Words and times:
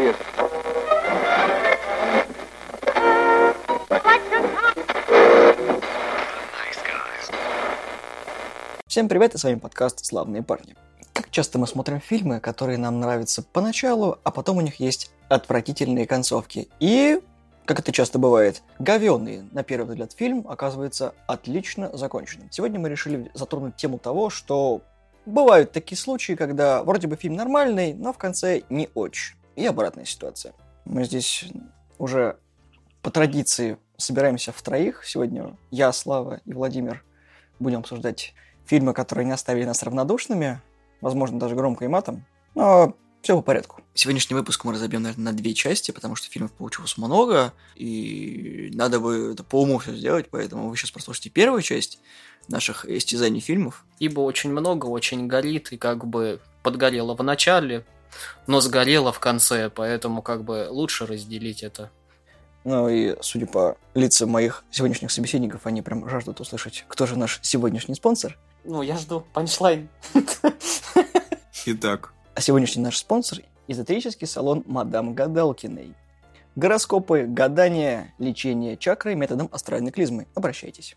serious. 0.00 0.16
Всем 8.86 9.08
привет, 9.08 9.34
и 9.34 9.38
с 9.38 9.44
вами 9.44 9.56
подкаст 9.56 10.04
«Славные 10.04 10.42
парни». 10.42 10.74
Как 11.12 11.30
часто 11.30 11.58
мы 11.58 11.66
смотрим 11.66 12.00
фильмы, 12.00 12.40
которые 12.40 12.76
нам 12.76 12.98
нравятся 12.98 13.42
поначалу, 13.42 14.18
а 14.24 14.30
потом 14.30 14.56
у 14.58 14.60
них 14.60 14.80
есть 14.80 15.12
отвратительные 15.28 16.06
концовки. 16.06 16.68
И, 16.80 17.20
как 17.66 17.78
это 17.78 17.92
часто 17.92 18.18
бывает, 18.18 18.62
говенный, 18.78 19.42
на 19.52 19.62
первый 19.62 19.90
взгляд, 19.90 20.12
фильм 20.12 20.44
оказывается 20.48 21.14
отлично 21.28 21.96
законченным. 21.96 22.48
Сегодня 22.50 22.80
мы 22.80 22.88
решили 22.88 23.30
затронуть 23.34 23.76
тему 23.76 23.98
того, 23.98 24.28
что 24.28 24.82
бывают 25.24 25.70
такие 25.70 25.96
случаи, 25.96 26.32
когда 26.32 26.82
вроде 26.82 27.06
бы 27.06 27.14
фильм 27.14 27.36
нормальный, 27.36 27.94
но 27.94 28.12
в 28.12 28.18
конце 28.18 28.62
не 28.70 28.88
очень. 28.94 29.39
И 29.60 29.66
обратная 29.66 30.06
ситуация. 30.06 30.54
Мы 30.86 31.04
здесь 31.04 31.44
уже 31.98 32.38
по 33.02 33.10
традиции 33.10 33.76
собираемся 33.98 34.52
в 34.52 34.62
троих. 34.62 35.04
Сегодня 35.04 35.54
я, 35.70 35.92
Слава 35.92 36.40
и 36.46 36.54
Владимир 36.54 37.04
будем 37.58 37.80
обсуждать 37.80 38.32
фильмы, 38.64 38.94
которые 38.94 39.26
не 39.26 39.32
оставили 39.32 39.66
нас 39.66 39.82
равнодушными, 39.82 40.62
возможно, 41.02 41.38
даже 41.38 41.56
громко 41.56 41.84
и 41.84 41.88
матом, 41.88 42.24
но 42.54 42.96
все 43.20 43.36
по 43.36 43.42
порядку. 43.42 43.82
Сегодняшний 43.92 44.34
выпуск 44.34 44.64
мы 44.64 44.72
разобьем, 44.72 45.02
наверное, 45.02 45.32
на 45.32 45.36
две 45.36 45.52
части, 45.52 45.90
потому 45.90 46.16
что 46.16 46.30
фильмов 46.30 46.52
получилось 46.52 46.96
много, 46.96 47.52
и 47.74 48.70
надо 48.72 48.98
бы 48.98 49.32
это 49.34 49.44
по 49.44 49.60
уму 49.60 49.76
все 49.76 49.94
сделать, 49.94 50.30
поэтому 50.30 50.70
вы 50.70 50.76
сейчас 50.78 50.90
прослушайте 50.90 51.28
первую 51.28 51.60
часть 51.60 52.00
наших 52.48 52.86
истязаний 52.86 53.40
фильмов. 53.40 53.84
Ибо 53.98 54.20
очень 54.20 54.52
много, 54.52 54.86
очень 54.86 55.26
горит, 55.26 55.70
и 55.72 55.76
как 55.76 56.06
бы 56.06 56.40
подгорело 56.62 57.14
в 57.14 57.22
начале, 57.22 57.84
но 58.46 58.60
сгорело 58.60 59.12
в 59.12 59.20
конце, 59.20 59.70
поэтому 59.70 60.22
как 60.22 60.44
бы 60.44 60.68
лучше 60.70 61.06
разделить 61.06 61.62
это. 61.62 61.90
Ну 62.64 62.88
и, 62.88 63.16
судя 63.22 63.46
по 63.46 63.76
лицам 63.94 64.30
моих 64.30 64.64
сегодняшних 64.70 65.10
собеседников, 65.10 65.66
они 65.66 65.80
прям 65.80 66.08
жаждут 66.08 66.40
услышать, 66.40 66.84
кто 66.88 67.06
же 67.06 67.18
наш 67.18 67.40
сегодняшний 67.42 67.94
спонсор. 67.94 68.36
Ну, 68.64 68.82
я 68.82 68.98
жду 68.98 69.24
панчлайн. 69.32 69.88
Итак, 71.66 72.12
А 72.34 72.40
сегодняшний 72.40 72.82
наш 72.82 72.98
спонсор– 72.98 73.40
эзотерический 73.68 74.26
салон 74.26 74.62
Мадам 74.66 75.14
Гадалкиной. 75.14 75.94
Гороскопы, 76.56 77.26
гадания, 77.26 78.12
лечение 78.18 78.76
чакры 78.76 79.14
методом 79.14 79.48
астральной 79.52 79.92
клизмы. 79.92 80.26
Обращайтесь. 80.34 80.94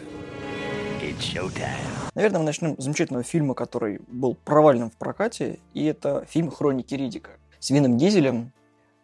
Наверное, 2.16 2.40
мы 2.40 2.46
начнем 2.46 2.80
с 2.80 2.84
замечательного 2.84 3.24
фильма, 3.24 3.54
который 3.54 4.00
был 4.08 4.36
провальным 4.36 4.90
в 4.90 4.96
прокате, 4.96 5.60
и 5.74 5.86
это 5.86 6.26
фильм 6.30 6.52
«Хроники 6.52 6.94
Ридика». 6.94 7.32
С 7.60 7.70
Вином 7.70 7.98
Дизелем. 7.98 8.52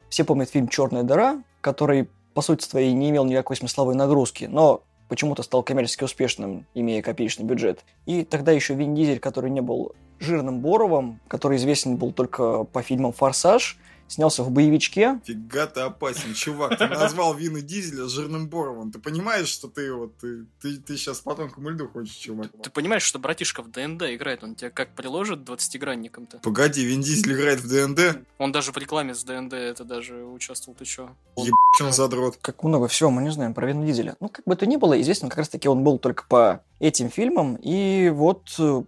Все 0.10 0.24
помнят 0.24 0.50
фильм 0.50 0.68
«Черная 0.68 1.04
дыра», 1.04 1.44
который, 1.62 2.10
по 2.34 2.42
сути 2.42 2.64
своей, 2.64 2.94
не 2.94 3.10
имел 3.10 3.26
никакой 3.26 3.56
смысловой 3.56 3.96
нагрузки, 3.96 4.46
но 4.46 4.84
почему-то 5.08 5.44
стал 5.44 5.64
коммерчески 5.64 6.04
успешным, 6.04 6.66
имея 6.74 7.02
копеечный 7.02 7.46
бюджет. 7.46 7.84
И 8.06 8.24
тогда 8.24 8.52
еще 8.52 8.76
Вин 8.76 8.96
Дизель, 8.96 9.20
который 9.20 9.50
не 9.50 9.62
был 9.62 9.94
жирным 10.20 10.60
Боровым, 10.60 11.20
который 11.28 11.58
известен 11.58 11.98
был 11.98 12.12
только 12.12 12.64
по 12.66 12.82
фильмам 12.82 13.12
«Форсаж», 13.14 13.78
снялся 14.10 14.44
в 14.44 14.52
боевичке, 14.52 15.22
фига 15.26 15.68
ты 15.68 15.82
опасен, 15.82 16.34
чувак. 16.34 16.78
Ты 16.78 16.88
назвал 16.88 17.34
Вина 17.34 17.62
Дизеля 17.62 18.08
жирным 18.08 18.50
Боровым. 18.50 18.92
Ты 18.92 19.00
понимаешь, 19.00 19.48
что 19.48 19.68
ты 19.68 19.94
вот 19.94 20.18
ты, 20.18 20.46
ты, 20.62 20.78
ты 20.78 20.98
сейчас 20.98 21.20
по 21.20 21.36
тонкому 21.36 21.70
льду 21.70 21.88
хочешь, 21.88 22.16
чувак? 22.16 22.50
Ты 22.62 22.70
понимаешь, 22.70 23.04
что 23.04 23.20
братишка 23.20 23.62
в 23.62 23.72
ДНД 23.72 24.04
играет, 24.04 24.44
он 24.44 24.56
тебя 24.56 24.70
как 24.70 24.96
приложит 24.96 25.40
20-гранником-то? 25.48 26.40
Погоди, 26.40 26.84
Вин 26.84 27.02
Дизель 27.02 27.34
играет 27.34 27.62
в 27.62 27.68
ДНД? 27.68 28.26
Он 28.38 28.52
даже 28.52 28.72
в 28.72 28.78
рекламе 28.78 29.14
с 29.14 29.24
ДНД 29.24 29.54
это 29.54 29.84
даже 29.84 30.26
участвовал, 30.26 30.76
ты 30.78 30.86
чё? 30.86 31.10
Ебать, 31.38 31.82
он 31.82 31.94
задрот. 31.94 32.38
как 32.42 32.64
много 32.64 32.88
всего 32.88 33.10
мы 33.10 33.22
не 33.22 33.32
знаем 33.32 33.54
про 33.54 33.68
Вина 33.68 33.86
Дизеля. 33.86 34.16
Ну, 34.20 34.30
как 34.30 34.46
бы 34.46 34.56
то 34.56 34.66
ни 34.66 34.78
было, 34.78 35.00
известно 35.02 35.30
как 35.30 35.40
раз-таки 35.40 35.68
он 35.68 35.84
был 35.84 36.00
только 36.00 36.26
по 36.28 36.64
этим 36.80 37.10
фильмам, 37.10 37.56
и 37.56 38.10
вот 38.14 38.56
э, 38.58 38.84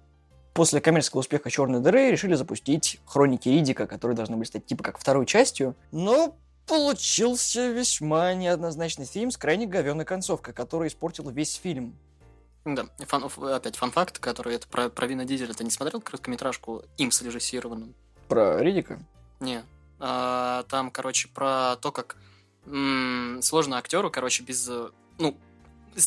после 0.54 0.82
коммерческого 0.82 1.22
успеха 1.22 1.50
«Черной 1.50 1.80
дыры» 1.80 2.12
решили 2.12 2.36
запустить 2.36 3.00
«Хроники 3.06 3.50
Ридика», 3.50 3.88
которые 3.88 4.16
должны 4.16 4.36
были 4.38 4.48
стать 4.48 4.66
типа 4.66 4.84
как 4.84 4.98
второй 4.98 5.26
частью. 5.26 5.76
Но 5.92 6.36
получился 6.68 7.70
весьма 7.70 8.34
неоднозначный 8.34 9.06
фильм 9.06 9.32
с 9.32 9.38
крайне 9.38 9.66
говенной 9.66 10.06
концовкой, 10.06 10.54
которая 10.54 10.90
испортила 10.90 11.30
весь 11.30 11.56
фильм. 11.56 11.96
Да, 12.64 12.86
фан, 13.00 13.28
опять 13.52 13.76
фан-факт, 13.76 14.20
который 14.20 14.56
это 14.56 14.68
про, 14.68 14.90
про 14.90 15.08
Вина 15.08 15.26
Дизеля. 15.26 15.54
Ты 15.54 15.64
не 15.64 15.72
смотрел 15.72 16.00
короткометражку 16.00 16.84
им 16.98 17.12
срежиссированную? 17.12 17.94
Про 18.28 18.62
Ридика? 18.62 19.00
Не. 19.40 19.64
А, 20.00 20.64
там, 20.70 20.92
короче, 20.92 21.28
про 21.28 21.76
то, 21.82 21.92
как 21.92 22.18
м, 22.68 23.40
сложно 23.42 23.78
актеру, 23.78 24.12
короче, 24.12 24.44
без, 24.44 24.70
ну, 25.18 25.36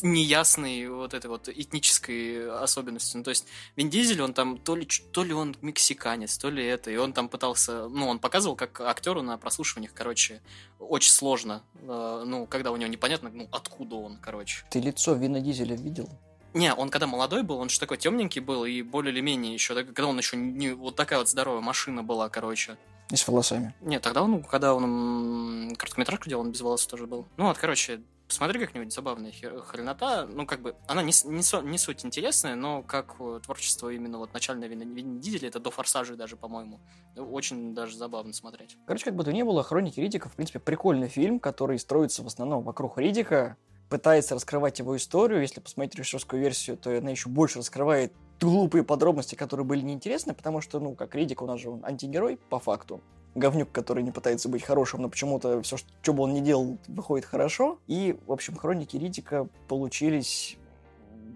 неясной 0.01 0.87
вот 0.87 1.13
этой 1.13 1.27
вот 1.27 1.49
этнической 1.49 2.49
особенностью. 2.51 3.19
Ну, 3.19 3.23
то 3.23 3.29
есть 3.29 3.45
Вин 3.75 3.89
Дизель, 3.89 4.21
он 4.21 4.33
там 4.33 4.57
то 4.57 4.75
ли, 4.75 4.87
то 5.11 5.23
ли 5.23 5.33
он 5.33 5.55
мексиканец, 5.61 6.37
то 6.37 6.49
ли 6.49 6.65
это, 6.65 6.91
и 6.91 6.97
он 6.97 7.13
там 7.13 7.29
пытался, 7.29 7.87
ну, 7.87 8.07
он 8.07 8.19
показывал, 8.19 8.55
как 8.55 8.81
актеру 8.81 9.21
на 9.21 9.37
прослушиваниях, 9.37 9.93
короче, 9.93 10.41
очень 10.79 11.11
сложно, 11.11 11.63
э, 11.81 12.23
ну, 12.25 12.45
когда 12.47 12.71
у 12.71 12.77
него 12.77 12.89
непонятно, 12.89 13.29
ну, 13.33 13.47
откуда 13.51 13.95
он, 13.95 14.17
короче. 14.17 14.65
Ты 14.69 14.79
лицо 14.79 15.13
Вина 15.13 15.39
Дизеля 15.39 15.75
видел? 15.75 16.09
Не, 16.53 16.73
он 16.73 16.89
когда 16.89 17.05
молодой 17.05 17.43
был, 17.43 17.57
он 17.57 17.69
же 17.69 17.79
такой 17.79 17.97
темненький 17.97 18.39
был, 18.39 18.63
и 18.63 18.81
более 18.81 19.11
или 19.11 19.19
менее 19.19 19.53
еще, 19.53 19.75
когда 19.75 20.07
он 20.07 20.17
еще 20.17 20.37
не, 20.37 20.71
вот 20.71 20.95
такая 20.95 21.19
вот 21.19 21.29
здоровая 21.29 21.61
машина 21.61 22.01
была, 22.01 22.29
короче. 22.29 22.77
И 23.11 23.15
с 23.17 23.27
волосами. 23.27 23.75
Нет, 23.81 24.01
тогда 24.01 24.23
он, 24.23 24.41
когда 24.41 24.73
он 24.73 25.75
короткометражку 25.77 26.29
делал, 26.29 26.41
он 26.43 26.51
без 26.51 26.61
волос 26.61 26.87
тоже 26.87 27.05
был. 27.05 27.27
Ну 27.37 27.45
вот, 27.47 27.57
короче, 27.57 28.01
посмотри 28.27 28.59
как-нибудь 28.59 28.93
забавная 28.93 29.31
хренота. 29.31 30.25
Ну, 30.25 30.45
как 30.45 30.61
бы, 30.61 30.75
она 30.87 31.01
не, 31.01 31.11
не, 31.25 31.69
не 31.69 31.77
суть 31.77 32.05
интересная, 32.05 32.55
но 32.55 32.83
как 32.83 33.15
э, 33.19 33.39
творчество 33.43 33.89
именно 33.89 34.17
вот 34.17 34.33
начальное 34.33 34.67
Вин 34.67 35.19
Дизеля, 35.19 35.49
это 35.49 35.59
до 35.59 35.71
Форсажей 35.71 36.15
даже, 36.15 36.35
по-моему. 36.35 36.79
Очень 37.15 37.73
даже 37.73 37.97
забавно 37.97 38.33
смотреть. 38.33 38.77
Короче, 38.85 39.05
как 39.05 39.15
бы 39.15 39.23
то 39.23 39.31
ни 39.31 39.43
было, 39.43 39.63
«Хроники 39.63 39.99
Ридика», 39.99 40.29
в 40.29 40.35
принципе, 40.35 40.59
прикольный 40.59 41.07
фильм, 41.07 41.39
который 41.39 41.79
строится 41.79 42.23
в 42.23 42.27
основном 42.27 42.63
вокруг 42.63 42.97
Ридика, 42.97 43.57
пытается 43.89 44.35
раскрывать 44.35 44.79
его 44.79 44.95
историю. 44.97 45.41
Если 45.41 45.59
посмотреть 45.59 45.95
режиссерскую 45.95 46.41
версию, 46.41 46.77
то 46.77 46.95
она 46.97 47.11
еще 47.11 47.29
больше 47.29 47.59
раскрывает 47.59 48.13
глупые 48.39 48.83
подробности, 48.83 49.35
которые 49.35 49.65
были 49.65 49.81
неинтересны, 49.81 50.33
потому 50.33 50.61
что, 50.61 50.79
ну, 50.79 50.95
как 50.95 51.15
Ридик, 51.15 51.41
у 51.41 51.45
нас 51.45 51.59
же 51.59 51.69
он 51.69 51.85
антигерой, 51.85 52.37
по 52.49 52.59
факту. 52.59 53.01
Говнюк, 53.35 53.71
который 53.71 54.01
не 54.01 54.11
пытается 54.11 54.49
быть 54.49 54.63
хорошим, 54.63 55.01
но 55.01 55.09
почему-то 55.09 55.61
все, 55.61 55.77
что 55.77 56.13
бы 56.13 56.23
он 56.23 56.33
ни 56.33 56.39
делал, 56.39 56.77
выходит 56.87 57.25
хорошо. 57.25 57.79
И, 57.85 58.17
в 58.25 58.31
общем, 58.31 58.55
хроники 58.55 58.97
Ридика 58.97 59.47
получились... 59.67 60.57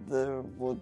да, 0.07 0.41
вот... 0.57 0.79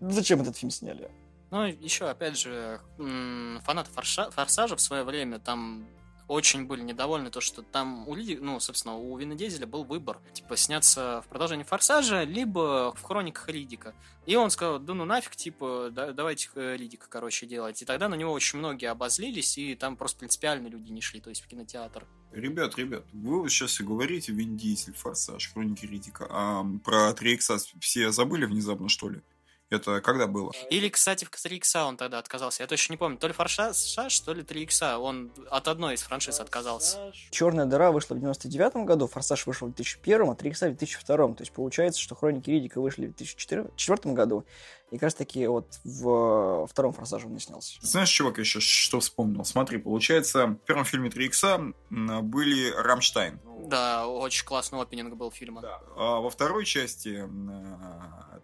Зачем 0.00 0.42
этот 0.42 0.56
фильм 0.56 0.70
сняли? 0.70 1.10
Ну, 1.50 1.64
еще, 1.64 2.06
опять 2.06 2.36
же, 2.36 2.80
фанаты 2.98 3.90
Форша- 3.94 4.30
Форсажа 4.30 4.76
в 4.76 4.80
свое 4.80 5.04
время 5.04 5.38
там 5.38 5.86
очень 6.28 6.66
были 6.66 6.82
недовольны 6.82 7.30
то, 7.30 7.40
что 7.40 7.62
там 7.62 8.08
у 8.08 8.14
Лиди, 8.14 8.38
ну, 8.40 8.58
собственно, 8.60 8.96
у 8.96 9.16
Вина 9.16 9.34
Дизеля 9.34 9.66
был 9.66 9.84
выбор, 9.84 10.18
типа, 10.32 10.56
сняться 10.56 11.22
в 11.24 11.28
продолжении 11.28 11.64
Форсажа, 11.64 12.24
либо 12.24 12.92
в 12.96 13.02
хрониках 13.02 13.48
Ридика. 13.48 13.94
И 14.26 14.34
он 14.34 14.50
сказал, 14.50 14.80
да 14.80 14.92
ну 14.94 15.04
нафиг, 15.04 15.36
типа, 15.36 15.88
да- 15.92 16.12
давайте 16.12 16.48
э, 16.56 16.76
Ридика, 16.76 17.06
короче, 17.08 17.46
делать. 17.46 17.80
И 17.80 17.84
тогда 17.84 18.08
на 18.08 18.16
него 18.16 18.32
очень 18.32 18.58
многие 18.58 18.86
обозлились, 18.86 19.56
и 19.56 19.74
там 19.76 19.96
просто 19.96 20.18
принципиально 20.18 20.66
люди 20.68 20.90
не 20.90 21.00
шли, 21.00 21.20
то 21.20 21.30
есть 21.30 21.42
в 21.42 21.46
кинотеатр. 21.46 22.06
Ребят, 22.32 22.76
ребят, 22.76 23.04
вы 23.12 23.40
вот 23.42 23.50
сейчас 23.50 23.80
и 23.80 23.84
говорите 23.84 24.32
Вин 24.32 24.56
Дизель, 24.56 24.94
Форсаж, 24.94 25.52
Хроники 25.52 25.86
Ридика, 25.86 26.26
а 26.28 26.66
про 26.84 27.14
3 27.14 27.34
икса 27.34 27.56
все 27.80 28.10
забыли 28.10 28.46
внезапно, 28.46 28.88
что 28.88 29.08
ли? 29.08 29.22
Это 29.68 30.00
когда 30.00 30.28
было? 30.28 30.52
Или, 30.70 30.88
кстати, 30.88 31.24
в 31.24 31.30
3 31.30 31.56
икса 31.56 31.86
он 31.86 31.96
тогда 31.96 32.18
отказался. 32.20 32.62
Я 32.62 32.68
точно 32.68 32.92
не 32.92 32.96
помню, 32.96 33.18
то 33.18 33.26
ли 33.26 33.32
Форсаж, 33.32 34.20
то 34.20 34.32
ли 34.32 34.44
3 34.44 34.62
икса. 34.62 34.98
Он 34.98 35.32
от 35.50 35.66
одной 35.66 35.94
из 35.94 36.02
франшиз 36.02 36.38
отказался. 36.38 37.12
Черная 37.30 37.66
дыра 37.66 37.90
вышла 37.90 38.14
в 38.14 38.20
99 38.20 38.86
году, 38.86 39.08
Форсаж 39.08 39.44
вышел 39.46 39.66
в 39.66 39.74
2001, 39.74 40.30
а 40.30 40.34
3 40.36 40.50
икса 40.50 40.66
в 40.66 40.76
2002. 40.76 41.16
То 41.16 41.40
есть 41.40 41.52
получается, 41.52 42.00
что 42.00 42.14
Хроники 42.14 42.48
Ридика 42.50 42.80
вышли 42.80 43.06
в 43.06 43.16
2004 43.16 44.14
году. 44.14 44.44
И 44.90 44.96
как 44.96 45.04
раз 45.04 45.14
таки 45.14 45.46
вот 45.48 45.66
в 45.84 46.66
втором 46.68 46.92
Форсаже 46.92 47.26
он 47.26 47.34
не 47.34 47.40
снялся. 47.40 47.76
Знаешь, 47.80 48.08
чувак, 48.08 48.38
я 48.38 48.44
сейчас 48.44 48.62
что 48.62 49.00
вспомнил? 49.00 49.44
Смотри, 49.44 49.78
получается, 49.78 50.46
в 50.46 50.54
первом 50.66 50.84
фильме 50.84 51.10
3 51.10 51.26
икса 51.26 51.72
были 51.90 52.70
Рамштайн. 52.70 53.40
Да, 53.64 54.06
очень 54.06 54.44
классный 54.44 54.80
opening 54.80 55.16
был 55.16 55.32
фильма. 55.32 55.62
А 55.96 56.20
во 56.20 56.30
второй 56.30 56.64
части 56.64 57.28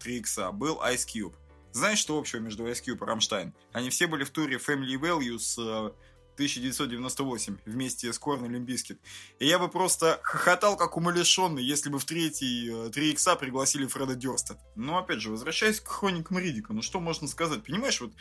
3 0.00 0.16
икса 0.18 0.50
был 0.50 0.80
Ice 0.82 1.06
Cube. 1.06 1.34
Знаешь, 1.70 1.98
что 1.98 2.18
общего 2.18 2.40
между 2.40 2.66
Ice 2.66 2.82
Cube 2.84 3.02
и 3.02 3.06
Рамштайн? 3.06 3.54
Они 3.72 3.88
все 3.90 4.06
были 4.06 4.24
в 4.24 4.30
туре 4.30 4.58
Family 4.58 5.00
Values, 5.00 5.56
э, 5.58 5.92
1998 6.34 7.58
вместе 7.66 8.12
с 8.12 8.18
Korn 8.18 8.44
и 8.44 8.48
Limp 8.48 8.66
Bizkit. 8.66 8.98
И 9.38 9.46
я 9.46 9.58
бы 9.58 9.68
просто 9.68 10.18
хохотал, 10.22 10.76
как 10.76 10.96
умалишенный, 10.96 11.62
если 11.62 11.90
бы 11.90 11.98
в 11.98 12.04
третий 12.04 12.90
3 12.90 13.08
э, 13.08 13.12
икса 13.12 13.36
пригласили 13.36 13.86
Фреда 13.86 14.14
Дёрста. 14.14 14.58
Но, 14.74 14.98
опять 14.98 15.20
же, 15.20 15.30
возвращаясь 15.30 15.80
к 15.80 15.88
хроникам 15.88 16.38
Ридика, 16.38 16.72
ну 16.72 16.82
что 16.82 17.00
можно 17.00 17.28
сказать? 17.28 17.62
Понимаешь, 17.62 18.00
вот 18.00 18.12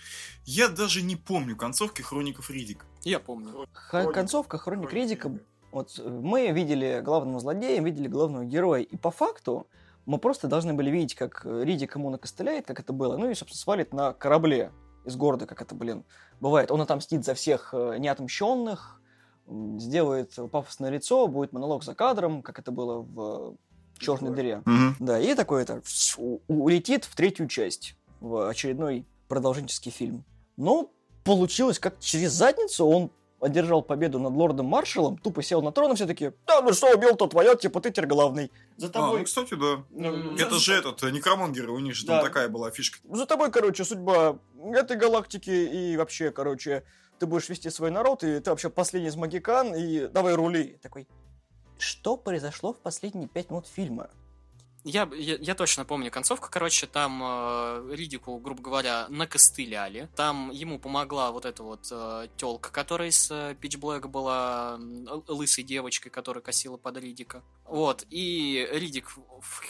я 0.46 0.68
даже 0.68 1.02
не 1.02 1.16
помню 1.16 1.56
концовки 1.56 2.02
хроников 2.02 2.50
Ридика. 2.50 2.86
Я 3.04 3.20
помню. 3.20 3.68
Х- 3.72 4.12
концовка 4.12 4.58
хроник 4.58 4.92
Ридика 4.94 5.32
вот 5.72 5.98
э, 6.00 6.08
мы 6.08 6.52
видели 6.52 7.02
главного 7.04 7.40
злодея, 7.40 7.82
видели 7.82 8.08
главного 8.08 8.46
героя, 8.46 8.82
и 8.82 8.98
по 8.98 9.12
факту 9.12 9.68
мы 10.06 10.18
просто 10.18 10.48
должны 10.48 10.74
были 10.74 10.90
видеть, 10.90 11.16
как 11.16 11.46
Ридик 11.46 11.96
ему 11.96 12.10
накостыляет, 12.10 12.66
как 12.66 12.80
это 12.80 12.92
было, 12.92 13.18
ну 13.18 13.30
и, 13.30 13.36
собственно, 13.36 13.62
свалит 13.62 13.94
на 13.94 14.14
корабле 14.14 14.72
из 15.06 15.16
города, 15.16 15.46
как 15.46 15.62
это, 15.62 15.76
блин, 15.76 16.04
бывает. 16.40 16.72
Он 16.72 16.82
отомстит 16.82 17.26
за 17.26 17.34
всех 17.34 17.74
э, 17.74 17.98
неотомщенных, 17.98 19.02
сделает 19.48 20.34
пафосное 20.52 20.90
лицо, 20.90 21.28
будет 21.28 21.54
монолог 21.54 21.84
за 21.84 21.96
кадром, 21.96 22.42
как 22.42 22.60
это 22.60 22.72
было 22.72 23.02
в 23.02 23.56
черной 24.00 24.34
дыре. 24.34 24.62
Мгм. 24.66 24.96
Да, 25.00 25.20
и 25.20 25.34
такой 25.36 25.64
это 25.64 25.82
улетит 26.48 27.06
в 27.06 27.16
третью 27.16 27.48
часть, 27.48 27.96
в 28.20 28.50
очередной 28.50 29.06
продолженческий 29.28 29.92
фильм. 29.92 30.24
Но 30.58 30.92
получилось 31.24 31.80
как 31.80 32.00
через 32.00 32.32
задницу, 32.32 32.86
он 32.86 33.12
одержал 33.42 33.82
победу 33.82 34.20
над 34.20 34.34
лордом 34.34 34.68
Маршалом, 34.68 35.18
тупо 35.18 35.42
сел 35.44 35.62
на 35.62 35.72
трон, 35.72 35.92
и 35.92 35.96
все 35.96 36.06
таки 36.06 36.32
да, 36.48 36.62
ну 36.62 36.72
что 36.74 36.94
убил, 36.96 37.16
то 37.16 37.28
твое, 37.28 37.56
типа 37.58 37.82
ты 37.82 37.90
теперь 37.90 38.06
главный. 38.06 38.52
За 38.78 38.88
А, 38.88 38.90
тобой, 38.90 39.20
ну, 39.20 39.26
кстати, 39.26 39.56
да. 39.56 39.84
Ну, 39.90 40.36
Это 40.38 40.56
же 40.60 40.74
этот, 40.74 41.04
э, 41.04 41.12
Некромонгеры, 41.12 41.72
у 41.72 41.80
них 41.80 41.96
же 41.96 42.06
Да. 42.06 42.18
там 42.20 42.28
такая 42.28 42.48
была 42.50 42.72
фишка. 42.72 43.00
за 43.12 43.26
тобой, 43.26 43.52
короче, 43.52 43.84
судьба 43.84 44.38
этой 44.74 44.96
галактики, 44.96 45.50
и 45.50 45.98
вообще, 45.98 46.32
короче, 46.32 46.84
ты 47.20 47.26
будешь 47.26 47.50
вести 47.50 47.70
свой 47.70 47.92
народ, 47.92 48.24
и 48.24 48.40
ты 48.40 48.50
вообще 48.52 48.70
последний 48.70 49.10
из 49.10 49.16
магикан, 49.16 49.74
и 49.76 50.08
давай 50.08 50.36
рули. 50.36 50.78
Такой, 50.82 51.08
что 51.80 52.18
произошло 52.18 52.74
в 52.74 52.78
последние 52.80 53.28
пять 53.28 53.50
минут 53.50 53.68
фильма? 53.68 54.10
Я, 54.84 55.08
я, 55.16 55.36
я 55.40 55.54
точно 55.56 55.86
помню 55.86 56.10
концовку. 56.10 56.48
Короче, 56.52 56.88
там 56.88 57.22
э, 57.24 57.96
Ридику, 57.96 58.38
грубо 58.40 58.62
говоря, 58.64 59.06
накостыляли. 59.10 60.10
Там 60.16 60.50
ему 60.52 60.80
помогла 60.80 61.32
вот 61.32 61.46
эта 61.46 61.62
вот 61.62 61.88
э, 61.92 62.28
телка, 62.38 62.72
которая 62.72 63.10
из 63.10 63.30
э, 63.30 63.56
Pitch 63.62 63.80
Black 63.80 64.08
была 64.08 64.80
л- 64.80 65.24
лысой 65.28 65.64
девочкой, 65.64 66.10
которая 66.12 66.42
косила 66.42 66.78
под 66.78 66.98
Ридика. 66.98 67.44
Вот. 67.66 68.06
И 68.10 68.68
Ридик 68.72 69.08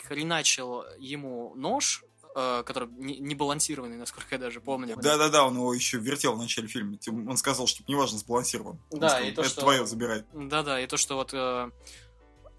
хреначил 0.07 0.83
ему 0.97 1.53
нож, 1.55 2.03
э, 2.35 2.63
который 2.65 2.89
не, 2.93 3.19
не 3.19 3.35
балансированный, 3.35 3.97
насколько 3.97 4.35
я 4.35 4.39
даже 4.39 4.61
помню. 4.61 4.95
Да-да-да, 4.95 5.45
он 5.45 5.55
его 5.55 5.73
еще 5.73 5.97
вертел 5.97 6.35
в 6.35 6.37
начале 6.37 6.67
фильма. 6.67 6.97
Он 7.29 7.35
сказал, 7.37 7.67
что 7.67 7.83
неважно, 7.87 8.17
сбалансирован. 8.17 8.79
Да, 8.91 9.09
сказал, 9.09 9.27
и 9.27 9.31
то, 9.33 9.41
это 9.41 9.49
что- 9.49 9.61
твое 9.61 9.85
забирай. 9.85 10.23
Да-да, 10.33 10.79
и 10.79 10.87
то, 10.87 10.95
что 10.97 11.15
вот 11.15 11.31
э, 11.33 11.69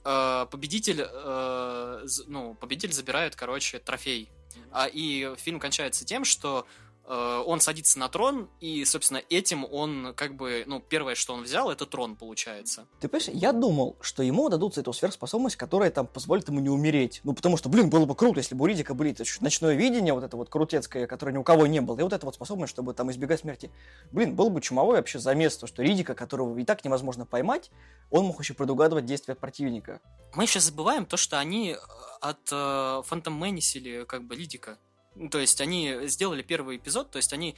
э, 0.05 0.47
победитель, 0.51 1.07
э, 1.07 2.07
ну, 2.27 2.55
победитель 2.55 2.93
забирает, 2.93 3.37
короче, 3.37 3.79
трофей. 3.79 4.29
А, 4.71 4.87
и 4.87 5.35
фильм 5.37 5.61
кончается 5.61 6.05
тем, 6.05 6.25
что 6.25 6.67
он 7.13 7.61
садится 7.61 7.99
на 7.99 8.09
трон, 8.09 8.49
и, 8.61 8.85
собственно, 8.85 9.23
этим 9.29 9.67
он, 9.71 10.15
как 10.17 10.35
бы, 10.35 10.65
ну, 10.67 10.81
первое, 10.81 11.15
что 11.15 11.35
он 11.35 11.43
взял, 11.43 11.71
это 11.71 11.85
трон, 11.85 12.17
получается. 12.17 12.87
Ты 13.01 13.09
понимаешь, 13.09 13.31
я 13.35 13.53
думал, 13.53 13.97
что 14.01 14.23
ему 14.23 14.49
дадут 14.49 14.79
эту 14.79 14.93
сверхспособность, 14.93 15.57
которая 15.57 15.91
там 15.91 16.07
позволит 16.07 16.49
ему 16.49 16.61
не 16.61 16.71
умереть. 16.71 17.21
Ну, 17.25 17.35
потому 17.35 17.57
что, 17.57 17.69
блин, 17.69 17.91
было 17.91 18.07
бы 18.07 18.15
круто, 18.15 18.41
если 18.41 18.55
бы 18.55 18.65
у 18.65 18.67
Ридика 18.67 18.95
были 18.95 19.15
ночное 19.41 19.75
видение, 19.75 20.15
вот 20.15 20.25
это 20.25 20.37
вот 20.37 20.49
крутецкое, 20.49 21.07
которое 21.07 21.33
ни 21.33 21.39
у 21.39 21.43
кого 21.43 21.67
не 21.67 21.81
было, 21.81 21.99
и 21.99 22.03
вот 22.03 22.13
эта 22.13 22.25
вот 22.25 22.35
способность, 22.35 22.73
чтобы 22.73 22.95
там 22.95 23.11
избегать 23.11 23.41
смерти. 23.41 23.71
Блин, 24.11 24.35
был 24.35 24.49
бы 24.49 24.61
чумовой 24.61 24.97
вообще 24.97 25.19
замес, 25.19 25.57
то, 25.57 25.67
что 25.67 25.83
Ридика, 25.83 26.15
которого 26.15 26.57
и 26.59 26.65
так 26.65 26.85
невозможно 26.85 27.27
поймать, 27.27 27.71
он 28.11 28.25
мог 28.25 28.41
еще 28.41 28.55
предугадывать 28.55 29.05
действия 29.05 29.35
противника. 29.35 30.01
Мы 30.35 30.47
сейчас 30.47 30.65
забываем 30.65 31.05
то, 31.05 31.17
что 31.17 31.39
они 31.39 31.73
э, 31.73 31.77
от 32.21 33.07
Фантом 33.07 33.35
Мэнисили, 33.35 34.05
как 34.05 34.25
бы, 34.25 34.35
Лидика. 34.35 34.79
Ну, 35.15 35.29
То 35.29 35.39
есть 35.39 35.61
они 35.61 35.99
сделали 36.05 36.43
первый 36.43 36.79
эпизод, 36.79 37.11
то 37.11 37.17
есть 37.19 37.33
они 37.33 37.55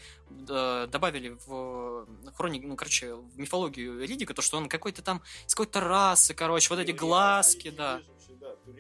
э, 0.49 0.89
добавили 0.91 1.37
в 1.47 2.07
хроник, 2.35 2.65
ну, 2.65 2.75
короче, 2.75 3.15
в 3.15 3.39
мифологию 3.39 4.01
Ридика, 4.01 4.35
то, 4.35 4.43
что 4.43 4.57
он 4.57 4.69
какой-то 4.69 5.03
там 5.03 5.23
из 5.47 5.55
какой-то 5.55 5.81
расы, 5.81 6.35
короче, 6.35 6.69
вот 6.71 6.81
эти 6.81 6.91
глазки, 6.91 7.71
да. 7.71 8.01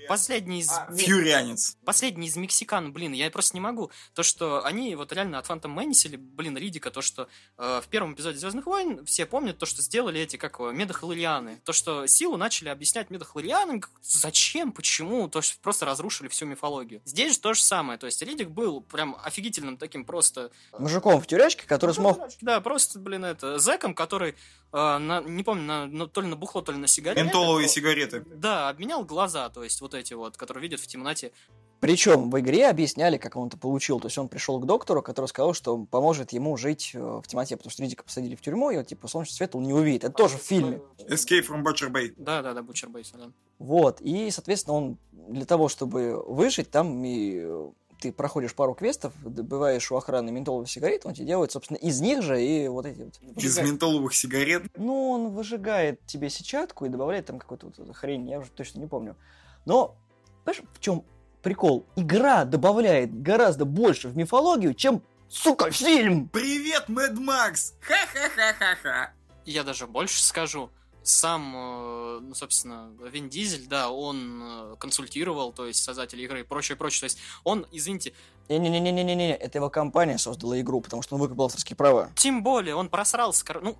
Последний 0.08 0.60
из, 0.60 0.70
Фьюрианец. 0.96 1.76
последний 1.84 2.28
из 2.28 2.36
мексикан, 2.36 2.92
блин, 2.92 3.12
я 3.12 3.30
просто 3.30 3.56
не 3.56 3.60
могу. 3.60 3.90
То, 4.14 4.22
что 4.22 4.64
они 4.64 4.94
вот 4.96 5.12
реально 5.12 5.38
от 5.38 5.46
Фантом 5.46 5.72
Мэнисили, 5.72 6.16
блин, 6.16 6.56
Ридика, 6.56 6.90
то, 6.90 7.02
что 7.02 7.28
э, 7.58 7.80
в 7.84 7.88
первом 7.88 8.14
эпизоде 8.14 8.38
Звездных 8.38 8.66
войн 8.66 9.04
все 9.06 9.26
помнят 9.26 9.58
то, 9.58 9.66
что 9.66 9.82
сделали 9.82 10.20
эти, 10.20 10.36
как 10.36 10.58
медохлорианы. 10.60 11.60
То, 11.64 11.72
что 11.72 12.06
силу 12.06 12.36
начали 12.36 12.68
объяснять 12.68 13.10
медохлорианам, 13.10 13.82
зачем, 14.02 14.72
почему, 14.72 15.28
то, 15.28 15.40
что 15.42 15.58
просто 15.60 15.86
разрушили 15.86 16.28
всю 16.28 16.46
мифологию. 16.46 17.00
Здесь 17.04 17.34
же 17.34 17.40
то 17.40 17.54
же 17.54 17.62
самое, 17.62 17.98
то 17.98 18.06
есть 18.06 18.20
Ридик 18.22 18.50
был 18.50 18.80
прям 18.80 19.16
офигительным 19.22 19.76
таким 19.76 20.04
просто... 20.04 20.50
Мужиком 20.78 21.20
в 21.20 21.26
тюрячке, 21.26 21.66
который 21.66 21.94
смог... 21.94 22.20
Да, 22.40 22.60
просто, 22.60 22.98
блин, 22.98 23.24
это, 23.24 23.58
зэком, 23.58 23.94
который, 23.94 24.30
э, 24.72 24.98
на- 24.98 25.20
не 25.22 25.42
помню, 25.42 25.64
на- 25.64 25.86
на- 25.86 26.06
то 26.08 26.20
ли 26.20 26.28
на 26.28 26.36
бухло, 26.36 26.62
то 26.62 26.72
ли 26.72 26.78
на 26.78 26.86
сигареты. 26.86 27.22
Ментоловые 27.24 27.68
сигареты. 27.68 28.24
Да, 28.26 28.68
обменял 28.68 29.04
глаза, 29.04 29.48
то 29.48 29.64
есть 29.64 29.73
вот 29.80 29.94
эти 29.94 30.14
вот, 30.14 30.36
которые 30.36 30.62
видят 30.62 30.80
в 30.80 30.86
темноте. 30.86 31.32
Причем 31.80 32.30
в 32.30 32.40
игре 32.40 32.68
объясняли, 32.68 33.18
как 33.18 33.36
он 33.36 33.48
это 33.48 33.58
получил. 33.58 34.00
То 34.00 34.06
есть 34.06 34.16
он 34.16 34.28
пришел 34.28 34.58
к 34.58 34.64
доктору, 34.64 35.02
который 35.02 35.26
сказал, 35.26 35.52
что 35.52 35.84
поможет 35.84 36.32
ему 36.32 36.56
жить 36.56 36.92
э, 36.94 36.98
в 36.98 37.26
темноте, 37.26 37.56
потому 37.56 37.70
что 37.70 37.82
Ридика 37.82 38.04
посадили 38.04 38.36
в 38.36 38.40
тюрьму, 38.40 38.70
и 38.70 38.78
вот, 38.78 38.86
типа, 38.86 39.06
солнечный 39.06 39.36
свет 39.36 39.54
он 39.54 39.64
не 39.64 39.74
увидит. 39.74 40.04
Это 40.04 40.14
тоже 40.14 40.38
в 40.38 40.42
фильме. 40.42 40.80
Escape 40.98 41.46
from 41.46 41.62
Butcher 41.62 41.90
Bay. 41.90 42.14
Да, 42.16 42.40
да, 42.40 42.54
да, 42.54 42.62
Бучер 42.62 42.88
Бейс, 42.88 43.12
да. 43.12 43.30
Вот, 43.58 44.00
и, 44.00 44.30
соответственно, 44.30 44.76
он 44.76 44.98
для 45.28 45.44
того, 45.44 45.68
чтобы 45.68 46.22
выжить, 46.26 46.70
там 46.70 47.04
и 47.04 47.40
э, 47.42 47.70
ты 48.00 48.12
проходишь 48.12 48.54
пару 48.54 48.74
квестов, 48.74 49.12
добываешь 49.22 49.90
у 49.90 49.96
охраны 49.96 50.30
ментоловые 50.30 50.68
сигареты, 50.68 51.08
он 51.08 51.14
тебе 51.14 51.26
делает, 51.26 51.52
собственно, 51.52 51.78
из 51.78 52.00
них 52.00 52.22
же 52.22 52.42
и 52.42 52.68
вот 52.68 52.86
эти 52.86 53.00
вот... 53.00 53.14
Из 53.22 53.34
выжигает. 53.34 53.70
ментоловых 53.70 54.14
сигарет. 54.14 54.62
Ну, 54.76 55.10
он 55.10 55.28
выжигает 55.30 56.04
тебе 56.06 56.28
сетчатку 56.28 56.86
и 56.86 56.88
добавляет 56.88 57.26
там 57.26 57.38
какую-то 57.38 57.66
вот 57.66 57.78
эту 57.78 57.92
хрень, 57.92 58.28
я 58.28 58.40
уже 58.40 58.50
точно 58.50 58.80
не 58.80 58.86
помню. 58.86 59.16
Но, 59.64 59.96
понимаешь, 60.44 60.64
в 60.74 60.80
чем 60.80 61.04
прикол? 61.42 61.86
Игра 61.96 62.44
добавляет 62.44 63.22
гораздо 63.22 63.64
больше 63.64 64.08
в 64.08 64.16
мифологию, 64.16 64.74
чем, 64.74 65.02
сука, 65.28 65.70
фильм! 65.70 66.28
Привет, 66.28 66.88
Мэд 66.88 67.18
Макс! 67.18 67.74
Ха-ха-ха-ха-ха! 67.80 69.12
Я 69.44 69.62
даже 69.62 69.86
больше 69.86 70.22
скажу. 70.22 70.70
Сам, 71.02 71.54
э, 71.54 72.18
ну, 72.22 72.34
собственно, 72.34 72.90
Вин 73.10 73.28
Дизель, 73.28 73.66
да, 73.66 73.90
он 73.90 74.42
э, 74.42 74.76
консультировал, 74.78 75.52
то 75.52 75.66
есть 75.66 75.84
создатели 75.84 76.22
игры 76.22 76.40
и 76.40 76.42
прочее, 76.44 76.76
прочее. 76.76 77.00
То 77.00 77.04
есть 77.04 77.18
он, 77.44 77.66
извините, 77.72 78.14
Не-не-не-не-не-не, 78.48 79.34
это 79.36 79.58
его 79.58 79.68
компания 79.68 80.16
создала 80.16 80.58
игру, 80.62 80.80
потому 80.80 81.02
что 81.02 81.16
он 81.16 81.20
выкупил 81.20 81.44
авторские 81.44 81.76
права. 81.76 82.10
тем 82.16 82.42
более 82.42 82.74
он 82.74 82.88
просрался. 82.88 83.44
кор- 83.44 83.60
Ну, 83.62 83.76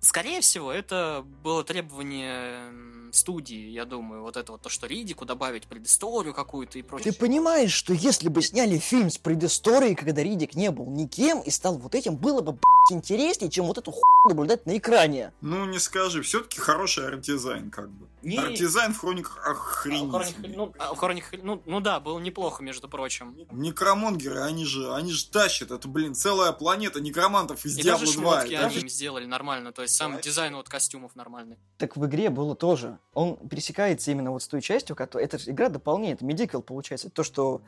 скорее 0.00 0.40
всего, 0.40 0.72
это 0.72 1.24
было 1.42 1.64
требование 1.64 2.72
студии, 3.10 3.70
я 3.70 3.86
думаю, 3.86 4.20
вот 4.22 4.36
это 4.36 4.52
вот 4.52 4.60
то, 4.60 4.68
что 4.68 4.86
Ридику 4.86 5.24
добавить 5.24 5.66
предысторию 5.66 6.34
какую-то 6.34 6.78
и 6.78 6.82
прочее. 6.82 7.10
Ты 7.12 7.18
понимаешь, 7.18 7.72
что 7.72 7.94
если 7.94 8.28
бы 8.28 8.42
сняли 8.42 8.76
фильм 8.76 9.08
с 9.10 9.16
предысторией, 9.16 9.94
когда 9.94 10.22
Ридик 10.22 10.54
не 10.54 10.70
был 10.70 10.90
никем 10.90 11.40
и 11.40 11.50
стал 11.50 11.78
вот 11.78 11.94
этим, 11.94 12.16
было 12.16 12.42
бы, 12.42 12.52
блядь, 12.52 12.98
интереснее, 13.02 13.50
чем 13.50 13.64
вот 13.64 13.78
эту 13.78 13.92
хуйню 13.92 14.04
наблюдать 14.28 14.66
на 14.66 14.76
экране. 14.76 15.32
Ну, 15.40 15.64
не 15.64 15.78
скажи, 15.78 16.20
все-таки 16.20 16.60
хороший 16.60 17.06
арт-дизайн, 17.06 17.70
как 17.70 17.88
бы. 17.90 18.06
Не- 18.22 18.36
Арт-дизайн 18.36 18.92
в 18.92 18.98
хрониках 18.98 19.38
А, 19.46 19.52
охренительный. 19.52 20.54
ну, 20.56 20.72
а, 20.78 20.94
Хроник- 20.94 21.40
ну, 21.42 21.62
ну 21.64 21.80
да, 21.80 22.00
было 22.00 22.18
неплохо, 22.18 22.62
между 22.62 22.88
прочим. 22.88 23.34
Некромонгеры, 23.52 24.40
они 24.42 24.66
же, 24.66 24.92
они 24.92 25.12
же 25.12 25.24
тащат. 25.28 25.70
Это, 25.70 25.88
блин, 25.88 26.14
целая 26.14 26.52
планета 26.52 27.00
некромантов 27.00 27.64
из 27.64 27.78
И 27.78 27.82
даже 27.82 28.04
2. 28.04 28.12
шмотки 28.12 28.52
и 28.52 28.54
они 28.56 28.64
даже- 28.64 28.80
им 28.80 28.88
сделали 28.88 29.24
нормально, 29.24 29.72
то 29.72 29.82
есть 29.82 29.87
сам 29.88 30.20
дизайн 30.20 30.54
вот 30.54 30.68
костюмов 30.68 31.16
нормальный. 31.16 31.58
Так 31.78 31.96
в 31.96 32.06
игре 32.06 32.30
было 32.30 32.54
тоже. 32.54 32.98
Он 33.14 33.36
пересекается 33.36 34.10
именно 34.10 34.30
вот 34.30 34.42
с 34.42 34.48
той 34.48 34.60
частью, 34.60 34.96
которая... 34.96 35.26
Эта 35.26 35.38
же 35.38 35.50
игра 35.50 35.68
дополняет, 35.68 36.20
медикал 36.22 36.62
получается. 36.62 37.10
То, 37.10 37.22
что... 37.22 37.62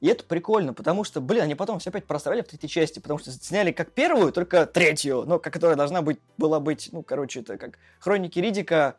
И 0.00 0.08
это 0.08 0.24
прикольно, 0.24 0.74
потому 0.74 1.04
что, 1.04 1.20
блин, 1.20 1.44
они 1.44 1.54
потом 1.54 1.78
все 1.78 1.90
опять 1.90 2.06
просрали 2.06 2.42
в 2.42 2.48
третьей 2.48 2.68
части, 2.68 2.98
потому 2.98 3.20
что 3.20 3.30
сняли 3.30 3.70
как 3.70 3.92
первую, 3.92 4.32
только 4.32 4.66
третью, 4.66 5.22
но 5.24 5.38
как- 5.38 5.52
которая 5.52 5.76
должна 5.76 6.02
быть, 6.02 6.18
была 6.36 6.58
быть, 6.58 6.88
ну, 6.90 7.04
короче, 7.04 7.38
это 7.38 7.56
как 7.56 7.78
Хроники 8.00 8.40
Ридика 8.40 8.96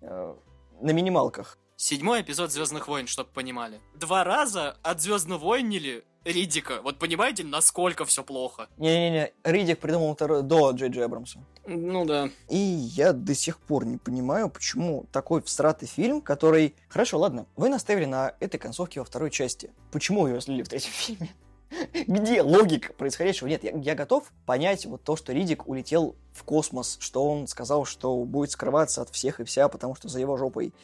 э, 0.00 0.34
на 0.80 0.90
минималках. 0.90 1.56
Седьмой 1.82 2.20
эпизод 2.20 2.52
Звездных 2.52 2.88
войн, 2.88 3.06
чтобы 3.06 3.30
понимали. 3.30 3.80
Два 3.94 4.22
раза 4.22 4.76
от 4.82 5.00
Звездных 5.00 5.40
войнили 5.40 6.04
Ридика. 6.26 6.82
Вот 6.82 6.98
понимаете, 6.98 7.42
насколько 7.42 8.04
все 8.04 8.22
плохо? 8.22 8.68
Не-не-не, 8.76 9.32
Ридик 9.44 9.78
придумал 9.78 10.14
второй 10.14 10.42
до 10.42 10.72
Джей 10.72 10.90
Джей 10.90 11.06
Абрамса. 11.06 11.42
Ну 11.66 12.04
да. 12.04 12.28
И 12.50 12.58
я 12.58 13.14
до 13.14 13.34
сих 13.34 13.58
пор 13.58 13.86
не 13.86 13.96
понимаю, 13.96 14.50
почему 14.50 15.06
такой 15.10 15.40
всратый 15.40 15.88
фильм, 15.88 16.20
который... 16.20 16.74
Хорошо, 16.90 17.18
ладно, 17.18 17.46
вы 17.56 17.70
наставили 17.70 18.04
на 18.04 18.34
этой 18.40 18.58
концовке 18.58 19.00
во 19.00 19.06
второй 19.06 19.30
части. 19.30 19.70
Почему 19.90 20.26
ее 20.26 20.42
слили 20.42 20.62
в 20.62 20.68
третьем 20.68 20.92
фильме? 20.92 21.30
Где 22.06 22.42
логика 22.42 22.92
происходящего? 22.92 23.48
Нет, 23.48 23.64
я, 23.64 23.70
я 23.70 23.94
готов 23.94 24.30
понять 24.44 24.84
вот 24.84 25.02
то, 25.02 25.16
что 25.16 25.32
Ридик 25.32 25.66
улетел 25.66 26.14
в 26.34 26.44
космос, 26.44 26.98
что 27.00 27.24
он 27.24 27.46
сказал, 27.46 27.86
что 27.86 28.22
будет 28.24 28.50
скрываться 28.50 29.00
от 29.00 29.08
всех 29.08 29.40
и 29.40 29.44
вся, 29.44 29.68
потому 29.70 29.94
что 29.94 30.08
за 30.08 30.20
его 30.20 30.36
жопой 30.36 30.74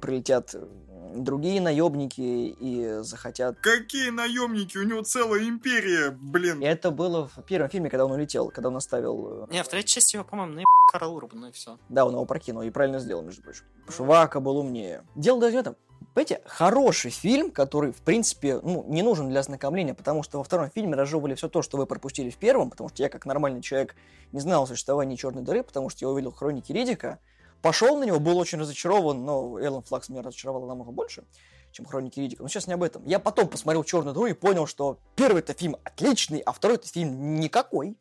прилетят 0.00 0.54
э, 0.54 0.66
другие 1.16 1.60
наемники 1.60 2.20
и 2.20 3.02
захотят... 3.02 3.58
Какие 3.60 4.10
наемники? 4.10 4.78
У 4.78 4.84
него 4.84 5.02
целая 5.02 5.48
империя, 5.48 6.10
блин. 6.10 6.60
И 6.60 6.64
это 6.64 6.90
было 6.90 7.28
в 7.28 7.42
первом 7.42 7.70
фильме, 7.70 7.90
когда 7.90 8.04
он 8.06 8.12
улетел, 8.12 8.50
когда 8.50 8.68
он 8.68 8.76
оставил... 8.76 9.46
Не, 9.50 9.62
в 9.62 9.68
третьей 9.68 9.88
части 9.88 10.16
его, 10.16 10.24
по-моему, 10.24 10.54
на 10.54 10.62
Карл 10.92 11.14
Урбан, 11.14 11.46
и 11.46 11.52
все. 11.52 11.78
Да, 11.88 12.04
он 12.04 12.12
его 12.12 12.24
прокинул, 12.24 12.62
и 12.62 12.70
правильно 12.70 12.98
сделал, 12.98 13.22
между 13.22 13.42
прочим. 13.42 13.64
Потому 13.80 13.92
что 13.94 14.04
Вака 14.04 14.40
был 14.40 14.58
умнее. 14.58 15.04
Дело 15.14 15.40
даже 15.40 15.56
в 15.56 15.60
этом. 15.60 15.76
Понимаете, 16.14 16.42
хороший 16.46 17.10
фильм, 17.10 17.50
который, 17.50 17.92
в 17.92 18.02
принципе, 18.02 18.60
ну, 18.60 18.84
не 18.88 19.02
нужен 19.02 19.28
для 19.28 19.40
ознакомления, 19.40 19.94
потому 19.94 20.22
что 20.22 20.38
во 20.38 20.44
втором 20.44 20.70
фильме 20.70 20.94
разжевывали 20.94 21.34
все 21.34 21.48
то, 21.48 21.62
что 21.62 21.76
вы 21.76 21.86
пропустили 21.86 22.30
в 22.30 22.36
первом, 22.36 22.70
потому 22.70 22.88
что 22.88 23.02
я, 23.02 23.08
как 23.08 23.24
нормальный 23.26 23.62
человек, 23.62 23.94
не 24.32 24.40
знал 24.40 24.64
о 24.64 24.66
существовании 24.66 25.16
черной 25.16 25.42
дыры, 25.42 25.62
потому 25.62 25.90
что 25.90 26.04
я 26.04 26.08
увидел 26.08 26.32
хроники 26.32 26.72
Ридика, 26.72 27.20
пошел 27.62 27.96
на 27.96 28.04
него, 28.04 28.20
был 28.20 28.38
очень 28.38 28.58
разочарован, 28.58 29.24
но 29.24 29.58
Эллен 29.58 29.82
Флакс 29.82 30.08
меня 30.08 30.22
разочаровала 30.22 30.66
намного 30.66 30.90
больше, 30.90 31.24
чем 31.72 31.86
хроники 31.86 32.20
Ридика. 32.20 32.42
Но 32.42 32.48
сейчас 32.48 32.66
не 32.66 32.74
об 32.74 32.82
этом. 32.82 33.04
Я 33.06 33.18
потом 33.18 33.48
посмотрел 33.48 33.84
черную 33.84 34.14
дыру 34.14 34.26
и 34.26 34.32
понял, 34.32 34.66
что 34.66 34.98
первый 35.16 35.40
это 35.40 35.54
фильм 35.54 35.76
отличный, 35.84 36.38
а 36.40 36.52
второй 36.52 36.76
это 36.76 36.88
фильм 36.88 37.36
никакой. 37.36 37.96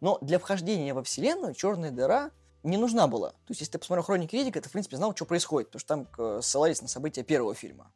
Но 0.00 0.18
для 0.20 0.38
вхождения 0.38 0.94
во 0.94 1.02
вселенную 1.02 1.54
черная 1.54 1.90
дыра 1.90 2.30
не 2.62 2.76
нужна 2.76 3.06
была. 3.06 3.30
То 3.30 3.50
есть, 3.50 3.60
если 3.60 3.72
ты 3.72 3.78
посмотрел 3.78 4.04
хроники 4.04 4.34
Ридика, 4.34 4.60
ты, 4.60 4.68
в 4.68 4.72
принципе, 4.72 4.96
знал, 4.96 5.14
что 5.14 5.24
происходит, 5.24 5.70
потому 5.70 5.80
что 5.80 5.88
там 5.88 6.08
э, 6.18 6.40
ссылались 6.42 6.82
на 6.82 6.88
события 6.88 7.22
первого 7.22 7.54
фильма. 7.54 7.92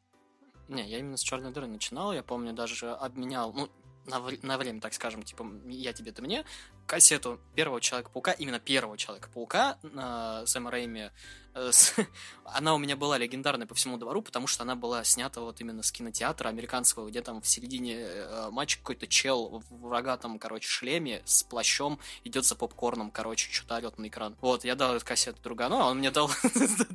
Не, 0.69 0.89
я 0.89 0.99
именно 0.99 1.17
с 1.17 1.21
черной 1.21 1.53
дыры 1.53 1.67
начинал, 1.67 2.13
я 2.13 2.23
помню, 2.23 2.53
даже 2.53 2.93
обменял, 2.93 3.53
ну, 3.53 3.69
на, 4.11 4.23
на 4.43 4.59
время, 4.59 4.81
так 4.81 4.95
скажем, 4.95 5.23
типа, 5.23 5.47
я 5.67 5.93
тебе, 5.93 6.13
ты 6.13 6.23
мне, 6.23 6.45
кассету 6.87 7.41
первого 7.55 7.81
Человека-паука, 7.81 8.33
именно 8.33 8.59
первого 8.59 8.99
Человека-паука 8.99 9.79
э, 9.83 10.47
Сэма 10.47 10.71
Рэйми, 10.71 11.11
она 12.45 12.75
у 12.75 12.79
меня 12.79 12.97
была 12.97 13.19
легендарной 13.19 13.67
по 13.67 13.75
всему 13.75 13.97
двору, 13.97 14.23
потому 14.23 14.47
что 14.47 14.63
она 14.63 14.75
была 14.75 15.05
снята 15.05 15.41
вот 15.41 15.61
именно 15.61 15.83
с 15.83 15.93
кинотеатра 15.93 16.49
американского, 16.49 17.09
где 17.09 17.23
там 17.23 17.41
в 17.41 17.49
середине 17.49 17.97
э, 17.99 18.49
матча 18.51 18.79
какой-то 18.79 19.07
чел 19.07 19.63
в 19.71 19.91
рогатом, 19.91 20.39
короче, 20.39 20.69
шлеме 20.69 21.23
с 21.25 21.43
плащом 21.43 21.99
идет 22.25 22.45
за 22.45 22.55
попкорном, 22.55 23.11
короче, 23.11 23.51
что-то 23.53 23.77
орет 23.77 23.99
на 23.99 24.09
экран. 24.09 24.37
Вот, 24.41 24.65
я 24.65 24.75
дал 24.75 24.95
эту 24.95 25.05
кассету 25.05 25.41
другану, 25.43 25.81
а 25.81 25.91
он 25.91 25.99
мне 25.99 26.11
дал... 26.13 26.29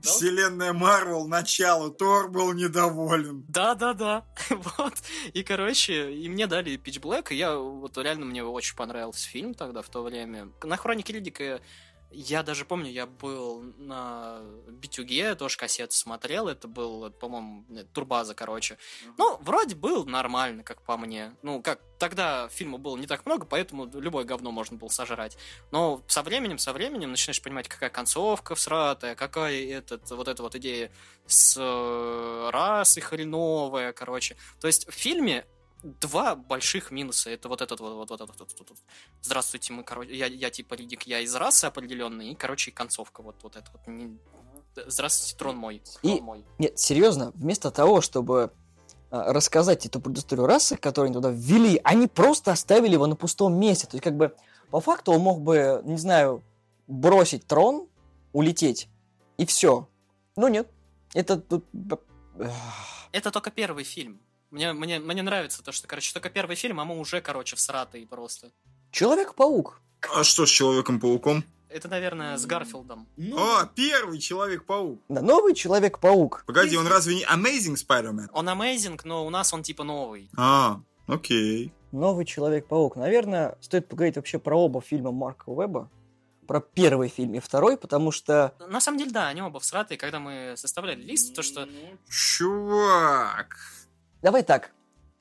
Вселенная 0.03 0.73
Марвел, 0.73 1.27
начало, 1.27 1.91
Тор 1.91 2.29
был 2.29 2.53
недоволен. 2.53 3.45
Да, 3.47 3.75
да, 3.75 3.93
да. 3.93 4.25
Вот. 4.77 4.93
И, 5.33 5.43
короче, 5.43 6.13
и 6.13 6.29
мне 6.29 6.47
дали 6.47 6.77
Pitch 6.77 7.01
Black, 7.01 7.27
и 7.31 7.35
я 7.35 7.55
вот 7.57 7.97
реально 7.97 8.25
мне 8.25 8.43
очень 8.43 8.75
понравился 8.75 9.27
фильм 9.27 9.53
тогда, 9.53 9.81
в 9.81 9.89
то 9.89 10.03
время. 10.03 10.49
На 10.63 10.77
Хронике 10.77 11.13
Ридика 11.13 11.61
я 12.15 12.43
даже 12.43 12.65
помню, 12.65 12.91
я 12.91 13.05
был 13.05 13.61
на 13.77 14.39
Битюге, 14.67 15.35
тоже 15.35 15.57
кассету 15.57 15.93
смотрел, 15.93 16.47
это 16.47 16.67
был, 16.67 17.11
по-моему, 17.11 17.65
э, 17.69 17.83
Турбаза, 17.93 18.33
короче. 18.33 18.77
Ну, 19.17 19.37
вроде 19.41 19.75
был 19.75 20.05
нормально, 20.05 20.63
как 20.63 20.81
по 20.81 20.97
мне. 20.97 21.35
Ну, 21.41 21.61
как, 21.61 21.81
тогда 21.99 22.47
фильма 22.49 22.77
было 22.77 22.97
не 22.97 23.07
так 23.07 23.25
много, 23.25 23.45
поэтому 23.45 23.85
любое 23.93 24.23
говно 24.23 24.51
можно 24.51 24.77
было 24.77 24.89
сожрать. 24.89 25.37
Но 25.71 26.03
со 26.07 26.23
временем, 26.23 26.57
со 26.57 26.73
временем 26.73 27.11
начинаешь 27.11 27.41
понимать, 27.41 27.67
какая 27.67 27.89
концовка 27.89 28.55
всратая, 28.55 29.15
какая 29.15 29.65
этот, 29.65 30.09
вот 30.11 30.27
эта 30.27 30.41
вот 30.41 30.55
идея 30.55 30.91
с 31.27 31.57
э, 31.59 32.49
расой 32.51 33.03
хреновая, 33.03 33.93
короче. 33.93 34.37
То 34.59 34.67
есть 34.67 34.87
в 34.87 34.93
фильме 34.93 35.45
два 36.01 36.35
больших 36.35 36.91
минуса. 36.91 37.29
Это 37.29 37.47
вот 37.47 37.61
этот 37.61 37.79
вот, 37.79 37.93
вот, 37.93 38.09
вот, 38.09 38.19
вот, 38.19 38.39
вот, 38.39 38.55
вот, 38.59 38.69
вот. 38.69 38.79
Здравствуйте, 39.21 39.73
мы, 39.73 39.83
короче, 39.83 40.15
я, 40.15 40.25
я 40.25 40.49
типа 40.49 40.73
Ридик, 40.73 41.03
я 41.03 41.19
из 41.19 41.33
расы 41.35 41.65
определенной, 41.65 42.31
и, 42.31 42.35
короче, 42.35 42.71
концовка 42.71 43.21
вот, 43.21 43.35
вот 43.43 43.55
это 43.55 43.69
вот. 43.71 43.87
Не- 43.87 44.17
Здравствуйте, 44.87 45.37
трон 45.37 45.55
мой. 45.57 45.81
Трон 46.01 46.17
И- 46.17 46.21
мой. 46.21 46.45
Нет, 46.57 46.77
серьезно, 46.79 47.31
вместо 47.35 47.71
того, 47.71 48.01
чтобы 48.01 48.51
а, 49.11 49.31
рассказать 49.31 49.85
эту 49.85 50.01
предысторию 50.01 50.47
расы, 50.47 50.75
которую 50.75 51.07
они 51.07 51.13
туда 51.13 51.29
ввели, 51.29 51.79
они 51.83 52.07
просто 52.07 52.51
оставили 52.51 52.93
его 52.93 53.07
на 53.07 53.15
пустом 53.15 53.57
месте. 53.57 53.87
То 53.87 53.95
есть, 53.95 54.03
как 54.03 54.15
бы, 54.17 54.35
по 54.71 54.81
факту 54.81 55.13
он 55.13 55.21
мог 55.21 55.41
бы, 55.41 55.81
не 55.85 55.97
знаю, 55.97 56.43
бросить 56.87 57.45
трон, 57.47 57.87
улететь, 58.33 58.89
и 59.37 59.45
все. 59.45 59.87
Ну 60.35 60.47
нет, 60.49 60.67
это 61.13 61.37
тут... 61.39 61.63
Это 63.13 63.31
только 63.31 63.49
первый 63.51 63.85
фильм. 63.85 64.19
Мне, 64.55 64.71
мне, 64.71 64.99
мне 64.99 65.21
нравится 65.21 65.61
то, 65.61 65.73
что, 65.73 65.85
короче, 65.85 66.13
только 66.13 66.29
первый 66.29 66.55
фильм, 66.55 66.79
а 66.79 66.85
мы 66.85 66.97
уже, 66.97 67.19
короче, 67.19 67.57
всратые 67.57 68.07
просто. 68.07 68.51
Человек-паук. 68.89 69.81
А 70.15 70.23
что 70.23 70.45
с 70.45 70.49
Человеком-пауком? 70.49 71.43
Это, 71.67 71.89
наверное, 71.89 72.37
с 72.37 72.45
Гарфилдом. 72.45 73.05
О, 73.33 73.65
первый 73.75 74.17
Человек-паук. 74.17 75.01
Да, 75.09 75.21
новый 75.21 75.55
Человек-паук. 75.55 76.45
Погоди, 76.47 76.77
он 76.77 76.87
разве 76.87 77.15
не 77.15 77.23
Amazing 77.25 77.75
Spider-Man? 77.75 78.27
Он 78.31 78.47
amazing, 78.47 78.97
но 79.03 79.25
у 79.25 79.29
нас 79.29 79.53
он 79.53 79.61
типа 79.61 79.83
новый. 79.83 80.29
А, 80.37 80.79
окей. 81.07 81.73
Новый 81.91 82.23
Человек-паук. 82.23 82.95
Наверное, 82.95 83.57
стоит 83.59 83.89
поговорить 83.89 84.15
вообще 84.15 84.39
про 84.39 84.57
оба 84.57 84.79
фильма 84.79 85.11
Марка 85.11 85.49
Уэбба. 85.49 85.91
Про 86.47 86.61
первый 86.61 87.09
фильм 87.09 87.33
и 87.33 87.39
второй, 87.39 87.75
потому 87.75 88.11
что... 88.11 88.55
На 88.59 88.79
самом 88.79 88.99
деле, 88.99 89.11
да, 89.11 89.27
они 89.27 89.41
оба 89.41 89.59
всратые. 89.59 89.97
Когда 89.97 90.21
мы 90.21 90.53
составляли 90.55 91.01
лист, 91.01 91.35
то, 91.35 91.43
что 91.43 91.67
Чувак. 92.07 93.57
Давай 94.21 94.43
так. 94.43 94.71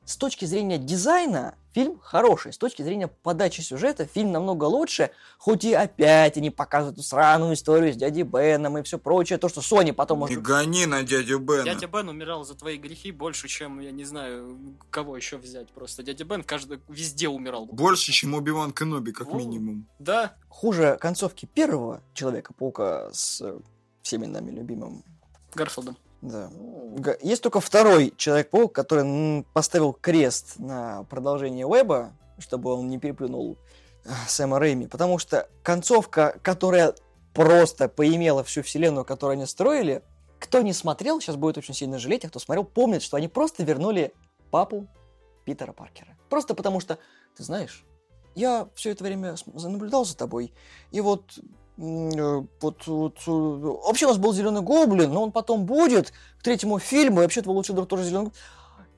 С 0.06 0.18
точки 0.18 0.44
зрения 0.44 0.76
дизайна 0.76 1.54
фильм 1.72 1.98
хороший, 1.98 2.52
с 2.52 2.58
точки 2.58 2.82
зрения 2.82 3.08
подачи 3.08 3.62
сюжета 3.62 4.04
фильм 4.04 4.32
намного 4.32 4.64
лучше, 4.64 5.10
хоть 5.38 5.64
и 5.64 5.72
опять 5.72 6.36
они 6.36 6.50
показывают 6.50 6.98
эту 6.98 7.06
сраную 7.06 7.54
историю 7.54 7.94
с 7.94 7.96
дядей 7.96 8.22
Беном 8.22 8.76
и 8.76 8.82
все 8.82 8.98
прочее, 8.98 9.38
то, 9.38 9.48
что 9.48 9.62
Sony 9.62 9.94
потом 9.94 10.18
Не 10.18 10.20
может... 10.36 10.42
гони 10.42 10.84
на 10.84 11.02
дядю 11.02 11.38
Бена. 11.38 11.64
дядя 11.64 11.86
Бен 11.86 12.10
умирал 12.10 12.44
за 12.44 12.54
твои 12.54 12.76
грехи 12.76 13.12
больше, 13.12 13.48
чем, 13.48 13.80
я 13.80 13.92
не 13.92 14.04
знаю, 14.04 14.76
кого 14.90 15.16
еще 15.16 15.38
взять 15.38 15.72
просто. 15.72 16.02
Дядя 16.02 16.24
Бен 16.24 16.44
каждый, 16.44 16.80
везде 16.88 17.28
умирал. 17.30 17.64
Больше, 17.64 18.12
чем 18.12 18.34
Убиван 18.34 18.72
Кеноби, 18.72 19.12
как 19.12 19.28
Ну. 19.28 19.38
минимум. 19.38 19.88
Да, 19.98 20.34
Хуже 20.50 20.98
концовки 21.00 21.46
первого 21.46 22.02
Человека-паука 22.12 23.08
с 23.12 23.42
всеми 24.02 24.26
нами 24.26 24.50
любимым 24.50 25.02
Гарфилдом. 25.54 25.96
Да. 26.24 26.50
Есть 27.20 27.42
только 27.42 27.60
второй 27.60 28.14
Человек-паук, 28.16 28.72
который 28.72 29.44
поставил 29.52 29.92
крест 29.92 30.58
на 30.58 31.04
продолжение 31.04 31.66
Уэба, 31.66 32.14
чтобы 32.38 32.72
он 32.72 32.88
не 32.88 32.98
переплюнул 32.98 33.58
э, 34.04 34.08
Сэма 34.26 34.58
Рэйми, 34.58 34.86
потому 34.86 35.18
что 35.18 35.50
концовка, 35.62 36.38
которая 36.42 36.94
просто 37.34 37.90
поимела 37.90 38.42
всю 38.42 38.62
вселенную, 38.62 39.04
которую 39.04 39.34
они 39.34 39.44
строили, 39.44 40.02
кто 40.38 40.62
не 40.62 40.72
смотрел, 40.72 41.20
сейчас 41.20 41.36
будет 41.36 41.58
очень 41.58 41.74
сильно 41.74 41.98
жалеть, 41.98 42.24
а 42.24 42.28
кто 42.28 42.38
смотрел, 42.38 42.64
помнит, 42.64 43.02
что 43.02 43.18
они 43.18 43.28
просто 43.28 43.62
вернули 43.62 44.14
папу 44.50 44.88
Питера 45.44 45.72
Паркера. 45.72 46.16
Просто 46.30 46.54
потому 46.54 46.80
что, 46.80 46.98
ты 47.36 47.42
знаешь, 47.42 47.84
я 48.34 48.66
все 48.74 48.92
это 48.92 49.04
время 49.04 49.34
наблюдал 49.46 50.06
за 50.06 50.16
тобой, 50.16 50.54
и 50.90 51.02
вот 51.02 51.38
вот, 51.76 52.86
вот, 52.86 53.18
э, 53.26 53.30
вообще 53.30 54.06
у 54.06 54.08
нас 54.10 54.18
был 54.18 54.32
зеленый 54.32 54.62
гоблин, 54.62 55.12
но 55.12 55.22
он 55.22 55.32
потом 55.32 55.66
будет 55.66 56.12
к 56.38 56.42
третьему 56.42 56.78
фильму, 56.78 57.18
и 57.20 57.22
вообще 57.22 57.42
твой 57.42 57.54
лучший 57.56 57.74
друг 57.74 57.88
тоже 57.88 58.04
зеленый 58.04 58.24
гоблин. 58.26 58.38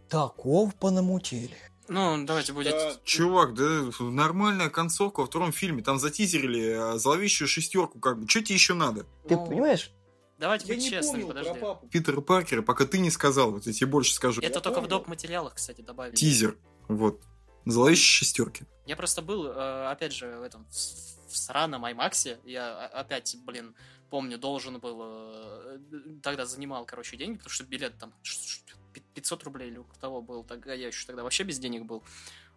Таков 0.09 0.75
понамутили. 0.77 1.57
Ну, 1.89 2.25
давайте 2.25 2.53
будет... 2.53 3.03
Чувак, 3.05 3.55
да 3.55 3.91
нормальная 4.01 4.71
концовка 4.71 5.21
во 5.21 5.27
втором 5.27 5.53
фильме. 5.53 5.83
Там 5.83 5.99
затизерили 5.99 6.95
э, 6.95 6.99
зловещую 6.99 7.47
шестерку, 7.49 7.99
как 8.01 8.19
бы. 8.21 8.29
Что 8.29 8.43
тебе 8.43 8.55
еще 8.57 8.75
надо? 8.75 9.07
Ты 9.29 9.37
Ну, 9.37 9.47
понимаешь? 9.47 9.93
Давайте 10.39 10.67
Я 10.69 10.75
быть 10.75 10.85
честными, 10.89 11.25
подожди. 11.25 11.53
про 11.53 11.61
папу. 11.61 11.87
Питера 11.89 12.21
Паркера, 12.21 12.61
пока 12.63 12.85
ты 12.85 12.99
не 12.99 13.11
сказал, 13.11 13.53
вот 13.53 13.67
я 13.67 13.73
тебе 13.73 13.87
больше 13.87 14.13
скажу. 14.13 14.41
Это 14.43 14.55
Я 14.55 14.61
только 14.61 14.81
в 14.81 14.83
помню. 14.83 14.91
доп. 14.91 15.07
материалах, 15.09 15.55
кстати, 15.55 15.81
добавили. 15.81 16.15
Тизер. 16.15 16.59
Вот. 16.89 17.23
Зловещие 17.65 18.19
шестерки. 18.27 18.65
Я 18.85 18.97
просто 18.97 19.23
был, 19.23 19.47
э, 19.47 19.89
опять 19.91 20.13
же, 20.13 20.37
в 20.39 20.43
этом 20.43 20.67
в, 20.67 21.16
в 21.37 21.39
сраном 21.39 21.85
Аймаксе. 21.85 22.39
Я 22.45 22.87
опять, 22.87 23.37
блин, 23.45 23.75
помню, 24.11 24.39
должен 24.39 24.79
был 24.79 24.99
э, 25.03 25.79
тогда 26.23 26.47
занимал, 26.47 26.85
короче, 26.87 27.17
деньги, 27.17 27.37
потому 27.37 27.51
что 27.53 27.65
билет 27.65 27.99
там 27.99 28.13
ш- 28.23 28.41
ш- 28.41 28.63
пи- 28.93 29.03
500 29.15 29.45
рублей 29.45 29.69
или 29.69 29.79
у 29.79 29.85
того 30.01 30.23
был. 30.23 30.45
Тогда 30.45 30.75
я 30.75 30.89
еще 30.89 31.07
тогда 31.07 31.23
вообще 31.23 31.45
без 31.45 31.59
денег 31.59 31.85
был. 31.85 32.03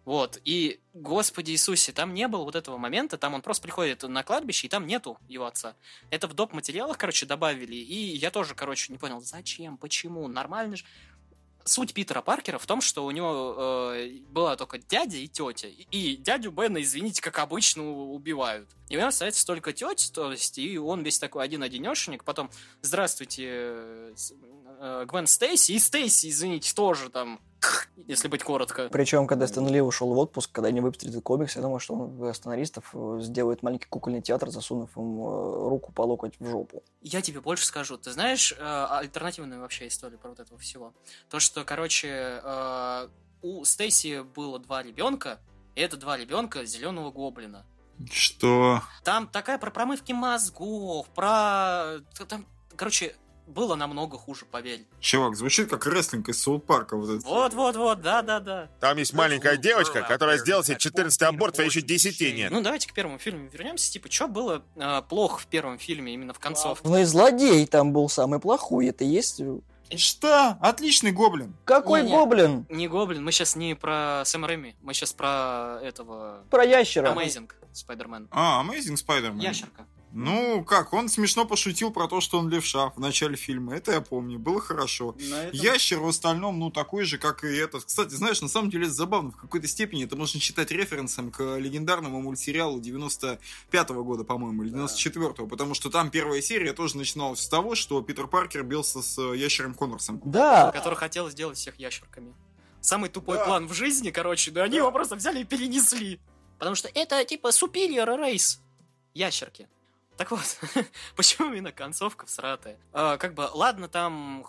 Вот, 0.06 0.40
и, 0.44 0.80
господи 0.94 1.50
Иисусе, 1.50 1.92
там 1.92 2.14
не 2.14 2.26
было 2.26 2.42
вот 2.44 2.56
этого 2.56 2.78
момента, 2.78 3.18
там 3.18 3.34
он 3.34 3.42
просто 3.42 3.62
приходит 3.62 4.02
на 4.02 4.22
кладбище, 4.22 4.66
и 4.66 4.70
там 4.70 4.86
нету 4.86 5.18
его 5.28 5.44
отца. 5.44 5.76
Это 6.08 6.26
в 6.26 6.32
доп. 6.32 6.54
материалах, 6.54 6.96
короче, 6.96 7.26
добавили, 7.26 7.76
и 7.76 8.16
я 8.16 8.30
тоже, 8.30 8.54
короче, 8.54 8.92
не 8.94 8.98
понял, 8.98 9.20
зачем, 9.20 9.76
почему, 9.76 10.26
нормально 10.26 10.76
же. 10.76 10.84
Суть 11.64 11.94
Питера 11.94 12.22
Паркера 12.22 12.58
в 12.58 12.66
том, 12.66 12.80
что 12.80 13.04
у 13.04 13.10
него 13.10 13.54
э, 13.94 14.18
была 14.30 14.56
только 14.56 14.78
дядя 14.78 15.16
и 15.16 15.28
тетя. 15.28 15.68
И, 15.68 16.16
дядю 16.16 16.50
Бена, 16.50 16.80
извините, 16.80 17.20
как 17.22 17.38
обычно, 17.38 17.88
убивают. 17.90 18.68
И 18.88 18.96
у 18.96 18.98
него 18.98 19.08
остается 19.08 19.46
только 19.46 19.72
тетя, 19.72 20.10
то 20.12 20.32
есть, 20.32 20.58
и 20.58 20.78
он 20.78 21.02
весь 21.02 21.18
такой 21.18 21.44
один-одинешенек. 21.44 22.24
Потом, 22.24 22.50
здравствуйте, 22.82 23.44
э, 23.46 24.14
э, 24.80 25.04
Гвен 25.06 25.26
Стейси, 25.26 25.72
и 25.72 25.78
Стейси, 25.78 26.30
извините, 26.30 26.74
тоже 26.74 27.10
там 27.10 27.40
если 28.06 28.28
быть 28.28 28.42
коротко. 28.42 28.88
Причем, 28.90 29.26
когда 29.26 29.46
Стэн 29.46 29.68
Ли 29.68 29.80
ушел 29.80 30.12
в 30.12 30.18
отпуск, 30.18 30.50
когда 30.52 30.70
не 30.70 30.80
выпустили 30.80 31.10
этот 31.10 31.22
комикс, 31.22 31.56
я 31.56 31.62
думал, 31.62 31.78
что 31.78 31.94
он 31.94 32.16
для 32.16 32.34
сценаристов 32.34 32.90
э, 32.92 33.18
сделает 33.20 33.62
маленький 33.62 33.86
кукольный 33.88 34.22
театр, 34.22 34.50
засунув 34.50 34.96
им 34.96 35.20
э, 35.20 35.68
руку 35.68 35.92
по 35.92 36.02
локоть 36.02 36.34
в 36.38 36.46
жопу. 36.46 36.82
Я 37.02 37.22
тебе 37.22 37.40
больше 37.40 37.66
скажу. 37.66 37.96
Ты 37.96 38.12
знаешь 38.12 38.52
э, 38.52 38.86
альтернативную 38.90 39.60
вообще 39.60 39.88
историю 39.88 40.18
про 40.18 40.30
вот 40.30 40.40
этого 40.40 40.58
всего? 40.58 40.92
То, 41.28 41.40
что, 41.40 41.64
короче, 41.64 42.40
э, 42.42 43.08
у 43.42 43.64
Стейси 43.64 44.22
было 44.22 44.58
два 44.58 44.82
ребенка, 44.82 45.38
и 45.74 45.80
это 45.80 45.96
два 45.96 46.16
ребенка 46.16 46.64
зеленого 46.64 47.10
гоблина. 47.10 47.64
Что? 48.10 48.80
Там 49.04 49.28
такая 49.28 49.58
про 49.58 49.70
промывки 49.70 50.12
мозгов, 50.12 51.06
про... 51.10 51.98
Там, 52.28 52.46
короче, 52.76 53.14
было 53.50 53.74
намного 53.74 54.16
хуже, 54.16 54.44
поверь. 54.44 54.86
Чувак, 55.00 55.36
звучит 55.36 55.68
как 55.68 55.86
рестлинг 55.86 56.28
из 56.28 56.42
Соут 56.42 56.66
Парка. 56.66 56.96
Вот, 56.96 57.10
это. 57.10 57.26
Вот, 57.26 57.54
вот, 57.54 57.76
вот, 57.76 58.00
да, 58.00 58.22
да, 58.22 58.40
да. 58.40 58.68
Там 58.80 58.96
есть 58.96 59.12
маленькая 59.12 59.56
девочка, 59.56 60.02
которая 60.02 60.38
сделала 60.38 60.64
себе 60.64 60.78
14 60.78 61.22
абортов, 61.22 61.60
а 61.60 61.64
еще 61.64 61.82
10 61.82 62.20
нет. 62.34 62.50
Ну, 62.50 62.62
давайте 62.62 62.88
к 62.88 62.94
первому 62.94 63.18
фильму 63.18 63.48
вернемся. 63.52 63.92
Типа, 63.92 64.10
что 64.10 64.28
было 64.28 64.62
э, 64.76 65.02
плохо 65.08 65.38
в 65.38 65.46
первом 65.46 65.78
фильме, 65.78 66.14
именно 66.14 66.32
в 66.32 66.38
концовке? 66.38 66.86
Ну 66.88 66.98
и 66.98 67.04
злодей 67.04 67.66
там 67.66 67.92
был 67.92 68.08
самый 68.08 68.40
плохой, 68.40 68.86
это 68.88 69.04
есть... 69.04 69.42
Что? 69.96 70.56
Отличный 70.60 71.10
гоблин. 71.10 71.56
Какой 71.64 72.02
Не-не. 72.02 72.14
гоблин? 72.14 72.66
Не 72.68 72.86
Гоблин, 72.86 73.24
мы 73.24 73.32
сейчас 73.32 73.56
не 73.56 73.74
про 73.74 74.22
Сэма 74.24 74.46
Рэми, 74.46 74.76
мы 74.82 74.94
сейчас 74.94 75.12
про 75.12 75.80
этого... 75.82 76.44
Про 76.48 76.64
ящера. 76.64 77.08
Amazing 77.08 77.50
Spider-Man. 77.74 78.28
А, 78.30 78.64
Amazing 78.64 78.94
Spider-Man. 78.94 79.40
Ящерка. 79.40 79.86
Ну, 80.12 80.64
как, 80.64 80.92
он 80.92 81.08
смешно 81.08 81.44
пошутил 81.44 81.92
про 81.92 82.08
то, 82.08 82.20
что 82.20 82.38
он 82.38 82.48
левша 82.48 82.90
в 82.90 82.98
начале 82.98 83.36
фильма. 83.36 83.76
Это 83.76 83.92
я 83.92 84.00
помню, 84.00 84.38
было 84.38 84.60
хорошо. 84.60 85.14
Ящер 85.52 86.00
в 86.00 86.08
остальном, 86.08 86.58
ну, 86.58 86.70
такой 86.70 87.04
же, 87.04 87.16
как 87.18 87.44
и 87.44 87.56
этот. 87.56 87.84
Кстати, 87.84 88.10
знаешь, 88.14 88.40
на 88.42 88.48
самом 88.48 88.70
деле 88.70 88.86
это 88.86 88.94
забавно. 88.94 89.30
В 89.30 89.36
какой-то 89.36 89.68
степени 89.68 90.04
это 90.04 90.16
можно 90.16 90.40
считать 90.40 90.70
референсом 90.72 91.30
к 91.30 91.56
легендарному 91.56 92.20
мультсериалу 92.20 92.80
95-го 92.80 94.04
года, 94.04 94.24
по-моему, 94.24 94.64
или 94.64 94.72
94-го. 94.74 95.46
Потому 95.46 95.74
что 95.74 95.90
там 95.90 96.10
первая 96.10 96.42
серия 96.42 96.72
тоже 96.72 96.96
начиналась 96.96 97.40
с 97.40 97.48
того, 97.48 97.74
что 97.74 98.02
Питер 98.02 98.26
Паркер 98.26 98.64
бился 98.64 99.02
с 99.02 99.16
э, 99.18 99.36
ящером 99.36 99.74
Коннорсом. 99.74 100.20
Да, 100.24 100.72
который 100.72 100.96
хотел 100.96 101.30
сделать 101.30 101.56
всех 101.56 101.78
ящерками. 101.78 102.34
Самый 102.80 103.10
тупой 103.10 103.36
Да. 103.36 103.44
план 103.44 103.68
в 103.68 103.74
жизни, 103.74 104.10
короче, 104.10 104.50
да 104.50 104.64
они 104.64 104.78
его 104.78 104.90
просто 104.90 105.14
взяли 105.14 105.40
и 105.42 105.44
перенесли. 105.44 106.18
Потому 106.58 106.74
что 106.74 106.88
это 106.92 107.24
типа 107.24 107.48
superior 107.48 108.18
race. 108.18 108.58
Ящерки. 109.14 109.68
Так 110.20 110.32
вот, 110.32 110.58
почему 111.16 111.50
именно 111.50 111.72
концовка 111.72 112.26
всратая? 112.26 112.78
А, 112.92 113.16
как 113.16 113.32
бы, 113.32 113.48
ладно, 113.54 113.88
там 113.88 114.44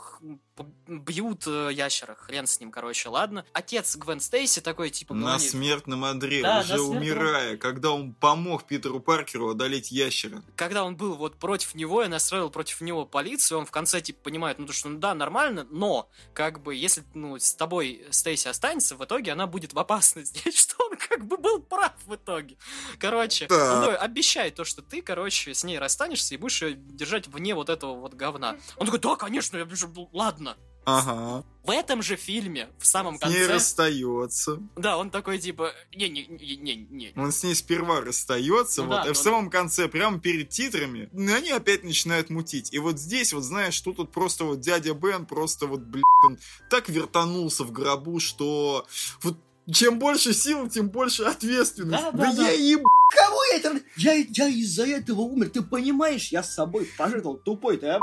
бьют 0.85 1.47
э, 1.47 1.69
ящера, 1.71 2.13
хрен 2.15 2.45
с 2.45 2.59
ним, 2.59 2.71
короче, 2.71 3.07
ладно. 3.07 3.45
Отец 3.53 3.95
Гвен 3.95 4.19
Стейси 4.19 4.59
такой, 4.59 4.89
типа, 4.89 5.13
На 5.13 5.21
говорит, 5.31 5.49
смертном 5.49 6.03
одре, 6.03 6.41
Да, 6.41 6.59
уже 6.59 6.73
смертном- 6.73 6.97
умирая, 6.97 7.55
когда 7.57 7.91
он 7.91 8.13
помог 8.13 8.65
Питеру 8.65 8.99
Паркеру 8.99 9.51
одолеть 9.51 9.93
ящера. 9.93 10.43
когда 10.57 10.83
он 10.83 10.97
был 10.97 11.15
вот 11.15 11.37
против 11.37 11.73
него 11.73 12.03
и 12.03 12.09
настроил 12.09 12.49
против 12.49 12.81
него 12.81 13.05
полицию, 13.05 13.59
он 13.59 13.65
в 13.65 13.71
конце 13.71 14.01
типа 14.01 14.19
понимает, 14.23 14.59
ну 14.59 14.65
то 14.67 14.73
что 14.73 14.89
ну 14.89 14.99
да, 14.99 15.13
нормально, 15.13 15.65
но 15.71 16.09
как 16.33 16.61
бы 16.61 16.75
если 16.75 17.03
ну 17.13 17.39
с 17.39 17.53
тобой 17.53 18.05
Стейси 18.09 18.49
останется, 18.49 18.97
в 18.97 19.05
итоге 19.05 19.31
она 19.31 19.47
будет 19.47 19.71
в 19.71 19.79
опасности, 19.79 20.51
что 20.55 20.80
как 21.09 21.25
бы 21.25 21.37
был 21.37 21.61
прав 21.61 21.93
в 22.05 22.15
итоге. 22.15 22.55
Короче, 22.99 23.47
Да. 23.47 23.75
он 23.75 23.81
такой, 23.81 23.97
обещай 23.97 24.51
то, 24.51 24.63
что 24.63 24.81
ты, 24.81 25.01
короче, 25.01 25.53
с 25.53 25.63
ней 25.63 25.79
расстанешься 25.79 26.35
и 26.35 26.37
будешь 26.37 26.61
ее 26.61 26.73
держать 26.75 27.27
вне 27.27 27.55
вот 27.55 27.69
этого 27.69 27.95
вот 27.95 28.13
говна. 28.13 28.57
Он 28.77 28.85
такой, 28.85 28.99
да, 28.99 29.15
конечно, 29.15 29.57
я 29.57 29.65
бежу, 29.65 30.09
ладно. 30.13 30.57
Ага. 30.83 31.45
В 31.63 31.69
этом 31.69 32.01
же 32.01 32.15
фильме, 32.15 32.67
в 32.79 32.87
самом 32.87 33.19
С 33.19 33.21
ней 33.27 33.35
конце, 33.37 33.53
расстается. 33.53 34.57
да, 34.75 34.97
он 34.97 35.11
такой 35.11 35.37
типа, 35.37 35.73
не-не-не-не, 35.95 37.13
Он 37.15 37.31
с 37.31 37.43
ней 37.43 37.53
сперва 37.53 38.01
расстается, 38.01 38.81
Ну 38.81 38.87
вот, 38.89 38.95
да, 38.95 39.03
и 39.03 39.07
но- 39.09 39.13
в 39.13 39.17
самом 39.17 39.49
конце, 39.51 39.87
прямо 39.87 40.19
перед 40.19 40.49
титрами, 40.49 41.07
ну, 41.13 41.35
они 41.35 41.51
опять 41.51 41.83
начинают 41.83 42.31
мутить. 42.31 42.73
И 42.73 42.79
вот 42.79 42.97
здесь, 42.97 43.31
вот 43.31 43.43
знаешь, 43.43 43.79
тут 43.79 44.11
просто 44.11 44.43
вот 44.45 44.59
дядя 44.59 44.93
Бен 44.95 45.27
просто 45.27 45.67
вот, 45.67 45.81
он 46.25 46.39
так 46.71 46.89
вертанулся 46.89 47.63
в 47.63 47.71
гробу, 47.71 48.19
что 48.19 48.87
вот 49.21 49.37
чем 49.71 49.99
больше 49.99 50.33
сил, 50.33 50.69
тем 50.69 50.89
больше 50.89 51.23
ответственность. 51.23 52.03
Да, 52.03 52.11
Да, 52.11 52.31
да, 52.31 52.33
да. 52.35 52.49
я 52.49 52.51
еб... 52.51 52.83
Кого 53.13 53.43
я 53.51 53.57
это... 53.57 53.81
Я, 53.97 54.13
я 54.13 54.47
из-за 54.47 54.85
этого 54.87 55.21
умер, 55.21 55.49
ты 55.49 55.61
понимаешь? 55.61 56.29
Я 56.31 56.43
с 56.43 56.53
собой 56.53 56.87
пожертвовал 56.97 57.37
тупой-то, 57.37 57.85
я 57.85 57.99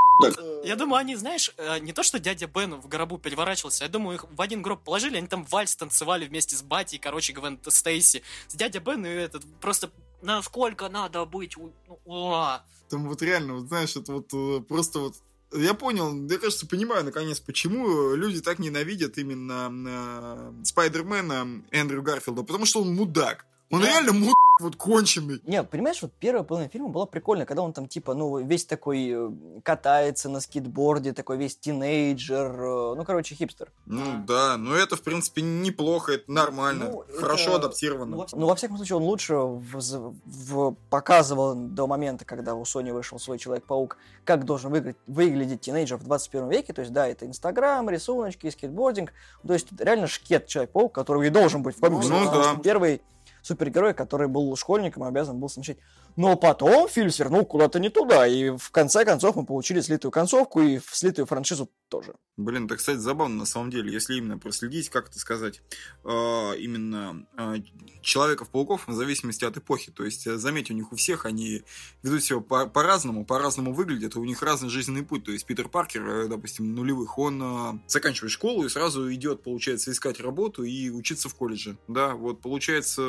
Я 0.64 0.76
думаю, 0.76 0.98
они, 1.00 1.16
знаешь, 1.16 1.52
э, 1.56 1.78
не 1.78 1.92
то, 1.92 2.02
что 2.02 2.18
дядя 2.18 2.46
Бен 2.46 2.74
в 2.74 2.88
гробу 2.88 3.16
переворачивался, 3.18 3.84
я 3.84 3.90
думаю, 3.90 4.16
их 4.16 4.26
в 4.30 4.40
один 4.40 4.60
гроб 4.62 4.82
положили, 4.84 5.16
они 5.16 5.26
там 5.26 5.44
вальс 5.44 5.74
танцевали 5.76 6.26
вместе 6.26 6.56
с 6.56 6.62
Батей, 6.62 6.98
короче, 6.98 7.32
Гвен 7.32 7.58
Стейси. 7.66 8.22
С 8.48 8.54
дядя 8.54 8.80
Бен 8.80 9.06
и 9.06 9.08
этот, 9.08 9.44
просто 9.60 9.90
насколько 10.20 10.88
надо 10.88 11.24
быть... 11.24 11.56
у- 11.56 11.72
ну. 12.06 12.58
Там 12.90 13.08
вот 13.08 13.22
реально, 13.22 13.54
вот 13.54 13.68
знаешь, 13.68 13.96
это 13.96 14.12
вот 14.12 14.32
э, 14.32 14.60
просто 14.60 14.98
вот 15.00 15.14
я 15.52 15.74
понял, 15.74 16.28
я, 16.28 16.38
кажется, 16.38 16.66
понимаю, 16.66 17.04
наконец, 17.04 17.40
почему 17.40 18.14
люди 18.14 18.40
так 18.40 18.58
ненавидят 18.58 19.18
именно 19.18 20.52
э, 20.60 20.64
Спайдермена 20.64 21.64
Эндрю 21.70 22.02
Гарфилда, 22.02 22.42
потому 22.42 22.66
что 22.66 22.82
он 22.82 22.94
мудак. 22.94 23.46
Он 23.70 23.80
Да. 23.80 23.86
реально 23.86 24.12
мудак, 24.14 24.34
вот 24.60 24.76
конченый. 24.76 25.40
Не, 25.46 25.62
понимаешь, 25.62 26.00
вот 26.00 26.12
первая 26.18 26.42
половина 26.42 26.70
фильма 26.70 26.88
была 26.88 27.04
прикольная, 27.04 27.44
когда 27.44 27.62
он 27.62 27.72
там, 27.74 27.86
типа, 27.86 28.14
ну, 28.14 28.38
весь 28.38 28.64
такой 28.64 29.10
э, 29.12 29.30
катается 29.62 30.28
на 30.30 30.40
скейтборде, 30.40 31.12
такой 31.12 31.36
весь 31.36 31.56
тинейджер, 31.56 32.50
э, 32.50 32.94
ну, 32.96 33.04
короче, 33.04 33.34
хипстер. 33.34 33.70
Ну 33.86 34.00
А. 34.02 34.24
да, 34.26 34.56
но 34.56 34.74
это, 34.74 34.96
в 34.96 35.02
принципе, 35.02 35.42
неплохо, 35.42 36.12
это 36.14 36.32
нормально, 36.32 36.88
Ну, 36.90 37.02
это- 37.02 37.20
хорошо 37.20 37.56
адаптировано. 37.56 38.12
Ну, 38.12 38.16
во, 38.16 38.26
ну, 38.32 38.46
во 38.46 38.54
всяком 38.56 38.76
случае, 38.78 38.96
он 38.96 39.02
лучше 39.04 39.34
в- 39.36 40.14
в- 40.24 40.74
показывал 40.88 41.54
до 41.54 41.86
момента, 41.86 42.24
когда 42.24 42.54
у 42.54 42.62
Sony 42.62 42.92
вышел 42.92 43.18
свой 43.18 43.38
Человек-паук, 43.38 43.98
как 44.24 44.44
должен 44.44 44.70
выглядеть, 44.70 44.96
выглядеть 45.06 45.60
тинейджер 45.60 45.98
в 45.98 46.04
21 46.04 46.48
веке. 46.48 46.72
То 46.72 46.80
есть, 46.80 46.92
да, 46.94 47.06
это 47.06 47.26
Инстаграм, 47.26 47.88
рисуночки, 47.90 48.48
скейтбординг. 48.50 49.12
То 49.46 49.52
есть, 49.52 49.70
это 49.72 49.84
реально 49.84 50.06
шкет 50.06 50.46
Человек-паук, 50.46 50.92
который 50.94 51.26
и 51.26 51.30
должен 51.30 51.62
быть 51.62 51.76
в 51.76 51.80
комиксе. 51.80 52.08
Ну, 52.08 52.24
потому 52.24 52.56
да. 52.56 52.62
Первый 52.62 53.02
супергерой, 53.42 53.94
который 53.94 54.28
был 54.28 54.54
школьником, 54.56 55.04
обязан 55.04 55.38
был 55.38 55.48
совмещать. 55.48 55.78
Но 56.18 56.34
потом 56.34 56.88
фильм 56.88 57.12
свернул 57.12 57.46
куда-то 57.46 57.78
не 57.78 57.90
туда, 57.90 58.26
и 58.26 58.50
в 58.50 58.72
конце 58.72 59.04
концов 59.04 59.36
мы 59.36 59.46
получили 59.46 59.80
слитую 59.80 60.10
концовку 60.10 60.60
и 60.60 60.80
слитую 60.90 61.26
франшизу 61.26 61.70
тоже. 61.88 62.14
Блин, 62.36 62.66
это, 62.66 62.74
кстати, 62.74 62.96
забавно 62.96 63.36
на 63.36 63.46
самом 63.46 63.70
деле, 63.70 63.92
если 63.92 64.16
именно 64.16 64.36
проследить, 64.36 64.88
как 64.88 65.10
это 65.10 65.18
сказать, 65.20 65.62
э, 66.04 66.56
именно 66.58 67.24
э, 67.36 67.58
Человеков-пауков 68.02 68.88
в 68.88 68.92
зависимости 68.92 69.44
от 69.44 69.58
эпохи. 69.58 69.92
То 69.92 70.04
есть, 70.04 70.26
э, 70.26 70.38
заметь, 70.38 70.72
у 70.72 70.74
них 70.74 70.92
у 70.92 70.96
всех 70.96 71.24
они 71.24 71.62
ведут 72.02 72.24
себя 72.24 72.40
по- 72.40 72.66
по-разному, 72.66 73.24
по-разному 73.24 73.72
выглядят, 73.72 74.16
у 74.16 74.24
них 74.24 74.42
разный 74.42 74.70
жизненный 74.70 75.04
путь. 75.04 75.22
То 75.22 75.30
есть, 75.30 75.46
Питер 75.46 75.68
Паркер, 75.68 76.26
допустим, 76.26 76.74
нулевых, 76.74 77.16
он 77.16 77.80
заканчивает 77.86 78.32
школу 78.32 78.64
и 78.64 78.68
сразу 78.68 79.12
идет, 79.14 79.44
получается, 79.44 79.92
искать 79.92 80.18
работу 80.20 80.64
и 80.64 80.90
учиться 80.90 81.28
в 81.28 81.34
колледже. 81.36 81.76
Да, 81.86 82.14
вот, 82.14 82.40
получается, 82.40 83.02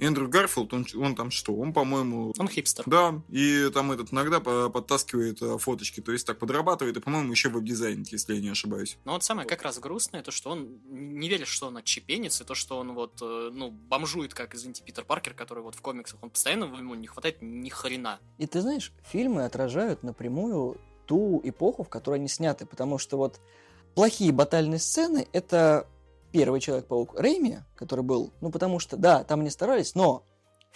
Эндрю 0.00 0.28
Гарфилд, 0.28 0.72
он, 0.74 0.84
он 0.96 1.14
там 1.14 1.30
что? 1.30 1.54
Он, 1.54 1.72
по-моему, 1.72 2.07
Он 2.38 2.48
хипстер. 2.48 2.84
да, 2.86 3.20
и 3.28 3.70
там 3.72 3.92
этот 3.92 4.12
иногда 4.12 4.40
по- 4.40 4.68
подтаскивает 4.68 5.40
э, 5.42 5.58
фоточки, 5.58 6.00
то 6.00 6.12
есть 6.12 6.26
так 6.26 6.38
подрабатывает, 6.38 6.96
и, 6.96 7.00
по-моему, 7.00 7.30
еще 7.30 7.48
веб-дизайнит, 7.48 8.08
если 8.08 8.34
я 8.34 8.40
не 8.40 8.48
ошибаюсь. 8.50 8.96
Но 9.04 9.12
вот 9.12 9.24
самое 9.24 9.46
как 9.46 9.62
раз 9.62 9.78
грустное, 9.78 10.22
то, 10.22 10.30
что 10.30 10.50
он 10.50 10.78
не 10.88 11.28
верит, 11.28 11.46
что 11.46 11.68
он 11.68 11.76
отщепенец, 11.76 12.40
и 12.40 12.44
то, 12.44 12.54
что 12.54 12.78
он 12.78 12.94
вот, 12.94 13.20
э, 13.22 13.50
ну, 13.52 13.70
бомжует, 13.70 14.34
как, 14.34 14.54
извините, 14.54 14.82
Питер 14.84 15.04
Паркер, 15.04 15.34
который 15.34 15.62
вот 15.62 15.74
в 15.74 15.80
комиксах, 15.80 16.18
он 16.22 16.30
постоянно, 16.30 16.64
ему 16.64 16.94
не 16.94 17.06
хватает 17.06 17.38
ни 17.40 17.68
хрена. 17.68 18.18
И 18.38 18.46
ты 18.46 18.60
знаешь, 18.60 18.92
фильмы 19.10 19.44
отражают 19.44 20.02
напрямую 20.02 20.80
ту 21.06 21.40
эпоху, 21.44 21.84
в 21.84 21.88
которой 21.88 22.16
они 22.16 22.28
сняты, 22.28 22.66
потому 22.66 22.98
что 22.98 23.16
вот 23.16 23.40
плохие 23.94 24.32
батальные 24.32 24.78
сцены— 24.78 25.26
это 25.32 25.86
первый 26.30 26.60
Человек-паук 26.60 27.18
Рэйми, 27.18 27.58
который 27.74 28.04
был, 28.04 28.32
ну 28.40 28.50
потому 28.50 28.78
что, 28.78 28.96
да, 28.96 29.24
там 29.24 29.40
они 29.40 29.50
старались, 29.50 29.94
но 29.94 30.24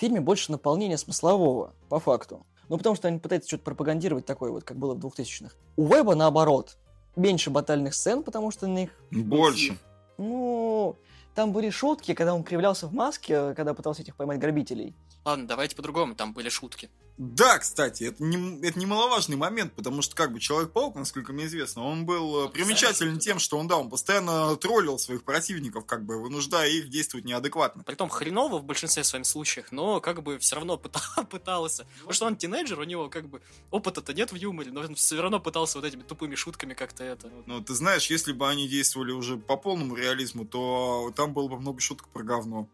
фильме 0.02 0.20
больше 0.20 0.50
наполнения 0.50 0.98
смыслового, 0.98 1.74
по 1.88 2.00
факту. 2.00 2.44
Ну 2.68 2.76
потому 2.76 2.96
что 2.96 3.06
они 3.06 3.20
пытаются 3.20 3.48
что-то 3.48 3.62
пропагандировать 3.62 4.26
такое 4.26 4.50
вот, 4.50 4.64
как 4.64 4.76
было 4.76 4.94
в 4.94 4.98
2000-х. 4.98 5.54
У 5.76 5.86
Веба 5.86 6.16
наоборот, 6.16 6.76
меньше 7.14 7.50
батальных 7.50 7.94
сцен, 7.94 8.24
потому 8.24 8.50
что 8.50 8.66
на 8.66 8.78
них, 8.78 8.90
Больше. 9.12 9.78
ну, 10.18 10.96
там 11.36 11.52
были 11.52 11.70
шутки, 11.70 12.14
когда 12.14 12.34
он 12.34 12.42
кривлялся 12.42 12.88
в 12.88 12.92
маске, 12.92 13.54
когда 13.54 13.74
пытался 13.74 14.02
этих 14.02 14.16
поймать 14.16 14.40
грабителей. 14.40 14.96
Ладно, 15.24 15.46
давайте 15.46 15.76
по-другому, 15.76 16.16
там 16.16 16.32
были 16.32 16.48
шутки. 16.48 16.90
Да, 17.18 17.59
кстати, 17.59 18.05
это, 18.05 18.22
не, 18.22 18.66
это 18.66 18.79
немаловажный 18.79 19.37
момент, 19.37 19.75
потому 19.75 20.03
что 20.03 20.16
как 20.16 20.33
бы 20.33 20.40
Человек-паук, 20.40 20.96
насколько 20.96 21.33
мне 21.33 21.44
известно, 21.44 21.85
он 21.85 22.07
был 22.07 22.46
э, 22.46 22.48
примечателен 22.48 23.18
тем, 23.18 23.38
что 23.38 23.59
он, 23.59 23.68
да, 23.68 23.77
он 23.77 23.90
постоянно 23.90 24.57
троллил 24.57 24.98
своих 24.98 25.22
противников, 25.22 25.85
как 25.85 26.05
бы 26.05 26.20
вынуждая 26.20 26.68
их 26.70 26.88
действовать 26.88 27.27
неадекватно. 27.27 27.85
Притом 27.85 28.09
хреново 28.09 28.59
в 28.59 28.64
большинстве 28.64 29.05
своих 29.05 29.27
случаев, 29.27 29.70
но 29.70 30.01
как 30.01 30.22
бы 30.22 30.38
все 30.38 30.57
равно 30.57 30.75
пыта- 30.75 31.25
пытался. 31.31 31.87
Потому 31.96 32.12
что 32.12 32.27
он 32.27 32.37
тинейджер, 32.37 32.81
у 32.81 32.85
него 32.85 33.09
как 33.09 33.29
бы 33.29 33.42
опыта-то 33.70 34.14
нет 34.14 34.33
в 34.33 34.37
юморе, 34.37 34.72
но 34.72 34.81
он 34.81 34.94
все 34.94 35.20
равно 35.20 35.38
пытался 35.38 35.79
вот 35.79 35.87
этими 35.87 36.03
тупыми 36.03 36.35
шутками 36.35 36.75
как-то 36.75 37.05
это. 37.05 37.31
Ну, 37.46 37.61
ты 37.61 37.75
знаешь, 37.75 38.07
если 38.11 38.33
бы 38.33 38.48
они 38.48 38.68
действовали 38.68 39.12
уже 39.12 39.37
по 39.37 39.57
полному 39.57 39.94
реализму, 39.94 40.46
то 40.46 41.12
там 41.14 41.35
было 41.35 41.48
бы 41.48 41.61
много 41.61 41.81
шуток 41.81 42.09
про 42.09 42.22
говно. 42.22 42.68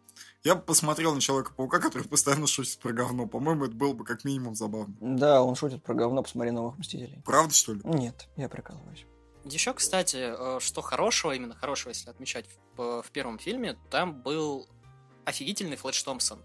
Я 0.44 0.54
бы 0.54 0.62
посмотрел 0.62 1.14
на 1.14 1.20
Человека-паука, 1.20 1.80
который 1.80 2.06
постоянно 2.08 2.46
шутит 2.46 2.78
про 2.78 2.92
говно. 2.92 3.26
По-моему, 3.26 3.64
это 3.64 3.74
было 3.74 3.92
бы 3.92 4.04
как 4.04 4.24
минимум 4.24 4.54
забавно. 4.54 4.94
Да, 5.00 5.42
он 5.42 5.56
шутит 5.56 5.82
про 5.82 5.94
говно, 5.94 6.22
посмотри 6.22 6.52
новых 6.52 6.78
Мстителей. 6.78 7.20
Правда, 7.24 7.52
что 7.52 7.74
ли? 7.74 7.80
Нет, 7.84 8.28
я 8.36 8.48
прикалываюсь. 8.48 9.04
Еще, 9.44 9.72
кстати, 9.74 10.16
э, 10.16 10.60
что 10.60 10.80
хорошего, 10.80 11.32
именно 11.32 11.54
хорошего, 11.54 11.90
если 11.90 12.10
отмечать 12.10 12.46
в, 12.76 13.02
в 13.02 13.10
первом 13.10 13.38
фильме, 13.38 13.76
там 13.90 14.14
был 14.22 14.68
офигительный 15.24 15.76
Флэш 15.76 16.02
Томпсон. 16.02 16.40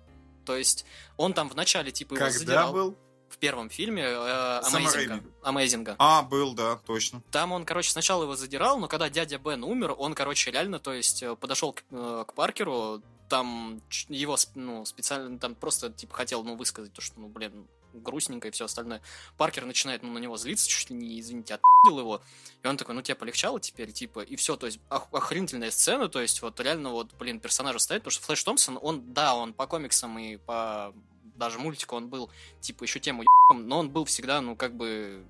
То 0.46 0.56
есть 0.56 0.86
он 1.18 1.34
там 1.34 1.50
в 1.50 1.56
начале 1.56 1.92
типа 1.92 2.16
его 2.16 2.26
Когда 2.26 2.38
задирал. 2.40 2.74
был? 2.74 2.98
В 3.30 3.38
первом 3.40 3.70
фильме 3.70 4.04
э, 4.04 4.60
Amazing 4.64 5.24
а. 5.42 5.52
Amazing 5.52 5.86
а. 5.86 5.96
А, 5.98 6.22
был, 6.22 6.54
да, 6.54 6.76
точно. 6.86 7.24
Там 7.32 7.52
он, 7.52 7.66
короче, 7.66 7.90
сначала 7.90 8.24
его 8.24 8.36
задирал, 8.36 8.78
но 8.78 8.88
когда 8.88 9.10
дядя 9.10 9.40
Бен 9.40 9.64
умер, 9.64 9.96
он, 9.98 10.14
короче, 10.14 10.52
реально, 10.52 10.80
то 10.80 10.94
есть, 10.94 11.24
э, 11.24 11.36
подошел 11.36 11.74
к, 11.74 11.84
э, 11.90 12.26
к 12.28 12.34
Паркеру, 12.34 13.02
там 13.34 13.82
его, 14.10 14.38
ну, 14.54 14.86
специально, 14.86 15.40
там 15.40 15.56
просто, 15.56 15.90
типа, 15.90 16.14
хотел, 16.14 16.44
ну, 16.44 16.56
высказать 16.56 16.94
то, 16.94 17.02
что, 17.02 17.20
ну, 17.20 17.30
блин, 17.30 17.68
грустненько 17.92 18.48
и 18.48 18.52
все 18.52 18.66
остальное. 18.66 19.02
Паркер 19.40 19.66
начинает, 19.66 20.04
ну, 20.04 20.12
на 20.12 20.20
него 20.20 20.38
злиться, 20.38 20.70
чуть 20.70 20.92
ли 20.92 20.96
не, 20.96 21.20
извините, 21.20 21.56
отпил 21.56 21.98
его. 21.98 22.22
И 22.62 22.68
он 22.68 22.78
такой, 22.78 22.94
ну, 22.94 23.02
тебе 23.02 23.16
полегчало 23.16 23.60
теперь, 23.60 23.92
типа, 23.92 24.20
и 24.20 24.36
все, 24.36 24.56
то 24.56 24.68
есть, 24.68 24.80
ох- 24.92 25.12
охренительная 25.12 25.72
сцена, 25.72 26.10
то 26.10 26.22
есть, 26.22 26.44
вот, 26.44 26.60
реально, 26.60 26.92
вот, 26.92 27.12
блин, 27.16 27.40
персонажа 27.40 27.80
стоит, 27.80 28.04
потому 28.04 28.12
что 28.12 28.24
Флэш 28.24 28.44
Томпсон, 28.44 28.78
он, 28.80 29.14
да, 29.14 29.34
он 29.34 29.54
по 29.54 29.66
комиксам 29.66 30.20
и 30.20 30.38
по 30.38 30.94
даже 31.36 31.58
мультику 31.58 31.96
он 31.96 32.10
был, 32.10 32.30
типа, 32.62 32.84
еще 32.84 33.00
тему 33.00 33.24
ебом, 33.24 33.68
но 33.68 33.80
он 33.80 33.90
был 33.90 34.06
всегда, 34.06 34.42
ну, 34.42 34.56
как 34.56 34.76
бы, 34.78 35.26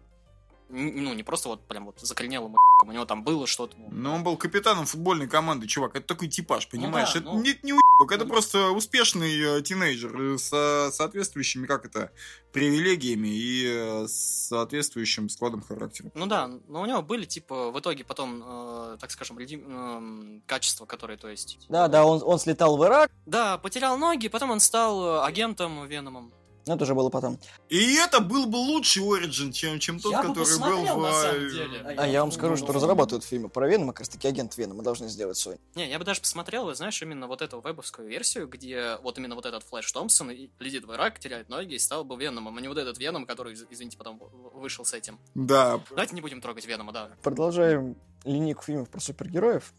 ну, 0.67 1.13
не 1.13 1.23
просто 1.23 1.47
вот 1.47 1.65
прям 1.69 1.85
вот 1.85 2.01
закоренелым 2.01 2.53
у 2.87 2.91
него 2.91 3.05
там 3.05 3.23
было 3.23 3.47
что-то. 3.47 3.75
ну, 3.77 3.89
Но 3.91 4.15
он 4.15 4.23
был 4.23 4.37
капитаном 4.37 4.85
футбольной 4.85 5.27
команды, 5.27 5.67
чувак. 5.67 5.95
Это 5.95 6.07
такой 6.07 6.27
типаж, 6.27 6.67
понимаешь? 6.67 7.13
да, 7.13 7.19
это 7.19 7.29
ну. 7.29 7.41
не, 7.41 7.57
не 7.63 7.73
уебок, 8.03 8.11
это 8.11 8.25
просто 8.25 8.71
успешный 8.71 9.59
э, 9.59 9.61
тинейджер 9.61 10.15
э, 10.15 10.37
с 10.37 10.91
соответствующими, 10.95 11.65
как 11.65 11.85
это, 11.85 12.11
привилегиями 12.51 13.27
и 13.27 13.65
э, 13.67 14.07
соответствующим 14.07 15.29
складом 15.29 15.61
характера. 15.61 16.11
Ну 16.13 16.25
да, 16.25 16.47
но 16.67 16.81
у 16.81 16.85
него 16.85 17.01
были, 17.01 17.25
типа, 17.25 17.71
в 17.71 17.79
итоге 17.79 18.03
потом, 18.03 18.43
э, 18.45 18.97
так 18.99 19.11
скажем, 19.11 19.37
эм, 19.39 20.43
качества, 20.45 20.85
которые, 20.85 21.17
то 21.17 21.29
есть... 21.29 21.59
Да, 21.69 21.87
да, 21.87 22.05
он, 22.05 22.21
он 22.23 22.39
слетал 22.39 22.77
в 22.77 22.85
Ирак, 22.85 23.11
Да, 23.25 23.57
потерял 23.57 23.97
ноги, 23.97 24.27
потом 24.27 24.51
он 24.51 24.59
стал 24.59 25.03
э, 25.03 25.25
агентом 25.25 25.85
Веномом. 25.87 26.33
Но 26.65 26.76
это 26.76 26.84
уже 26.84 26.95
было 26.95 27.10
потом. 27.10 27.39
И 27.69 27.95
это 27.95 28.19
был 28.19 28.45
бы 28.45 28.56
лучший 28.58 29.04
Origin, 29.04 29.52
чем, 29.52 29.80
чем 29.80 29.99
тот, 29.99 30.12
Я 30.12 30.21
бы 30.23 30.30
который 30.30 30.58
был 30.60 30.60
посмотрел, 30.60 30.95
в... 30.97 31.02
на 31.02 31.13
самом 31.13 31.45
э, 31.45 31.49
деле. 31.49 31.95
А 31.97 32.08
я 32.08 32.21
вам 32.21 32.32
скажу, 32.32 32.58
что 32.58 32.71
разрабатывают 32.73 33.23
фильмы 33.26 33.49
про 33.49 33.67
Венома, 33.67 33.93
как 33.93 34.02
раз 34.02 34.10
таки 34.10 34.28
агент 34.28 34.58
Венома 34.58 34.84
должны 34.84 35.08
сделать 35.10 35.38
свой. 35.38 35.58
Не, 35.76 35.89
я 35.89 35.99
бы 35.99 36.06
даже 36.06 36.21
посмотрел, 36.21 36.73
знаешь, 36.73 37.02
именно 37.02 37.28
вот 37.28 37.41
эту 37.41 37.60
вебовскую 37.62 38.08
версию, 38.08 38.47
где 38.47 38.97
вот 39.04 39.17
именно 39.17 39.36
вот 39.36 39.45
этот 39.45 39.63
Флэш 39.63 39.91
Томпсон 39.91 40.30
летит 40.32 40.86
в 40.86 40.93
Ирак, 40.93 41.19
теряет 41.19 41.49
ноги 41.49 41.76
и 41.76 41.80
стал 41.80 42.04
бы 42.04 42.15
Веномом, 42.15 42.58
а 42.58 42.62
не 42.62 42.67
вот 42.67 42.78
этот 42.78 42.97
Веном, 42.97 43.26
который, 43.26 43.54
из- 43.54 43.65
извините, 43.69 43.97
потом 43.97 44.19
в- 44.19 44.60
вышел 44.60 44.86
с 44.86 44.93
этим. 44.93 45.19
Да, 45.36 45.80
Давайте 45.89 46.15
не 46.15 46.21
будем 46.21 46.41
трогать 46.41 46.65
Венома, 46.65 46.91
да. 46.91 47.10
Продолжаем 47.21 47.95
линейку 48.23 48.63
фильмов 48.63 48.89
про 48.89 48.99
супергероев. 48.99 49.73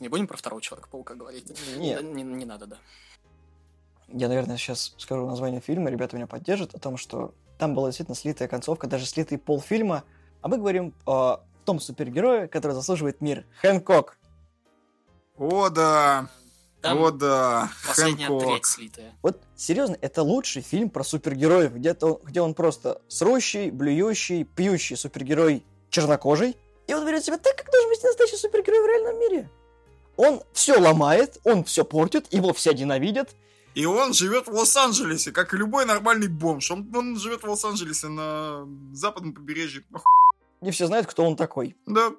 Не 0.00 0.08
будем 0.08 0.26
про 0.26 0.36
второго 0.36 0.60
Человека-паука 0.60 1.14
говорить. 1.14 1.46
Нет. 1.78 2.02
Да, 2.02 2.06
Не, 2.06 2.22
не 2.22 2.44
надо, 2.44 2.66
да. 2.66 2.78
Я, 4.08 4.28
наверное, 4.28 4.56
сейчас 4.56 4.94
скажу 4.98 5.26
название 5.26 5.60
фильма, 5.60 5.90
ребята 5.90 6.16
меня 6.16 6.26
поддержат, 6.26 6.74
о 6.74 6.78
том, 6.78 6.96
что 6.96 7.34
там 7.58 7.74
была 7.74 7.88
действительно 7.88 8.16
слитая 8.16 8.48
концовка, 8.48 8.86
даже 8.86 9.06
слитый 9.06 9.38
полфильма. 9.38 10.04
А 10.42 10.48
мы 10.48 10.58
говорим 10.58 10.94
о 11.06 11.40
том 11.64 11.80
супергерое, 11.80 12.46
который 12.46 12.72
заслуживает 12.72 13.20
мир. 13.20 13.44
Хэнкок. 13.60 14.18
о 15.38 15.68
да, 15.70 16.28
Там 16.80 17.02
о 17.02 17.10
да, 17.10 17.70
последняя 17.86 18.28
Хэнкок. 18.28 18.46
треть 18.46 18.66
слитая. 18.66 19.12
Вот, 19.22 19.42
серьезно, 19.56 19.98
это 20.00 20.22
лучший 20.22 20.62
фильм 20.62 20.88
про 20.90 21.02
супергероев, 21.02 21.74
где, 21.74 21.96
он, 22.00 22.18
где 22.22 22.40
он 22.40 22.54
просто 22.54 23.02
срущий, 23.08 23.70
блюющий, 23.70 24.44
пьющий 24.44 24.96
супергерой 24.96 25.64
чернокожий. 25.90 26.56
И 26.86 26.94
он 26.94 27.04
берет 27.04 27.24
себя 27.24 27.38
так, 27.38 27.56
как 27.56 27.70
должен 27.70 27.90
быть 27.90 28.02
настоящий 28.04 28.36
супергерой 28.36 28.82
в 28.82 28.86
реальном 28.86 29.18
мире. 29.18 29.50
Он 30.16 30.42
все 30.52 30.78
ломает, 30.78 31.38
он 31.44 31.64
все 31.64 31.84
портит, 31.84 32.32
его 32.32 32.52
все 32.52 32.72
ненавидят. 32.72 33.34
И 33.76 33.84
он 33.84 34.14
живет 34.14 34.48
в 34.48 34.54
Лос-Анджелесе, 34.54 35.32
как 35.32 35.52
и 35.52 35.58
любой 35.58 35.84
нормальный 35.84 36.28
бомж. 36.28 36.70
Он, 36.70 36.90
он 36.96 37.18
живет 37.18 37.42
в 37.42 37.46
Лос-Анджелесе 37.46 38.08
на 38.08 38.66
западном 38.94 39.34
побережье. 39.34 39.84
И 40.62 40.70
все 40.70 40.86
знают, 40.86 41.06
кто 41.06 41.26
он 41.26 41.36
такой. 41.36 41.76
Да. 41.84 42.12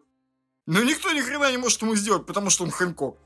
Но 0.67 0.83
никто 0.83 1.11
ни 1.13 1.19
хрена 1.19 1.49
не 1.49 1.57
может 1.57 1.81
ему 1.81 1.95
сделать, 1.95 2.27
потому 2.27 2.51
что 2.51 2.63
он 2.63 2.69
Хэнкок. 2.69 3.17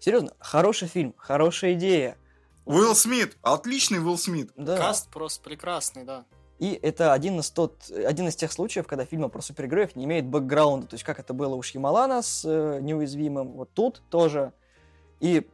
Серьезно, 0.00 0.32
хороший 0.40 0.88
фильм, 0.88 1.14
хорошая 1.16 1.74
идея. 1.74 2.18
Уилл 2.64 2.96
Смит. 2.96 3.36
Отличный 3.42 4.00
Уилл 4.00 4.18
Смит. 4.18 4.50
Да. 4.56 4.76
Каст 4.76 5.08
просто 5.08 5.40
прекрасный, 5.44 6.02
да. 6.02 6.24
И 6.58 6.72
это 6.82 7.12
один 7.12 7.38
из, 7.38 7.48
тот, 7.52 7.92
один 7.92 8.26
из 8.26 8.34
тех 8.34 8.50
случаев, 8.50 8.88
когда 8.88 9.04
фильмы 9.04 9.28
про 9.28 9.40
супергероев 9.40 9.94
не 9.94 10.04
имеют 10.06 10.26
бэкграунда. 10.26 10.88
То 10.88 10.94
есть, 10.94 11.04
как 11.04 11.20
это 11.20 11.32
было 11.32 11.54
у 11.54 11.62
Шьямалана 11.62 12.22
с 12.22 12.44
э, 12.44 12.80
неуязвимым, 12.80 13.52
вот 13.52 13.70
тут 13.72 14.02
тоже. 14.10 14.52
И 15.20 15.48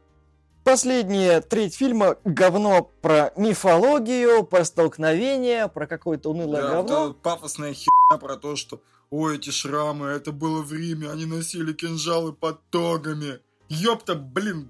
последняя 0.65 1.41
треть 1.41 1.75
фильма 1.75 2.17
говно 2.25 2.91
про 3.01 3.31
мифологию, 3.37 4.43
про 4.43 4.65
столкновение, 4.65 5.69
про 5.69 5.87
какое-то 5.87 6.31
унылое 6.31 6.61
Да, 6.63 6.81
вот 6.81 6.87
говно. 6.87 7.05
эта 7.05 7.13
пафосная 7.13 7.73
херня 7.73 8.17
про 8.19 8.35
то, 8.35 8.55
что 8.57 8.81
ой, 9.11 9.37
эти 9.37 9.51
шрамы, 9.51 10.07
это 10.07 10.31
было 10.31 10.61
в 10.61 10.73
Риме, 10.73 11.09
они 11.09 11.25
носили 11.25 11.71
кинжалы 11.71 12.33
под 12.33 12.59
тогами. 12.71 13.39
Ёпта, 13.69 14.15
блин, 14.15 14.69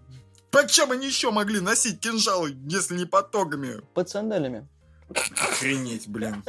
почем 0.51 0.91
они 0.91 1.08
еще 1.08 1.31
могли 1.31 1.62
носить 1.62 1.99
кинжалы, 2.01 2.55
если 2.67 2.97
не 2.97 3.05
под 3.05 3.31
тогами? 3.31 3.81
Под 3.93 4.10
сандалями. 4.10 4.67
Охренеть, 5.10 6.08
блин. 6.08 6.43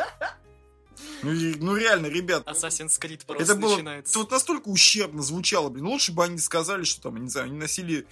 Ну, 1.22 1.30
ну 1.60 1.76
реально, 1.76 2.06
ребят, 2.06 2.46
Assassin's 2.46 2.98
Creed 3.00 3.24
просто 3.26 3.44
это 3.44 3.54
было 3.54 3.74
начинается. 3.74 4.18
вот 4.18 4.30
настолько 4.30 4.68
ущербно 4.68 5.22
звучало, 5.22 5.68
блин. 5.68 5.86
Лучше 5.86 6.12
бы 6.12 6.24
они 6.24 6.38
сказали, 6.38 6.84
что 6.84 7.02
там, 7.02 7.22
не 7.22 7.28
знаю, 7.28 7.46
они 7.46 7.58
носили 7.58 8.06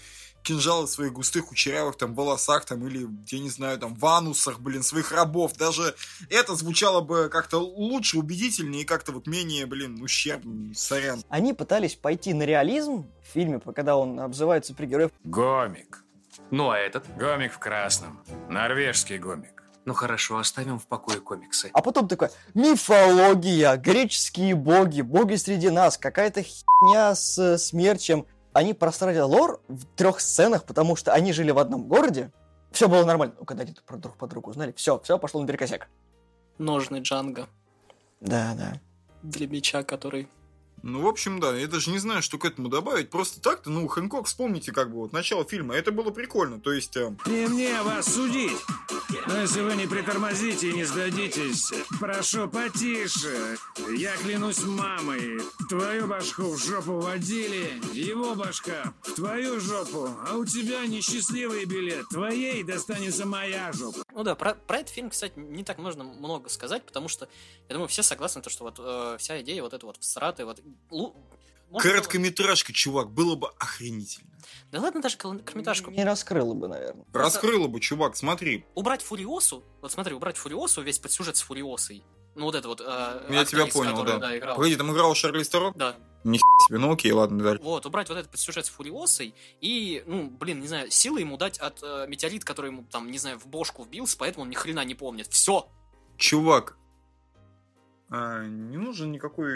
кинжалы 0.44 0.86
в 0.86 0.90
своих 0.90 1.12
густых 1.12 1.46
кучерявых 1.46 1.96
там 1.96 2.14
волосах 2.14 2.64
там 2.64 2.86
или, 2.86 3.08
я 3.28 3.38
не 3.40 3.48
знаю, 3.48 3.78
там 3.78 3.94
в 3.94 4.06
анусах, 4.06 4.60
блин, 4.60 4.82
своих 4.82 5.10
рабов. 5.10 5.56
Даже 5.56 5.94
это 6.30 6.54
звучало 6.54 7.00
бы 7.00 7.28
как-то 7.28 7.58
лучше, 7.58 8.18
убедительнее 8.18 8.82
и 8.82 8.84
как-то 8.84 9.12
вот 9.12 9.26
менее, 9.26 9.66
блин, 9.66 10.00
ущербно. 10.02 10.74
Сорян. 10.74 11.22
Они 11.28 11.52
пытались 11.52 11.94
пойти 11.94 12.34
на 12.34 12.44
реализм 12.44 13.10
в 13.22 13.32
фильме, 13.32 13.60
когда 13.74 13.96
он 13.96 14.20
обзывает 14.20 14.66
супергероев. 14.66 15.10
Гомик. 15.24 16.04
Ну 16.50 16.70
а 16.70 16.78
этот? 16.78 17.04
Гомик 17.16 17.52
в 17.52 17.58
красном. 17.58 18.22
Норвежский 18.48 19.18
гомик. 19.18 19.64
Ну 19.86 19.92
хорошо, 19.92 20.38
оставим 20.38 20.78
в 20.78 20.86
покое 20.86 21.20
комиксы. 21.20 21.70
А 21.72 21.82
потом 21.82 22.08
такой, 22.08 22.28
мифология, 22.54 23.76
греческие 23.76 24.54
боги, 24.54 25.02
боги 25.02 25.34
среди 25.34 25.68
нас, 25.68 25.98
какая-то 25.98 26.42
херня 26.42 27.14
с 27.14 27.38
э, 27.38 27.58
смерчем. 27.58 28.26
Они 28.54 28.72
простроили 28.72 29.18
лор 29.18 29.60
в 29.68 29.84
трех 29.96 30.20
сценах, 30.20 30.64
потому 30.64 30.96
что 30.96 31.12
они 31.12 31.32
жили 31.32 31.50
в 31.50 31.58
одном 31.58 31.88
городе. 31.88 32.32
Все 32.70 32.88
было 32.88 33.04
нормально. 33.04 33.34
Ну, 33.38 33.44
когда 33.44 33.64
они 33.64 33.74
про 33.84 33.96
друг 33.96 34.16
по 34.16 34.26
другу 34.28 34.50
узнали, 34.50 34.72
все, 34.76 34.98
все 35.00 35.18
пошло 35.18 35.40
наперекосяк. 35.42 35.88
Ножный 36.58 37.00
Джанго 37.00 37.48
Да, 38.20 38.54
да. 38.56 38.80
для 39.22 39.48
меча, 39.48 39.82
который... 39.82 40.28
Ну, 40.86 41.00
в 41.00 41.06
общем, 41.06 41.40
да, 41.40 41.56
я 41.56 41.66
даже 41.66 41.90
не 41.90 41.98
знаю, 41.98 42.22
что 42.22 42.36
к 42.36 42.44
этому 42.44 42.68
добавить. 42.68 43.08
Просто 43.08 43.40
так-то, 43.40 43.70
ну, 43.70 43.88
Хэнкок, 43.88 44.26
вспомните, 44.26 44.70
как 44.70 44.90
бы, 44.90 44.96
вот, 44.96 45.14
начало 45.14 45.42
фильма, 45.46 45.74
это 45.74 45.92
было 45.92 46.10
прикольно. 46.10 46.60
То 46.60 46.72
есть, 46.72 46.94
э, 46.98 47.10
Не 47.24 47.46
мне 47.46 47.80
вас 47.80 48.14
судить. 48.14 48.58
Но 49.26 49.40
если 49.40 49.62
вы 49.62 49.76
не 49.76 49.86
притормозите 49.86 50.68
и 50.68 50.74
не 50.74 50.84
сдадитесь, 50.84 51.72
прошу 51.98 52.48
потише. 52.48 53.56
Я 53.96 54.14
клянусь 54.18 54.62
мамой, 54.62 55.40
твою 55.70 56.06
башку 56.06 56.52
в 56.52 56.58
жопу 56.62 57.00
водили, 57.00 57.80
его 57.94 58.34
башка 58.34 58.92
в 59.04 59.12
твою 59.12 59.60
жопу, 59.60 60.10
а 60.28 60.36
у 60.36 60.44
тебя 60.44 60.86
несчастливый 60.86 61.64
билет, 61.64 62.06
твоей 62.10 62.62
достанется 62.62 63.24
моя 63.24 63.72
жопа. 63.72 64.03
Ну 64.14 64.22
да, 64.22 64.34
про, 64.36 64.54
про 64.54 64.78
этот 64.78 64.94
фильм, 64.94 65.10
кстати, 65.10 65.32
не 65.36 65.64
так 65.64 65.78
можно 65.78 66.04
много 66.04 66.48
сказать, 66.48 66.84
потому 66.86 67.08
что, 67.08 67.28
я 67.68 67.74
думаю, 67.74 67.88
все 67.88 68.02
согласны, 68.02 68.42
то, 68.42 68.48
что 68.50 68.62
вот 68.64 68.76
э, 68.78 69.16
вся 69.18 69.40
идея 69.42 69.62
вот 69.62 69.74
эта 69.74 69.84
вот 69.86 69.96
всратая, 69.98 70.46
вот... 70.46 70.60
лу- 70.90 71.14
Можно 71.68 71.70
было- 71.70 71.80
Короткометражка, 71.82 72.72
чувак, 72.72 73.10
было 73.10 73.34
бы 73.34 73.48
охренительно. 73.58 74.30
Да 74.70 74.80
ладно, 74.80 75.02
даже 75.02 75.16
короткометражку. 75.16 75.90
Не 75.90 76.04
раскрыла 76.04 76.54
бы, 76.54 76.68
наверное. 76.68 77.04
Раскрыло 77.12 77.66
бы, 77.66 77.80
чувак, 77.80 78.16
смотри. 78.16 78.64
Убрать 78.74 79.02
Фуриосу, 79.02 79.64
вот 79.82 79.90
смотри, 79.90 80.14
убрать 80.14 80.36
Фуриосу, 80.36 80.82
весь 80.82 81.00
подсюжет 81.00 81.36
с 81.36 81.42
Фуриосой. 81.42 82.04
Ну 82.34 82.44
вот 82.44 82.54
это 82.54 82.68
вот... 82.68 82.80
э, 82.80 83.26
Я 83.30 83.44
тебя 83.44 83.66
понял, 83.66 83.92
которая, 83.92 84.18
да. 84.18 84.36
играла. 84.36 84.56
Погоди, 84.56 84.76
там 84.76 84.92
играл 84.92 85.14
Шарлиз 85.14 85.48
Теро? 85.48 85.72
Да. 85.76 85.94
Ни 86.24 86.38
себе, 86.66 86.78
ну 86.78 86.92
окей, 86.92 87.12
ладно, 87.12 87.42
дальше. 87.42 87.62
Вот, 87.62 87.84
убрать 87.84 88.08
вот 88.08 88.16
этот 88.16 88.30
подсюжет 88.30 88.64
с 88.64 88.70
Фуриосой 88.70 89.34
и, 89.60 90.02
ну, 90.06 90.30
блин, 90.30 90.60
не 90.60 90.66
знаю, 90.66 90.90
силы 90.90 91.20
ему 91.20 91.36
дать 91.36 91.58
от 91.58 91.82
э, 91.82 92.06
метеорит, 92.08 92.44
который 92.44 92.70
ему 92.70 92.84
там, 92.90 93.10
не 93.10 93.18
знаю, 93.18 93.38
в 93.38 93.46
бошку 93.46 93.84
вбился, 93.84 94.16
поэтому 94.18 94.44
он 94.44 94.50
ни 94.50 94.54
хрена 94.54 94.84
не 94.84 94.94
помнит. 94.94 95.26
Все. 95.28 95.68
Чувак, 96.16 96.78
не 98.46 98.76
нужен 98.76 99.12
никакой 99.12 99.50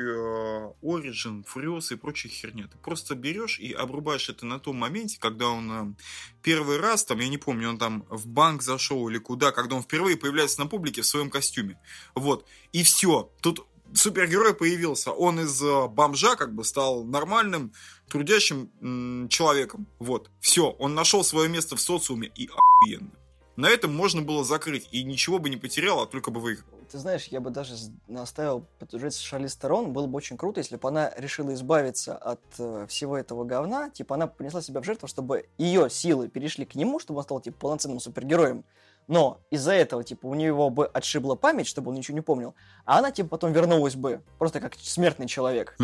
Origin, 0.83 1.45
Фуриоса 1.47 1.95
и 1.95 1.97
прочая 1.97 2.33
херня. 2.33 2.69
Ты 2.69 2.79
просто 2.79 3.15
берешь 3.15 3.59
и 3.59 3.73
обрубаешь 3.73 4.29
это 4.29 4.47
на 4.47 4.59
том 4.59 4.77
моменте, 4.77 5.19
когда 5.21 5.49
он 5.49 5.73
э, 5.73 5.95
первый 6.43 6.79
раз, 6.79 7.05
там, 7.05 7.19
я 7.21 7.29
не 7.29 7.39
помню, 7.39 7.71
он 7.71 7.79
там 7.79 8.05
в 8.09 8.27
банк 8.27 8.63
зашел 8.63 9.09
или 9.09 9.19
куда, 9.19 9.53
когда 9.53 9.77
он 9.77 9.83
впервые 9.83 10.17
появляется 10.17 10.61
на 10.61 10.67
публике 10.67 11.03
в 11.03 11.07
своем 11.07 11.31
костюме. 11.31 11.81
Вот. 12.15 12.47
И 12.73 12.83
все. 12.83 13.31
Тут 13.41 13.67
супергерой 13.95 14.55
появился. 14.55 15.13
Он 15.13 15.41
из 15.41 15.61
бомжа 15.91 16.37
как 16.37 16.55
бы 16.55 16.65
стал 16.65 17.05
нормальным, 17.05 17.73
трудящим 18.09 19.29
человеком. 19.29 19.87
Вот. 19.99 20.31
Все. 20.41 20.71
Он 20.71 20.95
нашел 20.95 21.25
свое 21.25 21.49
место 21.49 21.77
в 21.77 21.81
социуме 21.81 22.31
и 22.35 22.49
охуенно. 22.49 23.11
На 23.57 23.69
этом 23.69 23.93
можно 23.93 24.23
было 24.23 24.45
закрыть, 24.45 24.89
и 24.93 25.03
ничего 25.03 25.41
бы 25.41 25.51
не 25.51 25.57
потерял, 25.57 26.01
а 26.01 26.07
только 26.07 26.31
бы 26.31 26.41
выиграл. 26.41 26.78
Ты 26.91 26.99
знаешь, 26.99 27.27
я 27.27 27.41
бы 27.41 27.51
даже 27.51 27.75
наставил 28.07 28.65
поддержать 28.79 29.15
Шарли 29.15 29.47
Стерон. 29.47 29.93
Было 29.93 30.07
бы 30.07 30.17
очень 30.17 30.37
круто, 30.37 30.61
если 30.61 30.77
бы 30.77 30.89
она 30.89 31.13
решила 31.17 31.53
избавиться 31.53 32.17
от 32.17 32.41
э, 32.59 32.87
всего 32.89 33.19
этого 33.19 33.45
говна. 33.45 33.91
Типа, 33.91 34.15
она 34.15 34.27
принесла 34.27 34.63
себя 34.63 34.81
в 34.81 34.85
жертву, 34.85 35.07
чтобы 35.07 35.49
ее 35.59 35.91
силы 35.91 36.29
перешли 36.29 36.65
к 36.65 36.75
нему, 36.75 36.99
чтобы 36.99 37.19
он 37.19 37.25
стал, 37.25 37.41
типа, 37.41 37.59
полноценным 37.59 38.01
супергероем. 38.01 38.65
Но 39.07 39.41
из-за 39.51 39.73
этого, 39.73 40.05
типа, 40.05 40.27
у 40.27 40.35
него 40.35 40.69
бы 40.69 40.87
отшибла 40.87 41.35
память, 41.35 41.67
чтобы 41.67 41.91
он 41.91 41.97
ничего 41.97 42.15
не 42.15 42.21
помнил. 42.21 42.55
А 42.85 42.99
она, 42.99 43.11
типа, 43.11 43.31
потом 43.31 43.53
вернулась 43.53 43.95
бы. 43.95 44.23
Просто 44.39 44.61
как 44.61 44.75
смертный 44.75 45.27
человек. 45.27 45.77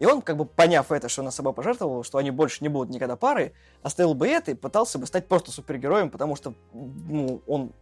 И 0.00 0.06
он, 0.06 0.22
как 0.22 0.36
бы 0.36 0.46
поняв 0.46 0.90
это, 0.90 1.08
что 1.08 1.22
она 1.22 1.30
собой 1.30 1.52
пожертвовала, 1.52 2.02
что 2.02 2.18
они 2.18 2.30
больше 2.30 2.58
не 2.60 2.68
будут 2.68 2.90
никогда 2.90 3.16
парой, 3.16 3.52
оставил 3.82 4.14
бы 4.14 4.26
это 4.26 4.50
и 4.50 4.54
пытался 4.54 4.98
бы 4.98 5.06
стать 5.06 5.28
просто 5.28 5.50
супергероем, 5.50 6.10
потому 6.10 6.34
что 6.34 6.54
ну, 6.72 7.42
он 7.46 7.72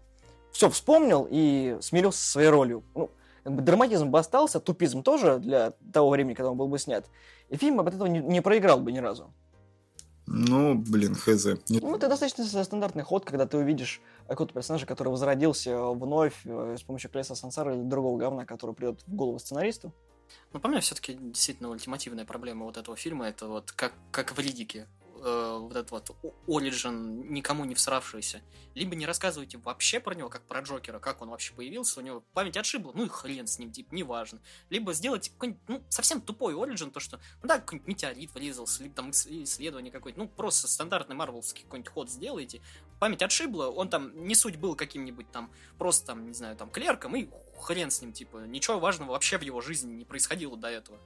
все 0.52 0.68
вспомнил 0.70 1.26
и 1.30 1.78
смирился 1.80 2.20
со 2.20 2.30
своей 2.32 2.48
ролью. 2.48 2.82
Ну, 2.94 3.10
драматизм 3.44 4.08
бы 4.10 4.18
остался, 4.18 4.60
тупизм 4.60 5.02
тоже 5.02 5.38
для 5.38 5.72
того 5.92 6.10
времени, 6.10 6.34
когда 6.34 6.50
он 6.50 6.56
был 6.56 6.68
бы 6.68 6.78
снят. 6.78 7.06
И 7.48 7.56
фильм 7.56 7.80
от 7.80 7.88
этого 7.94 8.06
не, 8.06 8.20
не 8.20 8.40
проиграл 8.40 8.80
бы 8.80 8.92
ни 8.92 8.98
разу. 8.98 9.32
Ну, 10.26 10.76
блин, 10.76 11.14
хз. 11.16 11.44
Не- 11.68 11.80
Ну, 11.80 11.96
это 11.96 12.08
достаточно 12.08 12.44
стандартный 12.64 13.02
ход, 13.02 13.24
когда 13.24 13.46
ты 13.46 13.56
увидишь 13.58 14.00
какого-то 14.28 14.54
персонажа, 14.54 14.86
который 14.86 15.08
возродился 15.08 15.76
вновь 15.90 16.34
э, 16.44 16.76
с 16.78 16.82
помощью 16.82 17.10
колеса 17.10 17.34
сансары 17.34 17.74
или 17.74 17.82
другого 17.82 18.16
говна, 18.16 18.44
который 18.44 18.74
придет 18.74 19.02
в 19.06 19.12
голову 19.14 19.40
сценаристу. 19.40 19.92
Но 20.52 20.60
по 20.60 20.68
мне, 20.68 20.78
все-таки 20.80 21.14
действительно 21.14 21.70
ультимативная 21.70 22.24
проблема 22.24 22.64
вот 22.66 22.76
этого 22.76 22.96
фильма, 22.96 23.26
это 23.26 23.48
вот 23.48 23.72
как, 23.72 23.92
как 24.12 24.36
в 24.36 24.38
Ридике. 24.38 24.86
Э, 25.20 25.58
вот 25.60 25.76
этот 25.76 25.90
вот 25.90 26.10
Origin, 26.46 27.28
никому 27.28 27.64
не 27.64 27.74
всравшийся. 27.74 28.42
Либо 28.74 28.94
не 28.94 29.06
рассказывайте 29.06 29.58
вообще 29.58 30.00
про 30.00 30.14
него, 30.14 30.28
как 30.28 30.42
про 30.46 30.60
Джокера, 30.60 30.98
как 30.98 31.22
он 31.22 31.30
вообще 31.30 31.52
появился, 31.54 32.00
у 32.00 32.02
него 32.02 32.24
память 32.32 32.56
отшибла, 32.56 32.92
ну 32.94 33.04
и 33.04 33.08
хрен 33.08 33.46
с 33.46 33.58
ним, 33.58 33.72
типа, 33.72 33.94
неважно. 33.94 34.40
Либо 34.68 34.92
сделать 34.92 35.28
какой-нибудь, 35.30 35.62
ну, 35.68 35.82
совсем 35.88 36.20
тупой 36.20 36.54
Origin, 36.54 36.90
то, 36.90 37.00
что, 37.00 37.20
ну 37.42 37.48
да, 37.48 37.58
какой-нибудь 37.58 37.88
метеорит 37.88 38.32
врезался, 38.34 38.82
либо 38.82 38.94
там 38.94 39.10
ис- 39.10 39.42
исследование 39.44 39.92
какое-то, 39.92 40.18
ну, 40.18 40.28
просто 40.28 40.68
стандартный 40.68 41.16
марвелский 41.16 41.64
какой-нибудь 41.64 41.92
ход 41.92 42.10
сделайте. 42.10 42.60
Память 42.98 43.22
отшибла, 43.22 43.66
он 43.68 43.88
там, 43.88 44.26
не 44.26 44.34
суть 44.34 44.56
был 44.56 44.76
каким-нибудь 44.76 45.30
там, 45.30 45.50
просто 45.78 46.06
там, 46.08 46.26
не 46.28 46.34
знаю, 46.34 46.56
там, 46.56 46.70
клерком, 46.70 47.16
и 47.16 47.28
хрен 47.60 47.90
с 47.90 48.00
ним, 48.02 48.12
типа, 48.12 48.38
ничего 48.46 48.78
важного 48.78 49.12
вообще 49.12 49.38
в 49.38 49.42
его 49.42 49.60
жизни 49.60 49.92
не 49.92 50.04
происходило 50.04 50.56
до 50.56 50.68
этого. 50.68 50.98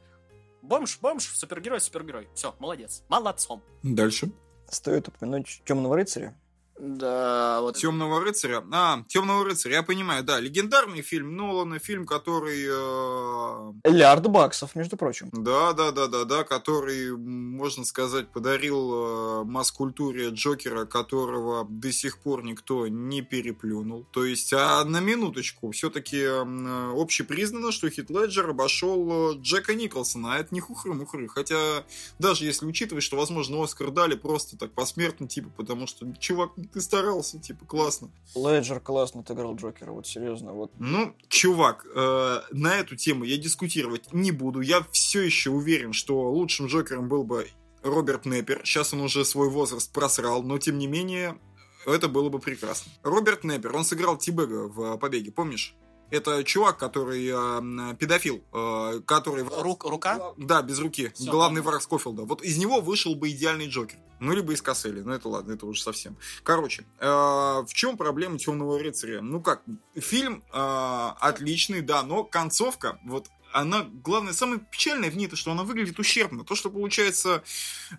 Бомж, 0.64 0.98
бомж, 1.00 1.24
супергерой, 1.37 1.79
супергерой. 1.79 2.27
Все, 2.35 2.55
молодец. 2.59 3.05
Молодцом. 3.11 3.62
Дальше. 3.83 4.33
Стоит 4.66 5.09
упомянуть 5.09 5.61
Темного 5.66 5.94
рыцаря. 5.96 6.35
Да, 6.78 7.60
вот 7.60 7.76
Темного 7.76 8.20
рыцаря. 8.20 8.64
А, 8.72 9.02
Темного 9.06 9.44
рыцаря, 9.44 9.76
я 9.76 9.82
понимаю, 9.84 10.24
да. 10.24 10.40
Легендарный 10.40 11.02
фильм 11.02 11.37
Нолана, 11.37 11.78
фильм, 11.78 12.04
который. 12.04 12.64
э, 12.66 13.72
Лярд 13.88 14.26
баксов, 14.28 14.74
между 14.74 14.96
прочим. 14.96 15.28
Да, 15.32 15.72
да, 15.72 15.92
да, 15.92 16.08
да, 16.08 16.24
да, 16.24 16.42
который, 16.42 17.16
можно 17.16 17.84
сказать, 17.84 18.28
подарил 18.28 19.42
э, 19.42 19.44
масс-культуре 19.44 20.30
Джокера, 20.30 20.84
которого 20.84 21.64
до 21.68 21.92
сих 21.92 22.18
пор 22.18 22.42
никто 22.44 22.88
не 22.88 23.22
переплюнул. 23.22 24.04
То 24.10 24.24
есть, 24.24 24.52
а 24.52 24.84
на 24.84 25.00
минуточку, 25.00 25.70
все-таки 25.70 26.24
общепризнано, 26.24 27.70
что 27.70 27.88
Хит 27.88 28.10
Леджер 28.10 28.50
обошел 28.50 29.32
э, 29.32 29.38
Джека 29.38 29.74
Николсона, 29.74 30.34
а 30.34 30.38
это 30.38 30.52
не 30.52 30.60
хухры-мухры. 30.60 31.28
Хотя, 31.28 31.84
даже 32.18 32.44
если 32.46 32.66
учитывать, 32.66 33.04
что, 33.04 33.16
возможно, 33.16 33.62
Оскар 33.62 33.90
дали 33.92 34.16
просто 34.16 34.56
так 34.58 34.72
посмертно, 34.72 35.28
типа, 35.28 35.50
потому 35.56 35.87
что, 35.87 36.12
чувак, 36.18 36.50
ты 36.66 36.81
старался, 36.81 37.38
типа, 37.38 37.64
классно. 37.64 38.11
Леджер 38.35 38.81
классно 38.81 39.20
отыграл 39.20 39.55
Джокера, 39.57 39.92
вот 39.92 40.07
серьезно, 40.07 40.53
вот. 40.53 40.72
Ну, 40.79 41.14
чувак, 41.29 41.87
э, 41.94 42.40
на 42.53 42.77
эту 42.77 42.96
тему 42.96 43.24
я 43.24 43.37
дискутировать 43.37 44.12
не 44.12 44.33
буду. 44.33 44.61
Я 44.61 44.87
все 44.92 45.22
еще 45.22 45.50
уверен, 45.50 45.92
что 45.92 46.31
лучшим 46.31 46.66
Джокером 46.66 47.09
был 47.09 47.24
бы 47.24 47.48
Роберт 47.83 48.27
Неппер. 48.27 48.62
Сейчас 48.64 48.92
он 48.94 49.00
уже 49.00 49.24
свой 49.24 49.50
возраст 49.50 49.92
просрал, 49.92 50.42
но 50.42 50.59
тем 50.59 50.79
не 50.79 50.87
менее, 50.87 51.38
это 51.87 52.09
было 52.09 52.29
бы 52.29 52.38
прекрасно. 52.38 52.90
Роберт 53.03 53.44
Неппер, 53.44 53.74
он 53.77 53.85
сыграл 53.85 54.16
Тибега 54.16 54.68
в 54.68 54.96
«Побеге», 54.96 55.31
помнишь? 55.31 55.77
Это 56.10 56.44
чувак, 56.44 56.78
который 56.78 57.26
э, 57.26 57.96
педофил, 57.96 58.44
э, 58.52 59.00
который... 59.06 59.44
Рук, 59.44 59.84
рука? 59.84 60.32
Да, 60.36 60.62
без 60.62 60.78
руки. 60.78 61.12
Всё, 61.14 61.30
Главный 61.30 61.60
враг 61.60 61.82
Скофилда. 61.82 62.22
Вот 62.22 62.42
из 62.42 62.56
него 62.58 62.80
вышел 62.80 63.14
бы 63.14 63.30
идеальный 63.30 63.68
Джокер. 63.68 63.98
Ну, 64.20 64.32
либо 64.32 64.52
из 64.52 64.62
Касселли. 64.62 65.00
Ну, 65.00 65.12
это 65.12 65.28
ладно, 65.28 65.52
это 65.52 65.66
уже 65.66 65.82
совсем. 65.82 66.16
Короче, 66.42 66.84
э, 66.98 67.06
в 67.06 67.68
чем 67.72 67.96
проблема 67.96 68.38
Темного 68.38 68.78
рыцаря? 68.78 69.20
Ну 69.20 69.40
как, 69.40 69.62
фильм 69.96 70.44
э, 70.52 71.10
отличный, 71.20 71.80
да, 71.80 72.02
но 72.02 72.24
концовка, 72.24 72.98
вот 73.04 73.28
она, 73.52 73.86
главное, 74.02 74.32
самое 74.32 74.60
печальное 74.60 75.10
в 75.10 75.16
ней, 75.16 75.28
то, 75.28 75.36
что 75.36 75.52
она 75.52 75.62
выглядит 75.62 75.98
ущербно. 75.98 76.44
То, 76.44 76.56
что 76.56 76.70
получается, 76.70 77.44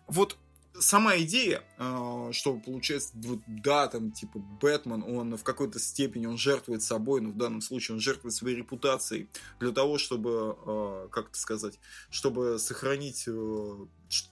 вот 0.07 0.37
сама 0.79 1.17
идея, 1.19 1.63
э, 1.77 2.29
что 2.31 2.57
получается, 2.57 3.13
да, 3.47 3.87
там, 3.87 4.11
типа, 4.11 4.39
Бэтмен, 4.39 5.03
он 5.03 5.37
в 5.37 5.43
какой-то 5.43 5.79
степени, 5.79 6.25
он 6.25 6.37
жертвует 6.37 6.83
собой, 6.83 7.21
но 7.21 7.29
в 7.29 7.37
данном 7.37 7.61
случае 7.61 7.95
он 7.95 8.01
жертвует 8.01 8.33
своей 8.33 8.55
репутацией 8.55 9.29
для 9.59 9.71
того, 9.71 9.97
чтобы, 9.97 10.57
э, 10.65 11.07
как 11.11 11.29
это 11.29 11.37
сказать, 11.37 11.79
чтобы 12.09 12.59
сохранить 12.59 13.25
э, 13.27 13.85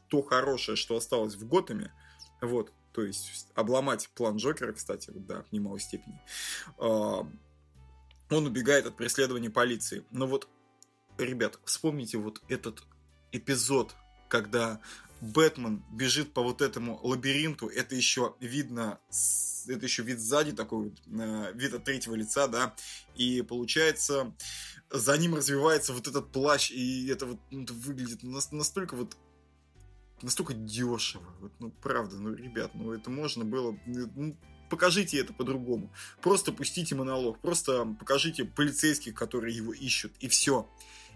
то 0.09 0.21
хорошее, 0.21 0.75
что 0.75 0.95
осталось 0.95 1.35
в 1.35 1.47
Готэме, 1.47 1.93
вот, 2.41 2.71
то 2.93 3.03
есть 3.03 3.47
обломать 3.55 4.09
план 4.15 4.37
Джокера, 4.37 4.73
кстати, 4.73 5.11
да, 5.13 5.43
в 5.43 5.51
немалой 5.51 5.79
степени, 5.79 6.21
э, 6.77 7.23
он 8.29 8.45
убегает 8.45 8.85
от 8.85 8.95
преследования 8.95 9.49
полиции. 9.49 10.03
Но 10.11 10.27
вот, 10.27 10.47
ребят, 11.17 11.59
вспомните 11.65 12.17
вот 12.17 12.41
этот 12.47 12.83
эпизод, 13.31 13.95
когда 14.27 14.79
Бэтмен 15.23 15.83
бежит 15.89 16.33
по 16.33 16.43
вот 16.43 16.61
этому 16.61 16.99
лабиринту, 17.01 17.67
это 17.67 17.95
еще 17.95 18.35
видно, 18.41 18.99
это 19.67 19.85
еще 19.85 20.03
вид 20.03 20.19
сзади, 20.19 20.51
такой 20.51 20.93
э, 21.07 21.51
вид 21.53 21.73
от 21.73 21.85
третьего 21.85 22.15
лица, 22.15 22.47
да, 22.47 22.75
и 23.15 23.41
получается, 23.41 24.35
за 24.89 25.17
ним 25.17 25.35
развивается 25.35 25.93
вот 25.93 26.09
этот 26.09 26.31
плащ, 26.33 26.71
и 26.71 27.07
это 27.07 27.25
вот 27.25 27.39
ну, 27.51 27.63
это 27.63 27.73
выглядит 27.73 28.21
нас- 28.23 28.51
настолько 28.51 28.97
вот 28.97 29.15
настолько 30.21 30.53
дешево. 30.53 31.23
Вот, 31.39 31.53
ну, 31.59 31.71
правда, 31.81 32.17
ну, 32.17 32.33
ребят, 32.33 32.71
ну, 32.73 32.91
это 32.91 33.09
можно 33.09 33.45
было... 33.45 33.77
ну, 33.85 34.35
покажите 34.69 35.19
это 35.19 35.31
по-другому. 35.33 35.89
Просто 36.21 36.51
пустите 36.51 36.95
монолог, 36.95 37.39
просто 37.39 37.85
покажите 37.97 38.43
полицейских, 38.43 39.13
которые 39.13 39.55
его 39.55 39.71
ищут, 39.71 40.11
и 40.19 40.27
все. 40.27 40.67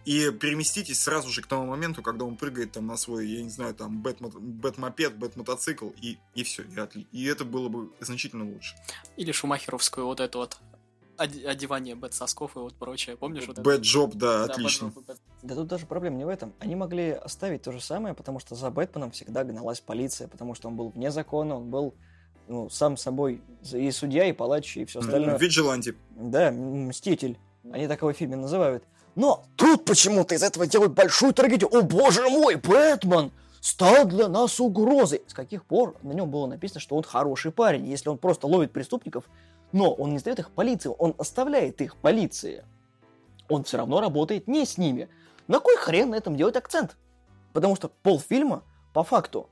И 0.06 0.32
переместитесь 0.32 1.00
сразу 1.02 1.30
же 1.30 1.42
к 1.42 1.48
тому 1.48 1.66
моменту, 1.66 2.02
когда 2.02 2.24
он 2.26 2.38
прыгает 2.38 2.72
там 2.72 2.88
на 2.88 2.96
свой, 2.98 3.28
я 3.28 3.44
не 3.44 3.50
знаю, 3.50 3.74
там, 3.74 4.02
бэт-мо- 4.02 4.30
бэт-мопед, 4.40 5.18
бэт-мотоцикл, 5.18 5.90
и, 6.02 6.18
и 6.34 6.44
все. 6.44 6.64
И, 6.64 6.76
отли- 6.76 7.08
и 7.12 7.26
это 7.26 7.44
было 7.44 7.68
бы 7.68 7.92
значительно 8.00 8.46
лучше. 8.46 8.76
Или 9.18 9.32
шумахеровскую 9.34 10.06
вот 10.08 10.22
эту 10.22 10.40
вот 10.40 10.58
оде- 11.18 11.46
одевание 11.46 11.96
бэт-сосков 11.96 12.56
и 12.56 12.60
вот 12.60 12.76
прочее. 12.76 13.18
Помнишь 13.18 13.48
вот 13.48 13.60
это? 13.60 13.70
Бэт-жоп, 13.70 14.14
да, 14.16 14.48
Да, 14.48 14.54
отлично. 14.54 14.94
бэт- 14.96 15.18
Да 15.44 15.56
тут 15.56 15.68
даже 15.68 15.86
проблема 15.86 16.16
не 16.16 16.26
в 16.26 16.30
этом. 16.30 16.54
Они 16.60 16.76
могли 16.76 17.10
оставить 17.12 17.64
то 17.64 17.74
же 17.74 17.82
самое, 17.82 18.16
потому 18.16 18.40
что 18.40 18.56
за 18.56 18.72
Бэтменом 18.72 19.12
всегда 19.12 19.44
гналась 19.44 19.82
полиция, 19.82 20.30
потому 20.30 20.56
что 20.56 20.70
он 20.70 20.78
был 20.78 20.90
вне 20.90 21.12
закона, 21.12 21.56
он 21.58 21.70
был 21.70 21.94
ну, 22.48 22.70
сам 22.70 22.96
собой 22.96 23.42
и 23.74 23.92
судья, 23.92 24.24
и 24.30 24.32
палач, 24.32 24.78
и 24.78 24.86
все 24.86 25.00
остальное. 25.02 25.38
Виджиланти. 25.38 25.96
Да, 26.12 26.50
мститель. 26.52 27.38
Они 27.74 27.90
так 27.90 28.00
его 28.02 28.14
в 28.14 28.16
фильме 28.16 28.38
называют. 28.38 28.86
Но 29.18 29.46
тут 29.56 29.84
почему-то 29.84 30.36
из 30.36 30.44
этого 30.44 30.68
делают 30.68 30.94
большую 30.94 31.34
трагедию. 31.34 31.76
О 31.76 31.82
боже 31.82 32.30
мой, 32.30 32.54
Бэтмен 32.54 33.32
стал 33.62 34.06
для 34.06 34.28
нас 34.28 34.60
угрозой. 34.60 35.24
С 35.26 35.34
каких 35.34 35.66
пор 35.66 35.96
на 36.04 36.12
нем 36.12 36.30
было 36.30 36.46
написано, 36.46 36.80
что 36.80 36.96
он 36.96 37.02
хороший 37.02 37.52
парень, 37.52 37.88
если 37.88 38.10
он 38.10 38.20
просто 38.20 38.46
ловит 38.46 38.72
преступников, 38.72 39.24
но 39.72 39.92
он 39.92 40.12
не 40.12 40.20
сдает 40.20 40.38
их 40.38 40.52
полиции, 40.52 40.92
он 40.96 41.16
оставляет 41.18 41.82
их 41.82 41.98
полиции. 41.98 42.64
Он 43.50 43.64
все 43.64 43.78
равно 43.78 44.02
работает 44.02 44.48
не 44.48 44.68
с 44.68 44.78
ними. 44.78 45.10
На 45.48 45.60
кой 45.60 45.78
хрен 45.78 46.12
на 46.12 46.16
этом 46.16 46.36
делать 46.36 46.56
акцент? 46.56 46.96
Потому 47.54 47.76
что 47.76 47.90
полфильма, 48.04 48.62
по 48.94 49.04
факту, 49.04 49.50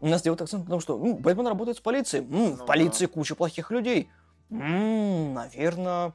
у 0.00 0.08
нас 0.08 0.20
делают 0.22 0.42
акцент, 0.42 0.64
потому 0.64 0.80
что 0.80 0.98
ну, 0.98 1.14
Бэтмен 1.14 1.46
работает 1.46 1.76
с 1.76 1.80
полицией. 1.80 2.24
М, 2.24 2.28
Ну 2.32 2.56
в 2.56 2.66
полиции 2.66 3.06
куча 3.06 3.36
плохих 3.36 3.70
людей. 3.70 4.10
М, 4.50 5.32
наверное, 5.32 6.12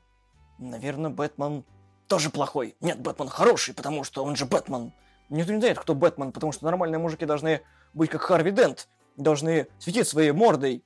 наверное, 0.60 1.10
Бэтмен 1.10 1.64
тоже 2.12 2.30
плохой. 2.30 2.76
Нет, 2.82 3.00
Бэтмен 3.00 3.30
хороший, 3.30 3.74
потому 3.74 4.04
что 4.04 4.26
он 4.26 4.36
же 4.36 4.46
Бэтмен. 4.46 4.92
Никто 5.30 5.54
не 5.54 5.60
знает, 5.62 5.80
кто 5.80 5.96
Бэтмен, 5.96 6.34
потому 6.34 6.52
что 6.52 6.66
нормальные 6.66 7.00
мужики 7.00 7.26
должны 7.26 7.62
быть 7.94 8.10
как 8.10 8.22
Харви 8.24 8.52
Дент. 8.52 8.90
Должны 9.16 9.68
светить 9.80 10.10
своей 10.10 10.32
мордой. 10.32 10.84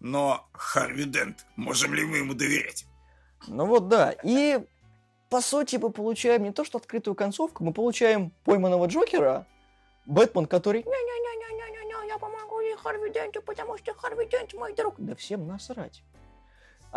Но 0.00 0.48
Харви 0.52 1.04
Дент, 1.04 1.46
можем 1.54 1.94
ли 1.94 2.04
мы 2.04 2.16
ему 2.16 2.34
доверять? 2.34 2.86
Ну 3.46 3.66
вот 3.66 3.86
да. 3.86 4.16
И 4.24 4.58
по 5.30 5.40
сути 5.40 5.76
мы 5.76 5.90
получаем 5.90 6.42
не 6.42 6.50
то 6.50 6.64
что 6.64 6.78
открытую 6.78 7.14
концовку, 7.14 7.62
мы 7.62 7.72
получаем 7.72 8.32
пойманного 8.44 8.86
Джокера, 8.86 9.46
Бэтмен, 10.06 10.46
который 10.46 10.82
«Не-не-не-не-не-не, 10.82 12.08
я 12.08 12.18
помогу 12.18 12.58
ей 12.58 12.74
Харви 12.74 13.10
Денту, 13.10 13.42
потому 13.42 13.78
что 13.78 13.94
Харви 13.94 14.26
Дент 14.26 14.54
мой 14.54 14.74
друг. 14.74 14.96
Да 14.98 15.14
всем 15.14 15.46
насрать. 15.46 16.02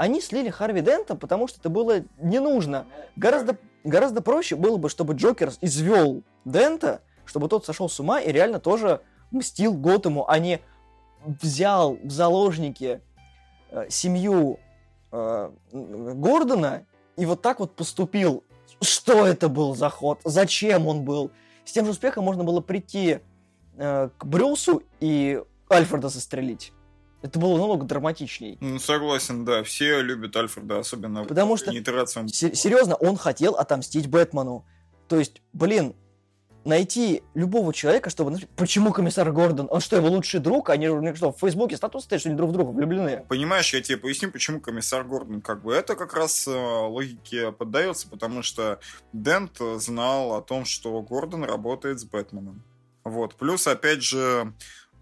Они 0.01 0.19
слили 0.19 0.49
Харви 0.49 0.81
Дента, 0.81 1.13
потому 1.13 1.47
что 1.47 1.59
это 1.59 1.69
было 1.69 2.03
не 2.17 2.39
нужно. 2.39 2.87
Гораздо, 3.15 3.55
гораздо 3.83 4.23
проще 4.23 4.55
было 4.55 4.77
бы, 4.77 4.89
чтобы 4.89 5.13
Джокер 5.13 5.51
извел 5.61 6.23
Дента, 6.43 7.01
чтобы 7.23 7.47
тот 7.47 7.67
сошел 7.67 7.87
с 7.87 7.99
ума 7.99 8.19
и 8.19 8.31
реально 8.31 8.59
тоже 8.59 9.01
мстил 9.29 9.75
Готэму, 9.75 10.27
а 10.27 10.39
не 10.39 10.59
взял 11.23 11.99
в 12.03 12.09
заложники 12.09 12.99
э, 13.69 13.85
семью 13.89 14.57
э, 15.11 15.51
Гордона 15.71 16.87
и 17.15 17.27
вот 17.27 17.43
так 17.43 17.59
вот 17.59 17.75
поступил. 17.75 18.43
Что 18.81 19.27
это 19.27 19.49
был 19.49 19.75
за 19.75 19.91
ход? 19.91 20.19
Зачем 20.23 20.87
он 20.87 21.03
был? 21.03 21.29
С 21.63 21.73
тем 21.73 21.85
же 21.85 21.91
успехом 21.91 22.23
можно 22.23 22.43
было 22.43 22.59
прийти 22.59 23.19
э, 23.77 24.09
к 24.17 24.25
Брюсу 24.25 24.81
и 24.99 25.43
Альфреда 25.71 26.09
застрелить. 26.09 26.73
Это 27.21 27.37
было 27.39 27.57
намного 27.57 27.85
драматичней. 27.85 28.57
Ну, 28.61 28.79
согласен, 28.79 29.45
да. 29.45 29.63
Все 29.63 30.01
любят 30.01 30.35
Альфреда, 30.35 30.79
особенно 30.79 31.23
Потому 31.23 31.55
что- 31.57 31.77
итерациям. 31.77 32.27
Се- 32.27 32.55
серьезно, 32.55 32.95
он 32.95 33.15
хотел 33.17 33.55
отомстить 33.55 34.07
Бэтмену. 34.07 34.65
То 35.07 35.19
есть, 35.19 35.41
блин, 35.53 35.93
найти 36.63 37.23
любого 37.33 37.73
человека, 37.73 38.09
чтобы... 38.09 38.37
Почему 38.55 38.91
комиссар 38.91 39.31
Гордон? 39.31 39.67
Он 39.69 39.81
что, 39.81 39.95
его 39.97 40.07
лучший 40.09 40.39
друг? 40.39 40.69
Они 40.69 40.87
что, 41.15 41.31
в 41.31 41.39
Фейсбуке 41.39 41.77
статус 41.77 42.03
стоит, 42.05 42.21
что 42.21 42.29
они 42.29 42.37
друг 42.37 42.49
в 42.51 42.53
друга 42.53 42.69
влюблены? 42.71 43.25
Понимаешь, 43.27 43.73
я 43.73 43.81
тебе 43.81 43.97
поясню, 43.97 44.31
почему 44.31 44.59
комиссар 44.59 45.03
Гордон 45.03 45.41
как 45.41 45.63
бы 45.63 45.73
это 45.73 45.95
как 45.95 46.13
раз 46.13 46.47
э, 46.47 46.51
логике 46.51 47.51
поддается, 47.51 48.07
потому 48.09 48.41
что 48.41 48.79
Дент 49.13 49.57
знал 49.77 50.33
о 50.33 50.41
том, 50.41 50.65
что 50.65 51.01
Гордон 51.01 51.43
работает 51.43 51.99
с 51.99 52.03
Бэтменом. 52.03 52.63
Вот. 53.03 53.35
Плюс, 53.35 53.65
опять 53.65 54.03
же, 54.03 54.53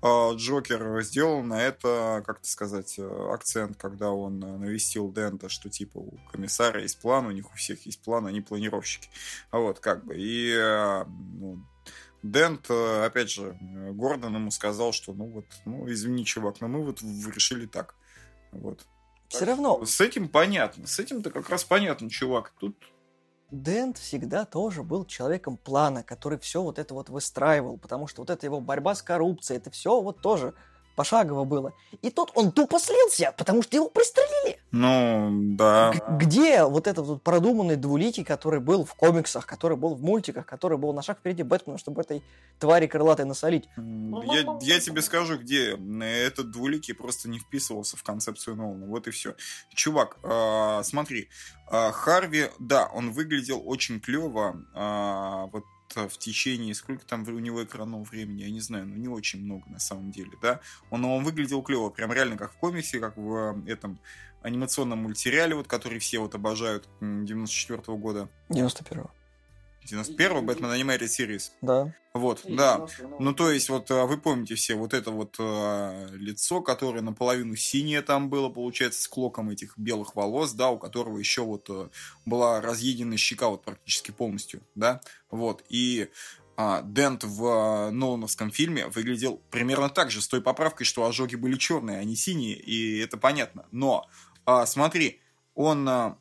Джокер 0.03 1.01
сделал 1.01 1.43
на 1.43 1.61
это, 1.61 2.23
как 2.25 2.39
то 2.39 2.47
сказать, 2.47 2.95
э, 2.97 3.29
акцент, 3.33 3.77
когда 3.77 4.11
он 4.11 4.41
э, 4.43 4.57
навестил 4.57 5.11
Дента, 5.11 5.49
что 5.49 5.69
типа 5.69 5.97
у 5.97 6.17
комиссара 6.31 6.81
есть 6.81 6.99
план, 7.01 7.25
у 7.25 7.31
них 7.31 7.51
у 7.51 7.55
всех 7.55 7.85
есть 7.85 8.01
план, 8.01 8.25
они 8.25 8.39
планировщики. 8.39 9.09
А 9.51 9.59
Вот, 9.59 9.79
как 9.79 10.05
бы. 10.05 10.15
И 10.17 10.53
э, 10.53 11.03
ну, 11.05 11.59
Дент, 12.23 12.69
опять 12.69 13.29
же, 13.29 13.57
Гордон 13.61 14.35
ему 14.35 14.51
сказал, 14.51 14.91
что 14.91 15.13
ну 15.13 15.25
вот, 15.25 15.45
ну 15.65 15.89
извини, 15.89 16.25
чувак, 16.25 16.59
но 16.61 16.67
мы 16.67 16.83
вот 16.83 17.01
решили 17.01 17.65
так. 17.65 17.95
Вот. 18.51 18.85
Все 19.29 19.45
равно, 19.45 19.85
С 19.85 20.01
этим 20.01 20.27
понятно. 20.27 20.87
С 20.87 20.99
этим-то 20.99 21.29
как 21.29 21.49
раз 21.49 21.63
понятно, 21.63 22.09
чувак. 22.09 22.53
Тут 22.59 22.75
Дент 23.51 23.97
всегда 23.97 24.45
тоже 24.45 24.83
был 24.83 25.05
человеком 25.05 25.57
плана, 25.57 26.03
который 26.03 26.37
все 26.37 26.61
вот 26.61 26.77
это 26.77 26.93
вот 26.93 27.09
выстраивал, 27.09 27.77
потому 27.77 28.05
что 28.05 28.21
вот 28.21 28.29
эта 28.29 28.45
его 28.45 28.61
борьба 28.61 28.93
с 28.93 29.01
коррупцией, 29.01 29.57
это 29.57 29.71
все 29.71 30.01
вот 30.01 30.21
тоже 30.21 30.53
пошагово 30.99 31.45
было. 31.45 31.71
И 32.01 32.09
тут 32.09 32.31
он 32.35 32.51
тупо 32.51 32.77
слился, 32.77 33.33
потому 33.37 33.63
что 33.63 33.77
его 33.77 33.89
пристрелили. 33.89 34.59
Ну, 34.71 35.29
да. 35.55 35.93
Г- 35.93 36.17
Где 36.25 36.65
вот 36.65 36.87
этот 36.87 37.05
вот 37.07 37.23
продуманный 37.23 37.77
двуликий, 37.77 38.25
который 38.25 38.59
был 38.59 38.83
в 38.83 38.93
комиксах, 38.95 39.45
который 39.45 39.77
был 39.77 39.95
в 39.95 40.01
мультиках, 40.01 40.45
который 40.45 40.77
был 40.77 40.91
на 40.93 41.01
шаг 41.01 41.19
впереди 41.19 41.43
Бэтмена, 41.43 41.77
чтобы 41.77 42.01
этой 42.01 42.21
твари 42.59 42.87
крылатой 42.87 43.23
насолить? 43.25 43.69
М, 43.77 44.21
Я, 44.23 44.57
я 44.61 44.79
тебе 44.81 45.01
скажу, 45.01 45.37
где 45.37 45.77
этот 46.25 46.51
двуликий 46.51 46.93
просто 46.93 47.29
не 47.29 47.39
вписывался 47.39 47.95
в 47.95 48.03
концепцию 48.03 48.57
Нолана. 48.57 48.85
Вот 48.87 49.07
и 49.07 49.11
все. 49.11 49.35
Чувак, 49.73 50.17
а, 50.23 50.83
смотри, 50.83 51.29
а, 51.71 51.91
Харви, 51.93 52.49
да, 52.59 52.87
он 52.93 53.11
выглядел 53.11 53.61
очень 53.65 54.01
клево. 54.01 54.55
а, 54.75 55.45
вот 55.53 55.63
в 55.95 56.17
течение, 56.17 56.73
сколько 56.73 57.05
там 57.05 57.23
у 57.27 57.39
него 57.39 57.63
экранного 57.63 58.03
времени, 58.03 58.43
я 58.43 58.49
не 58.49 58.59
знаю, 58.59 58.87
но 58.87 58.95
не 58.95 59.07
очень 59.07 59.43
много 59.43 59.69
на 59.69 59.79
самом 59.79 60.11
деле, 60.11 60.31
да. 60.41 60.59
Он, 60.89 61.03
он 61.05 61.23
выглядел 61.23 61.61
клево, 61.61 61.89
прям 61.89 62.11
реально 62.13 62.37
как 62.37 62.53
в 62.53 62.57
комиксе, 62.57 62.99
как 62.99 63.17
в 63.17 63.63
э, 63.67 63.71
этом 63.71 63.99
анимационном 64.41 64.99
мультсериале, 64.99 65.55
вот, 65.55 65.67
который 65.67 65.99
все 65.99 66.19
вот 66.19 66.35
обожают, 66.35 66.87
94 67.01 67.97
года. 67.97 68.29
91-го. 68.49 69.11
91-го, 69.85 70.41
Batman 70.41 70.79
Animated 70.79 71.07
Series. 71.07 71.51
Да. 71.61 71.93
Вот, 72.13 72.41
да. 72.47 72.87
Ну, 73.19 73.33
то 73.33 73.51
есть, 73.51 73.69
вот 73.69 73.91
а, 73.91 74.05
вы 74.05 74.17
помните 74.17 74.55
все 74.55 74.75
вот 74.75 74.93
это 74.93 75.11
вот 75.11 75.35
а, 75.39 76.07
лицо, 76.13 76.61
которое 76.61 77.01
наполовину 77.01 77.55
синее 77.55 78.01
там 78.01 78.29
было, 78.29 78.49
получается, 78.49 79.01
с 79.01 79.07
клоком 79.07 79.49
этих 79.49 79.77
белых 79.77 80.15
волос, 80.15 80.53
да, 80.53 80.69
у 80.69 80.79
которого 80.79 81.17
еще 81.17 81.43
вот 81.43 81.69
а, 81.69 81.89
была 82.25 82.61
разъеденная 82.61 83.17
щека 83.17 83.49
вот 83.49 83.63
практически 83.63 84.11
полностью, 84.11 84.61
да, 84.73 85.01
вот, 85.29 85.63
и 85.69 86.09
а, 86.61 86.81
Дент 86.81 87.23
в 87.23 87.45
а, 87.45 87.89
Нолановском 87.89 88.51
фильме 88.51 88.87
выглядел 88.87 89.41
примерно 89.49 89.89
так 89.89 90.11
же, 90.11 90.19
с 90.19 90.27
той 90.27 90.41
поправкой, 90.41 90.85
что 90.85 91.05
ожоги 91.05 91.35
были 91.35 91.57
черные, 91.57 91.99
а 91.99 92.03
не 92.03 92.17
синие, 92.17 92.55
и 92.57 92.99
это 92.99 93.15
понятно. 93.17 93.65
Но, 93.71 94.05
а, 94.45 94.65
смотри, 94.65 95.21
он 95.55 95.87
а, 95.87 96.17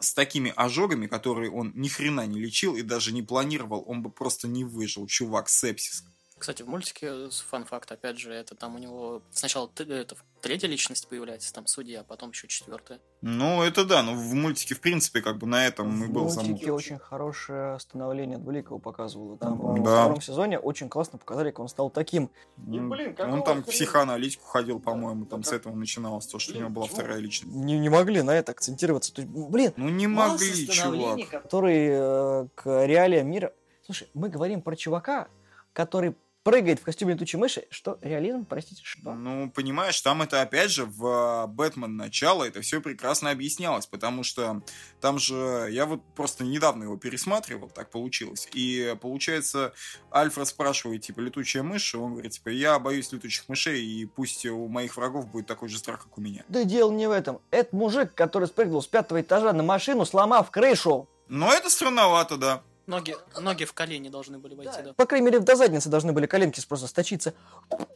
с 0.00 0.14
такими 0.14 0.52
ожогами, 0.56 1.06
которые 1.06 1.50
он 1.50 1.72
ни 1.74 1.88
хрена 1.88 2.26
не 2.26 2.40
лечил 2.40 2.74
и 2.74 2.82
даже 2.82 3.12
не 3.12 3.22
планировал, 3.22 3.84
он 3.86 4.02
бы 4.02 4.10
просто 4.10 4.48
не 4.48 4.64
выжил, 4.64 5.06
чувак, 5.06 5.48
сепсис. 5.48 6.04
Кстати, 6.40 6.62
в 6.62 6.68
мультике, 6.68 7.06
э, 7.10 7.28
фан-факт, 7.50 7.92
опять 7.92 8.18
же, 8.18 8.32
это 8.32 8.54
там 8.54 8.74
у 8.74 8.78
него 8.78 9.20
сначала 9.30 9.68
т- 9.68 9.84
это, 9.84 10.16
третья 10.40 10.68
личность 10.68 11.06
появляется, 11.06 11.52
там 11.52 11.66
судья, 11.66 12.00
а 12.00 12.02
потом 12.02 12.30
еще 12.30 12.48
четвертая. 12.48 12.98
Ну, 13.20 13.62
это 13.62 13.84
да, 13.84 14.02
но 14.02 14.14
в 14.14 14.32
мультике, 14.34 14.74
в 14.74 14.80
принципе, 14.80 15.20
как 15.20 15.36
бы 15.36 15.46
на 15.46 15.66
этом 15.66 16.02
и 16.02 16.06
В 16.06 16.10
был 16.10 16.22
мультике 16.24 16.64
замут. 16.64 16.78
очень 16.78 16.98
хорошее 16.98 17.78
становление 17.78 18.38
Двуликого 18.38 18.78
показывало. 18.78 19.36
Там 19.36 19.58
Да. 19.58 19.66
во 19.66 19.74
втором 19.82 20.20
сезоне 20.22 20.58
очень 20.58 20.88
классно 20.88 21.18
показали, 21.18 21.50
как 21.50 21.58
он 21.60 21.68
стал 21.68 21.90
таким. 21.90 22.30
М, 22.56 22.88
блин, 22.88 23.14
Он 23.20 23.44
там 23.44 23.62
хрена? 23.62 23.62
психоаналитику 23.64 24.46
ходил, 24.46 24.80
по-моему, 24.80 25.26
там 25.26 25.44
с 25.44 25.52
этого 25.52 25.74
начиналось, 25.76 26.26
то, 26.26 26.38
что 26.38 26.52
у 26.52 26.54
Блин, 26.54 26.64
него 26.64 26.74
была 26.74 26.86
чего? 26.86 26.96
вторая 26.96 27.18
личность. 27.18 27.54
Не, 27.54 27.78
не 27.78 27.90
могли 27.90 28.22
на 28.22 28.30
это 28.34 28.52
акцентироваться. 28.52 29.12
То 29.12 29.20
есть, 29.20 29.30
блин, 29.30 29.74
Ну, 29.76 29.90
не 29.90 30.06
могли, 30.06 30.66
чувак. 30.66 31.28
который 31.28 31.86
э, 31.90 32.46
к 32.54 32.86
реалиям 32.86 33.30
мира... 33.30 33.52
Слушай, 33.84 34.08
мы 34.14 34.30
говорим 34.30 34.62
про 34.62 34.74
чувака, 34.74 35.28
который 35.74 36.16
прыгает 36.42 36.80
в 36.80 36.82
костюме 36.82 37.14
летучей 37.14 37.38
мыши. 37.38 37.66
Что? 37.70 37.98
Реализм? 38.02 38.44
Простите, 38.44 38.82
что? 38.84 39.14
Ну, 39.14 39.50
понимаешь, 39.50 40.00
там 40.00 40.22
это 40.22 40.40
опять 40.40 40.70
же 40.70 40.86
в 40.86 41.06
а, 41.06 41.46
Бэтмен 41.46 41.96
начало 41.96 42.44
это 42.44 42.60
все 42.62 42.80
прекрасно 42.80 43.30
объяснялось, 43.30 43.86
потому 43.86 44.22
что 44.22 44.62
там 45.00 45.18
же 45.18 45.68
я 45.70 45.86
вот 45.86 46.02
просто 46.14 46.44
недавно 46.44 46.84
его 46.84 46.96
пересматривал, 46.96 47.68
так 47.68 47.90
получилось. 47.90 48.48
И 48.52 48.96
получается, 49.00 49.72
Альфред 50.10 50.48
спрашивает, 50.48 51.02
типа, 51.02 51.20
летучая 51.20 51.62
мышь, 51.62 51.94
и 51.94 51.96
он 51.96 52.12
говорит, 52.12 52.32
типа, 52.32 52.48
я 52.48 52.78
боюсь 52.78 53.12
летучих 53.12 53.48
мышей, 53.48 53.84
и 53.84 54.06
пусть 54.06 54.46
у 54.46 54.68
моих 54.68 54.96
врагов 54.96 55.28
будет 55.28 55.46
такой 55.46 55.68
же 55.68 55.78
страх, 55.78 56.04
как 56.04 56.16
у 56.16 56.20
меня. 56.20 56.44
Да 56.48 56.64
дело 56.64 56.90
не 56.90 57.06
в 57.06 57.10
этом. 57.10 57.40
Это 57.50 57.74
мужик, 57.76 58.14
который 58.14 58.48
спрыгнул 58.48 58.82
с 58.82 58.86
пятого 58.86 59.20
этажа 59.20 59.52
на 59.52 59.62
машину, 59.62 60.04
сломав 60.04 60.50
крышу. 60.50 61.08
Но 61.28 61.52
это 61.52 61.70
странновато, 61.70 62.36
да. 62.36 62.62
Ноги, 62.90 63.16
ноги 63.40 63.64
в 63.64 63.72
колени 63.72 64.08
должны 64.08 64.38
были 64.38 64.56
войти, 64.56 64.82
да. 64.82 64.94
По 64.94 65.06
крайней 65.06 65.26
мере, 65.26 65.38
до 65.38 65.54
задницы 65.54 65.88
должны 65.88 66.12
были 66.12 66.26
коленки 66.26 66.60
просто 66.66 66.88
сточиться. 66.88 67.34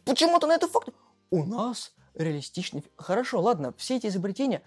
Почему-то 0.04 0.46
на 0.46 0.52
это 0.54 0.68
факт. 0.68 0.90
У 1.30 1.44
нас 1.44 1.92
реалистичный... 2.14 2.85
Хорошо, 2.96 3.40
ладно, 3.40 3.74
все 3.76 3.96
эти 3.96 4.07
изобретения... 4.07 4.62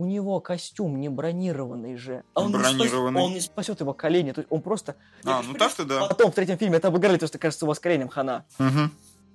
У 0.00 0.06
него 0.06 0.38
костюм 0.40 1.00
не 1.00 1.08
бронированный 1.08 1.96
же. 1.96 2.22
А 2.34 2.42
он 2.42 2.52
не 2.52 2.58
спас- 2.58 2.76
Бронированный. 2.76 3.20
Он 3.20 3.32
не 3.32 3.40
спасет 3.40 3.80
его 3.80 3.92
колени. 3.92 4.30
То 4.30 4.42
есть 4.42 4.52
он 4.52 4.62
просто... 4.62 4.94
А, 5.24 5.42
ну 5.42 5.54
так-то 5.54 5.84
да. 5.84 6.06
Потом 6.06 6.30
в 6.30 6.36
третьем 6.36 6.56
фильме 6.56 6.76
это 6.76 6.86
обыграли, 6.86 7.18
то, 7.18 7.26
что 7.26 7.36
кажется, 7.38 7.64
у 7.64 7.68
вас 7.68 7.80
коленем 7.80 8.08
хана. 8.08 8.44
Мгм. 8.60 8.92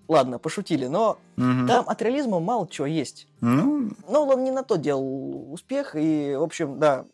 Ладно, 0.07 0.39
пошутили, 0.39 0.87
но 0.87 1.19
Мгм. 1.35 1.67
там 1.67 1.89
от 1.89 2.01
реализма 2.01 2.39
мало 2.39 2.65
чего 2.69 2.87
есть. 2.87 3.27
Ну, 3.41 3.89
Но 4.07 4.25
он 4.25 4.45
не 4.45 4.51
на 4.51 4.63
то 4.63 4.77
делал 4.77 5.51
успех, 5.53 5.97
и, 5.97 6.33
в 6.33 6.43
общем, 6.43 6.79
да, 6.79 7.05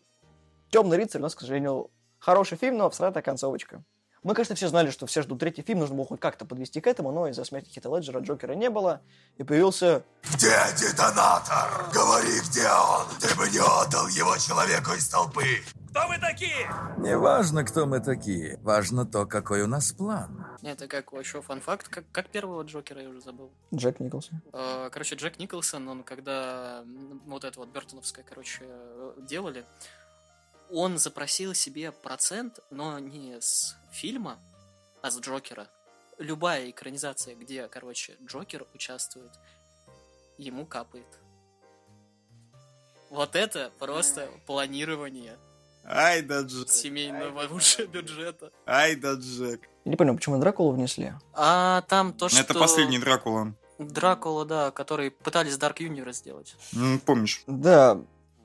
Темный 0.70 0.98
рыцарь 0.98 1.20
у 1.20 1.24
нас, 1.24 1.34
к 1.34 1.40
сожалению, 1.40 1.90
хороший 2.20 2.58
фильм, 2.58 2.78
но 2.78 2.90
всратая 2.90 3.24
концовочка. 3.24 3.84
Мы, 4.22 4.34
конечно, 4.34 4.54
все 4.56 4.68
знали, 4.68 4.90
что 4.90 5.06
все 5.06 5.22
ждут 5.22 5.40
третий 5.40 5.62
фильм, 5.62 5.80
нужно 5.80 5.96
было 5.96 6.06
хоть 6.06 6.20
как-то 6.20 6.44
подвести 6.44 6.82
к 6.82 6.88
этому, 6.88 7.12
но 7.12 7.28
из-за 7.28 7.46
смерти 7.46 7.70
Хита 7.70 7.88
Леджера 7.88 8.20
Джокера 8.20 8.54
не 8.54 8.70
было, 8.70 9.02
и 9.38 9.44
появился... 9.44 10.04
Где 10.34 10.58
детонатор? 10.78 11.90
Говори, 11.94 12.40
где 12.50 12.68
он? 12.68 13.08
Ты 13.22 13.34
бы 13.38 13.50
не 13.50 13.60
отдал 13.60 14.08
его 14.10 14.36
человеку 14.38 14.92
из 14.92 15.08
толпы. 15.08 15.46
Кто 15.92 16.08
вы 16.08 16.18
такие? 16.20 16.70
Не 16.98 17.18
важно, 17.18 17.64
кто 17.64 17.86
мы 17.86 18.02
такие. 18.02 18.60
Важно 18.62 19.06
то, 19.06 19.26
какой 19.26 19.62
у 19.62 19.68
нас 19.68 19.94
план. 19.94 20.46
Это 20.62 20.88
как 20.88 21.14
еще 21.14 21.42
фан-факт, 21.42 21.88
как, 21.88 22.04
как 22.12 22.28
первого 22.28 22.64
Джокера, 22.64 23.02
я 23.02 23.10
уже 23.10 23.22
забыл. 23.22 23.52
Джек 23.74 24.00
Николсон. 24.02 24.42
Э, 24.52 24.90
Короче, 24.92 25.16
Джек 25.16 25.40
Николсон, 25.40 25.88
он 25.88 26.04
когда 26.04 26.84
вот 27.26 27.46
это 27.46 27.58
вот 27.60 27.70
Бертоновское, 27.70 28.26
короче, 28.28 28.66
э, 28.66 29.14
делали, 29.18 29.66
он 30.72 30.98
запросил 30.98 31.54
себе 31.54 31.92
процент, 31.92 32.60
но 32.70 33.00
не 33.00 33.40
с 33.40 33.76
фильма, 33.92 34.40
а 35.02 35.12
с 35.12 35.20
Джокера. 35.20 35.68
Любая 36.18 36.70
экранизация, 36.70 37.36
где, 37.36 37.68
короче, 37.68 38.16
Джокер 38.26 38.66
участвует, 38.74 39.32
ему 40.38 40.66
капает. 40.66 41.08
Вот 43.10 43.36
это 43.36 43.72
просто 43.80 44.30
планирование 44.46 45.38
Ай 45.86 46.22
да 46.22 46.42
Джек. 46.42 46.70
семейного 46.70 47.48
уже 47.54 47.86
бюджета. 47.88 48.52
Ай 48.68 48.96
да 48.96 49.14
Джек. 49.14 49.62
Я 49.86 49.92
не 49.92 49.96
понял, 49.96 50.16
почему 50.16 50.38
Дракулу 50.40 50.72
внесли? 50.74 51.14
А 51.34 51.82
там 51.88 52.14
то, 52.14 52.30
что... 52.30 52.40
Это 52.40 52.54
последний 52.54 53.00
Дракула. 53.00 53.54
Дракула, 53.80 54.46
да, 54.46 54.72
который 54.72 55.10
пытались 55.10 55.54
Dark 55.54 55.78
Universe 55.78 56.14
сделать. 56.14 56.56
М, 56.76 57.00
Помнишь? 57.00 57.42
Да, 57.48 58.00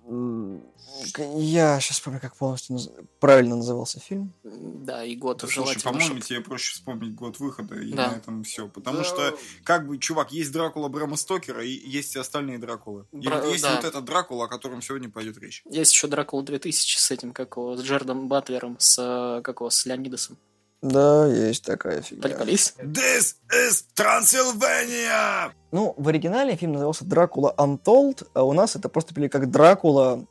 я 0.07 1.81
сейчас 1.81 2.01
помню, 2.01 2.21
как 2.21 2.37
полностью 2.37 2.77
наз- 2.77 3.07
правильно 3.21 3.57
назывался 3.57 4.01
фильм. 4.01 4.33
Да, 4.45 5.05
и 5.05 5.17
год 5.17 5.39
Да, 5.41 5.49
слушай, 5.49 5.83
по-моему, 5.83 6.19
тебе 6.21 6.41
проще 6.41 6.75
вспомнить 6.75 7.15
год 7.15 7.39
выхода, 7.41 7.75
и 7.77 7.93
Да. 7.93 8.11
на 8.11 8.17
этом 8.17 8.43
все. 8.45 8.69
Потому 8.69 9.03
что, 9.05 9.37
как 9.65 9.87
бы, 9.87 9.99
чувак, 9.99 10.33
есть 10.33 10.53
Дракула 10.53 10.89
Брэма 10.89 11.17
Стокера, 11.17 11.65
и 11.65 11.71
есть 11.71 12.15
и 12.17 12.19
остальные 12.19 12.59
Дракулы. 12.59 13.07
И 13.13 13.27
Бра- 13.27 13.41
вот 13.41 13.51
есть 13.53 13.63
да. 13.65 13.77
вот 13.77 13.85
этот 13.85 14.05
Дракула, 14.05 14.45
о 14.45 14.49
котором 14.49 14.83
сегодня 14.83 15.09
пойдет 15.09 15.39
речь. 15.39 15.63
Есть 15.71 15.93
еще 15.93 16.07
Дракула 16.07 16.43
2000 16.43 16.99
с 16.99 17.11
этим, 17.11 17.33
как 17.33 17.57
его, 17.57 17.77
с 17.77 17.81
Джердом 17.83 18.29
Батлером, 18.29 18.77
с, 18.79 18.99
э, 18.99 19.43
как 19.43 19.61
его, 19.61 19.71
с 19.71 19.87
Леонидасом. 19.87 20.37
Да, 20.85 21.26
есть 21.26 21.64
такая 21.64 22.03
фигня. 22.03 22.28
Приколись? 22.28 22.74
This 22.78 23.37
is 23.51 23.87
Transylvania! 23.97 25.51
Ну, 25.72 25.95
в 25.97 26.09
оригинале 26.09 26.57
фильм 26.57 26.72
назывался 26.72 27.07
«Дракула 27.07 27.55
Untold», 27.57 28.28
а 28.35 28.43
у 28.43 28.53
нас 28.53 28.76
это 28.76 28.91
просто 28.91 29.14
были 29.14 29.28
как 29.28 29.51
«Дракула» 29.51 30.26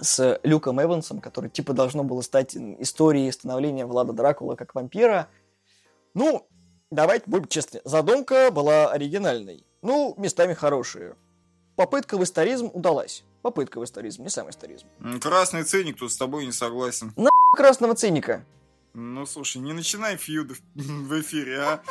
с 0.00 0.40
Люком 0.42 0.82
Эвансом, 0.82 1.20
который 1.20 1.48
типа 1.48 1.74
должно 1.74 2.02
было 2.02 2.22
стать 2.22 2.56
историей 2.56 3.30
становления 3.30 3.86
Влада 3.86 4.12
Дракула 4.12 4.56
как 4.56 4.74
вампира. 4.74 5.28
Ну, 6.12 6.44
давайте 6.90 7.30
будем 7.30 7.46
честны, 7.46 7.80
задумка 7.84 8.50
была 8.50 8.90
оригинальной. 8.90 9.64
Ну, 9.80 10.16
местами 10.18 10.54
хорошие. 10.54 11.14
Попытка 11.76 12.18
в 12.18 12.24
историзм 12.24 12.68
удалась. 12.72 13.22
Попытка 13.42 13.78
в 13.78 13.84
историзм, 13.84 14.24
не 14.24 14.28
сам 14.28 14.50
историзм. 14.50 14.88
Красный 15.20 15.62
циник 15.62 15.98
тут 15.98 16.10
с 16.10 16.16
тобой 16.16 16.46
не 16.46 16.52
согласен. 16.52 17.12
Красного 17.56 17.94
циника. 17.94 18.44
Ну, 18.94 19.26
слушай, 19.26 19.58
не 19.58 19.72
начинай 19.72 20.16
фьюд 20.16 20.52
в 20.74 21.20
эфире, 21.20 21.58
а? 21.60 21.82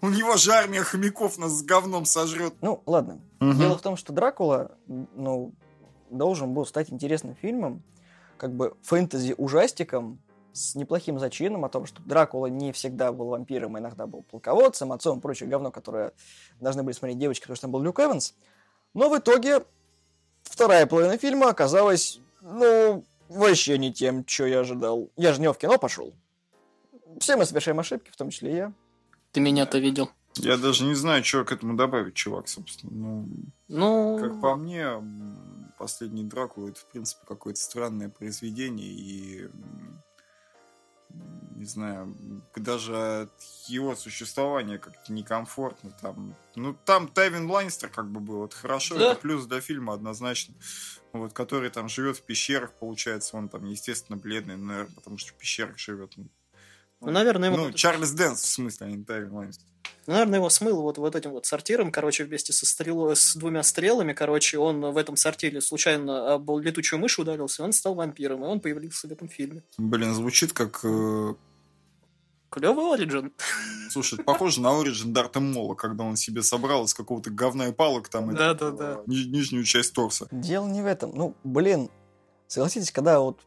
У 0.00 0.08
него 0.08 0.36
же 0.36 0.50
армия 0.50 0.82
хомяков 0.82 1.38
нас 1.38 1.52
с 1.52 1.62
говном 1.62 2.04
сожрет. 2.04 2.54
Ну, 2.60 2.82
ладно. 2.84 3.20
Дело 3.40 3.78
в 3.78 3.82
том, 3.82 3.96
что 3.96 4.12
Дракула, 4.12 4.76
ну, 4.86 5.54
должен 6.10 6.52
был 6.52 6.66
стать 6.66 6.92
интересным 6.92 7.36
фильмом, 7.36 7.82
как 8.36 8.52
бы 8.52 8.76
фэнтези-ужастиком 8.82 10.20
с 10.52 10.74
неплохим 10.74 11.18
зачином 11.18 11.64
о 11.64 11.68
том, 11.68 11.86
что 11.86 12.02
Дракула 12.02 12.46
не 12.46 12.72
всегда 12.72 13.12
был 13.12 13.26
вампиром, 13.28 13.76
а 13.76 13.78
иногда 13.78 14.06
был 14.06 14.22
полководцем, 14.22 14.92
отцом 14.92 15.18
и 15.18 15.22
прочее 15.22 15.48
говно, 15.48 15.70
которое 15.70 16.12
должны 16.60 16.82
были 16.82 16.94
смотреть 16.94 17.18
девочки, 17.18 17.42
потому 17.42 17.56
что 17.56 17.62
там 17.62 17.70
был 17.70 17.82
Люк 17.82 18.00
Эванс. 18.00 18.34
Но 18.94 19.08
в 19.08 19.16
итоге 19.16 19.64
вторая 20.42 20.86
половина 20.86 21.16
фильма 21.18 21.48
оказалась, 21.48 22.20
ну, 22.40 23.04
вообще 23.36 23.78
не 23.78 23.92
тем, 23.92 24.26
что 24.26 24.46
я 24.46 24.60
ожидал. 24.60 25.10
Я 25.16 25.32
же 25.32 25.40
не 25.40 25.50
в 25.52 25.56
кино 25.58 25.78
пошел. 25.78 26.14
Все 27.20 27.36
мы 27.36 27.44
совершаем 27.44 27.78
ошибки, 27.80 28.10
в 28.10 28.16
том 28.16 28.30
числе 28.30 28.52
и 28.52 28.56
я. 28.56 28.72
Ты 29.32 29.40
меня-то 29.40 29.78
видел. 29.78 30.10
Я 30.36 30.56
даже 30.56 30.84
не 30.84 30.94
знаю, 30.94 31.22
что 31.24 31.44
к 31.44 31.52
этому 31.52 31.76
добавить, 31.76 32.14
чувак, 32.14 32.48
собственно. 32.48 32.92
Ну, 32.92 33.28
Ну, 33.68 34.18
Как 34.20 34.40
по 34.40 34.56
мне, 34.56 34.88
последний 35.78 36.24
Дракула 36.24 36.68
это, 36.68 36.80
в 36.80 36.86
принципе, 36.86 37.20
какое-то 37.26 37.60
странное 37.60 38.08
произведение, 38.08 38.88
и 38.88 39.48
не 41.56 41.66
знаю, 41.66 42.14
даже 42.56 43.22
от 43.22 43.42
его 43.68 43.94
существования 43.94 44.78
как-то 44.78 45.12
некомфортно 45.12 45.92
там. 46.00 46.34
Ну, 46.56 46.74
там 46.86 47.08
Тайвин 47.08 47.48
Ланнистер 47.50 47.88
как 47.90 48.10
бы 48.10 48.20
был, 48.20 48.46
это 48.46 48.56
хорошо, 48.56 48.98
Да. 48.98 49.12
это 49.12 49.20
плюс 49.20 49.44
для 49.46 49.60
фильма 49.60 49.92
однозначно. 49.92 50.54
Вот, 51.12 51.32
который 51.32 51.70
там 51.70 51.88
живет 51.88 52.16
в 52.16 52.22
пещерах, 52.22 52.72
получается, 52.72 53.36
он 53.36 53.48
там, 53.48 53.64
естественно, 53.66 54.16
бледный, 54.16 54.56
наверное, 54.56 54.94
потому 54.94 55.18
что 55.18 55.32
в 55.32 55.34
пещерах 55.34 55.78
живет. 55.78 56.14
ну, 57.00 57.10
наверное, 57.10 57.50
его, 57.50 57.64
Ну, 57.64 57.72
Чарльз 57.72 58.12
Дэнс, 58.12 58.40
в 58.40 58.48
смысле, 58.48 58.86
а 58.86 58.90
не 58.90 59.04
Тайвин 59.04 59.32
Ланнистер. 59.32 59.66
ну, 60.06 60.14
наверное, 60.14 60.38
его 60.38 60.48
смыло 60.48 60.80
вот, 60.80 60.98
вот 60.98 61.14
этим 61.14 61.32
вот 61.32 61.44
сортиром, 61.44 61.92
короче, 61.92 62.24
вместе 62.24 62.52
со 62.52 62.64
стрелой, 62.64 63.14
с 63.14 63.36
двумя 63.36 63.62
стрелами, 63.62 64.14
короче, 64.14 64.58
он 64.58 64.80
в 64.80 64.96
этом 64.96 65.16
сортире 65.16 65.60
случайно 65.60 66.34
об 66.34 66.50
летучую 66.58 66.98
мышь 66.98 67.18
ударился, 67.18 67.62
и 67.62 67.66
он 67.66 67.72
стал 67.72 67.94
вампиром, 67.94 68.44
и 68.44 68.48
он 68.48 68.60
появился 68.60 69.06
в 69.06 69.12
этом 69.12 69.28
фильме. 69.28 69.62
Блин, 69.76 70.14
звучит 70.14 70.52
как 70.52 70.80
э, 70.84 71.34
Клевый 72.52 72.92
Ориджин. 72.92 73.32
Слушай, 73.90 74.22
похоже 74.22 74.60
на 74.60 74.68
Origin 74.68 75.06
Дарта 75.12 75.40
Мола, 75.40 75.74
когда 75.74 76.04
он 76.04 76.16
себе 76.16 76.42
собрал 76.42 76.84
из 76.84 76.92
какого-то 76.92 77.30
говна 77.30 77.68
и 77.68 77.72
палок 77.72 78.08
там 78.08 78.30
и- 78.30 78.34
Да-да-да. 78.36 79.00
ни- 79.06 79.24
нижнюю 79.24 79.64
часть 79.64 79.94
торса. 79.94 80.28
Дело 80.30 80.66
не 80.68 80.82
в 80.82 80.86
этом. 80.86 81.12
Ну, 81.14 81.34
блин, 81.44 81.88
согласитесь, 82.48 82.92
когда 82.92 83.20
вот 83.20 83.40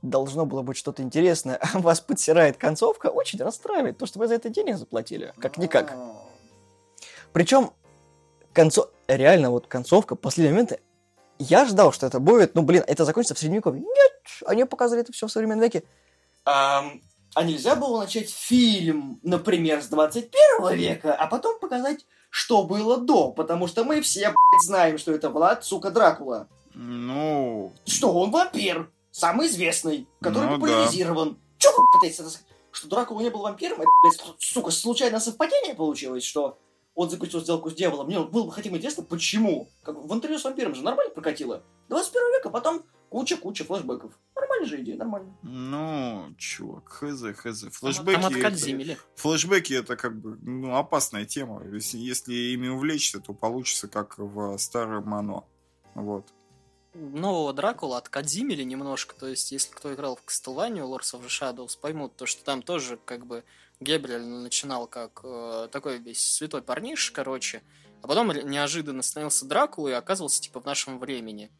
должно 0.00 0.46
было 0.46 0.62
быть 0.62 0.76
что-то 0.76 1.02
интересное, 1.02 1.56
а 1.74 1.80
вас 1.80 2.00
подсирает 2.00 2.56
концовка, 2.56 3.08
очень 3.08 3.40
расстраивает, 3.40 3.98
то, 3.98 4.06
что 4.06 4.20
вы 4.20 4.28
за 4.28 4.34
это 4.34 4.48
денег 4.48 4.76
заплатили, 4.76 5.32
как-никак. 5.38 5.92
Причем, 7.32 7.72
концо... 8.52 8.90
реально, 9.08 9.50
вот 9.50 9.66
концовка, 9.66 10.14
последние 10.14 10.52
моменты, 10.52 10.80
я 11.38 11.64
ждал, 11.64 11.92
что 11.92 12.06
это 12.06 12.20
будет, 12.20 12.54
ну, 12.54 12.62
блин, 12.62 12.84
это 12.86 13.04
закончится 13.04 13.34
в 13.34 13.38
Средневековье. 13.38 13.80
Нет, 13.82 14.12
они 14.46 14.64
показали 14.64 15.00
это 15.00 15.12
все 15.12 15.26
в 15.26 15.32
современном 15.32 15.64
веке. 15.64 15.82
А 17.34 17.44
нельзя 17.44 17.76
было 17.76 18.00
начать 18.00 18.30
фильм, 18.30 19.18
например, 19.22 19.82
с 19.82 19.86
21 19.88 20.74
века, 20.74 21.14
а 21.14 21.26
потом 21.26 21.58
показать, 21.58 22.04
что 22.30 22.62
было 22.64 22.98
до? 22.98 23.30
Потому 23.32 23.66
что 23.66 23.84
мы 23.84 24.00
все, 24.02 24.28
блядь, 24.28 24.64
знаем, 24.64 24.98
что 24.98 25.12
это 25.12 25.30
Влад, 25.30 25.64
сука, 25.64 25.90
Дракула. 25.90 26.48
Ну, 26.74 27.72
Что 27.86 28.12
он 28.12 28.30
вампир, 28.30 28.90
самый 29.10 29.46
известный, 29.48 30.06
который 30.20 30.44
Ну 30.44 30.50
да. 30.50 30.54
популяризирован. 30.56 31.38
Чё 31.58 31.70
вы 31.76 31.82
пытаетесь? 31.94 32.40
Что 32.70 32.88
Дракула 32.88 33.20
не 33.20 33.30
был 33.30 33.40
вампиром, 33.40 33.80
это, 33.80 33.88
блядь, 34.02 34.20
сука, 34.38 34.70
случайное 34.70 35.20
совпадение 35.20 35.74
получилось, 35.74 36.24
что 36.24 36.58
он 36.94 37.08
заключил 37.08 37.40
сделку 37.40 37.70
с 37.70 37.74
дьяволом. 37.74 38.06
Мне 38.06 38.20
было 38.20 38.44
бы 38.44 38.52
хотим 38.52 38.76
интересно, 38.76 39.02
почему. 39.02 39.68
Как 39.82 39.96
в 39.96 40.12
интервью 40.12 40.38
с 40.38 40.44
вампиром 40.44 40.74
же 40.74 40.82
нормально 40.82 41.12
прокатило. 41.14 41.62
21 41.88 42.32
века, 42.38 42.50
потом 42.50 42.82
куча-куча 43.12 43.64
флешбеков. 43.64 44.18
Нормальная 44.34 44.66
же 44.66 44.80
идея, 44.80 44.96
нормально. 44.96 45.36
ну, 45.42 46.34
чувак, 46.38 46.88
хз, 46.88 47.22
хз. 47.36 47.60
Там 47.60 47.70
Флэшбэки, 47.70 48.16
это, 48.16 48.26
откользимили. 48.26 48.98
флэшбэки 49.16 49.74
это 49.74 49.96
как 49.96 50.18
бы 50.18 50.38
ну, 50.40 50.74
опасная 50.76 51.26
тема. 51.26 51.62
Если, 51.66 51.98
если 51.98 52.32
ими 52.32 52.68
увлечься, 52.68 53.20
то 53.20 53.34
получится 53.34 53.86
как 53.86 54.16
в 54.16 54.56
старом 54.56 55.04
Мано. 55.04 55.44
Вот. 55.94 56.32
нового 56.94 57.52
Дракула 57.52 57.98
откадзимили 57.98 58.62
немножко, 58.62 59.14
то 59.14 59.28
есть 59.28 59.52
если 59.52 59.74
кто 59.74 59.92
играл 59.92 60.16
в 60.16 60.24
Castlevania 60.26 60.84
Lords 60.84 61.12
of 61.12 61.22
the 61.22 61.28
Shadows, 61.28 61.78
поймут 61.78 62.16
то, 62.16 62.24
что 62.24 62.42
там 62.44 62.62
тоже 62.62 62.98
как 63.04 63.26
бы 63.26 63.44
Гебриэль 63.80 64.24
начинал 64.24 64.86
как 64.86 65.20
э, 65.22 65.68
такой 65.70 65.98
весь 65.98 66.24
святой 66.26 66.62
парниш, 66.62 67.10
короче, 67.10 67.62
а 68.00 68.08
потом 68.08 68.32
неожиданно 68.32 69.02
становился 69.02 69.44
Дракула 69.44 69.88
и 69.88 69.92
оказывался 69.92 70.40
типа 70.40 70.60
в 70.60 70.64
нашем 70.64 70.98
времени. 70.98 71.50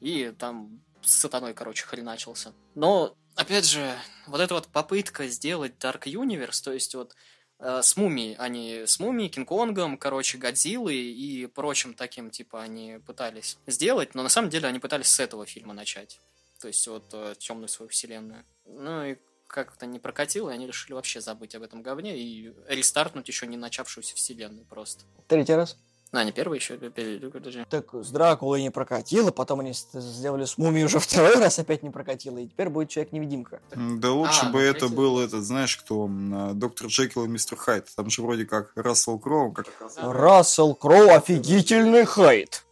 И 0.00 0.32
там 0.38 0.80
с 1.02 1.12
сатаной, 1.12 1.54
короче, 1.54 1.84
хреначился. 1.84 2.52
Но, 2.74 3.14
опять 3.34 3.66
же, 3.66 3.94
вот 4.26 4.40
эта 4.40 4.54
вот 4.54 4.68
попытка 4.68 5.26
сделать 5.28 5.74
Dark 5.78 6.02
Universe, 6.04 6.62
то 6.62 6.72
есть 6.72 6.94
вот 6.94 7.14
э, 7.58 7.80
с 7.82 7.96
Мумией, 7.96 8.34
они 8.36 8.86
с 8.86 8.98
Мумией, 8.98 9.30
Кинг-Конгом, 9.30 9.98
короче, 9.98 10.38
Годзиллой 10.38 10.96
и 10.96 11.46
прочим 11.46 11.94
таким, 11.94 12.30
типа, 12.30 12.62
они 12.62 12.98
пытались 13.06 13.58
сделать, 13.66 14.14
но 14.14 14.22
на 14.22 14.28
самом 14.28 14.50
деле 14.50 14.68
они 14.68 14.78
пытались 14.78 15.08
с 15.08 15.20
этого 15.20 15.46
фильма 15.46 15.74
начать. 15.74 16.20
То 16.60 16.68
есть 16.68 16.86
вот 16.86 17.14
темную 17.38 17.68
свою 17.68 17.88
вселенную. 17.88 18.44
Ну 18.66 19.04
и 19.04 19.16
как-то 19.50 19.86
не 19.86 19.98
прокатило, 19.98 20.50
и 20.50 20.54
они 20.54 20.66
решили 20.66 20.92
вообще 20.92 21.20
забыть 21.20 21.54
об 21.54 21.62
этом 21.62 21.82
говне 21.82 22.18
и 22.18 22.54
рестартнуть 22.68 23.28
еще 23.28 23.46
не 23.46 23.56
начавшуюся 23.56 24.14
вселенную 24.14 24.64
просто. 24.64 25.04
Третий 25.26 25.54
раз. 25.54 25.76
А, 26.12 26.24
не 26.24 26.32
первый 26.32 26.58
еще, 26.58 26.74
подожди. 26.76 27.64
Так 27.70 27.94
с 27.94 28.10
Дракулой 28.10 28.62
не 28.62 28.70
прокатило, 28.70 29.30
потом 29.30 29.60
они 29.60 29.72
сделали 29.72 30.44
с 30.44 30.58
Мумией 30.58 30.86
уже 30.86 30.98
второй 30.98 31.36
раз 31.36 31.58
опять 31.60 31.84
не 31.84 31.90
прокатило, 31.90 32.38
и 32.38 32.46
теперь 32.48 32.68
будет 32.68 32.88
Человек-невидимка. 32.88 33.60
Да 33.74 34.10
лучше 34.10 34.46
А, 34.46 34.50
бы 34.50 34.58
ну, 34.60 34.64
это 34.64 34.80
третий. 34.80 34.94
был 34.96 35.20
этот, 35.20 35.44
знаешь, 35.44 35.76
кто? 35.76 36.08
а, 36.10 36.52
Доктор 36.54 36.88
Джекил 36.88 37.24
и 37.24 37.28
Мистер 37.28 37.56
Хайд. 37.56 37.86
Там 37.94 38.10
же 38.10 38.22
вроде 38.22 38.44
как 38.44 38.72
Рассел 38.74 39.18
Кроу, 39.20 39.52
как... 39.52 39.66
Рассел 39.98 40.74
Кроу 40.74 41.10
офигительный 41.10 42.04
хайт. 42.04 42.64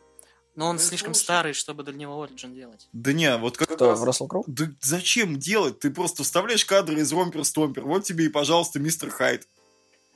Но 0.57 0.67
он 0.67 0.81
слишком 0.81 1.15
старый, 1.15 1.53
чтобы 1.53 1.85
для 1.85 1.95
него 1.95 2.25
Origin 2.27 2.53
делать. 2.53 2.89
Да 2.93 3.13
не, 3.13 3.37
вот 3.37 3.57
как 3.57 3.69
Кто, 3.71 3.91
раз- 3.91 4.03
Рассел 4.03 4.27
Кроу? 4.27 4.43
Да 4.49 4.65
зачем 4.81 5.39
делать? 5.39 5.79
Ты 5.79 5.93
просто 5.93 6.25
вставляешь 6.25 6.65
кадры 6.65 7.01
из 7.01 7.13
Ромпер-Стомпер. 7.13 7.83
Вот 7.83 8.03
тебе 8.03 8.25
и, 8.25 8.29
пожалуйста, 8.29 8.81
Мистер 8.81 9.11
Хайд. 9.11 9.47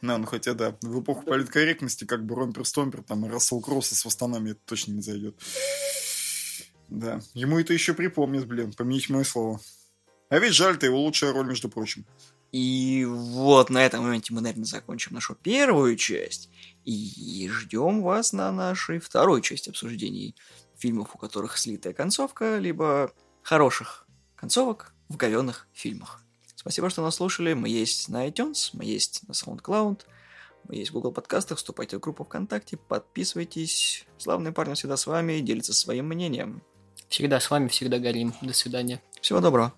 На, 0.02 0.18
ну 0.18 0.26
хотя 0.26 0.54
да, 0.54 0.76
в 0.82 1.00
эпоху 1.00 1.22
политкорректности 1.24 2.04
как 2.04 2.26
бы 2.26 2.34
Ромпер-Стомпер, 2.34 3.02
там 3.02 3.24
и 3.24 3.28
Рассел 3.28 3.60
Кроу 3.60 3.82
со 3.82 3.94
свастанами 3.94 4.50
это 4.50 4.60
точно 4.66 4.92
не 4.92 5.00
зайдет. 5.00 5.36
Да, 6.88 7.20
ему 7.34 7.58
это 7.58 7.72
еще 7.72 7.94
припомнит, 7.94 8.46
блин, 8.46 8.72
поменять 8.72 9.08
мое 9.08 9.24
слово. 9.24 9.60
А 10.28 10.38
ведь 10.38 10.54
жаль-то 10.54 10.86
его 10.86 11.00
лучшая 11.00 11.32
роль, 11.32 11.46
между 11.46 11.68
прочим. 11.68 12.04
И 12.50 13.06
вот 13.08 13.70
на 13.70 13.84
этом 13.84 14.02
моменте 14.02 14.34
мы, 14.34 14.40
наверное, 14.40 14.66
закончим 14.66 15.14
нашу 15.14 15.34
первую 15.34 15.96
часть. 15.96 16.50
И 16.84 17.48
ждем 17.50 18.02
вас 18.02 18.32
на 18.32 18.50
нашей 18.50 18.98
второй 18.98 19.40
части 19.40 19.70
обсуждений 19.70 20.34
фильмов, 20.76 21.14
у 21.14 21.18
которых 21.18 21.56
слитая 21.56 21.94
концовка, 21.94 22.58
либо 22.58 23.12
хороших 23.42 24.06
концовок 24.34 24.92
в 25.08 25.16
говенных 25.16 25.68
фильмах. 25.72 26.21
Спасибо, 26.62 26.90
что 26.90 27.02
нас 27.02 27.16
слушали. 27.16 27.54
Мы 27.54 27.68
есть 27.68 28.08
на 28.08 28.28
iTunes, 28.28 28.70
мы 28.72 28.84
есть 28.84 29.22
на 29.26 29.32
SoundCloud, 29.32 30.02
мы 30.68 30.76
есть 30.76 30.90
в 30.90 30.94
Google 30.94 31.10
подкастах. 31.10 31.58
Вступайте 31.58 31.96
в 31.96 32.00
группу 32.00 32.22
ВКонтакте, 32.22 32.76
подписывайтесь. 32.76 34.06
Славные 34.16 34.52
парни 34.52 34.74
всегда 34.74 34.96
с 34.96 35.08
вами, 35.08 35.40
делятся 35.40 35.74
своим 35.74 36.06
мнением. 36.06 36.62
Всегда 37.08 37.40
с 37.40 37.50
вами, 37.50 37.66
всегда 37.66 37.98
горим. 37.98 38.32
До 38.42 38.52
свидания. 38.52 39.02
Всего 39.20 39.40
доброго. 39.40 39.74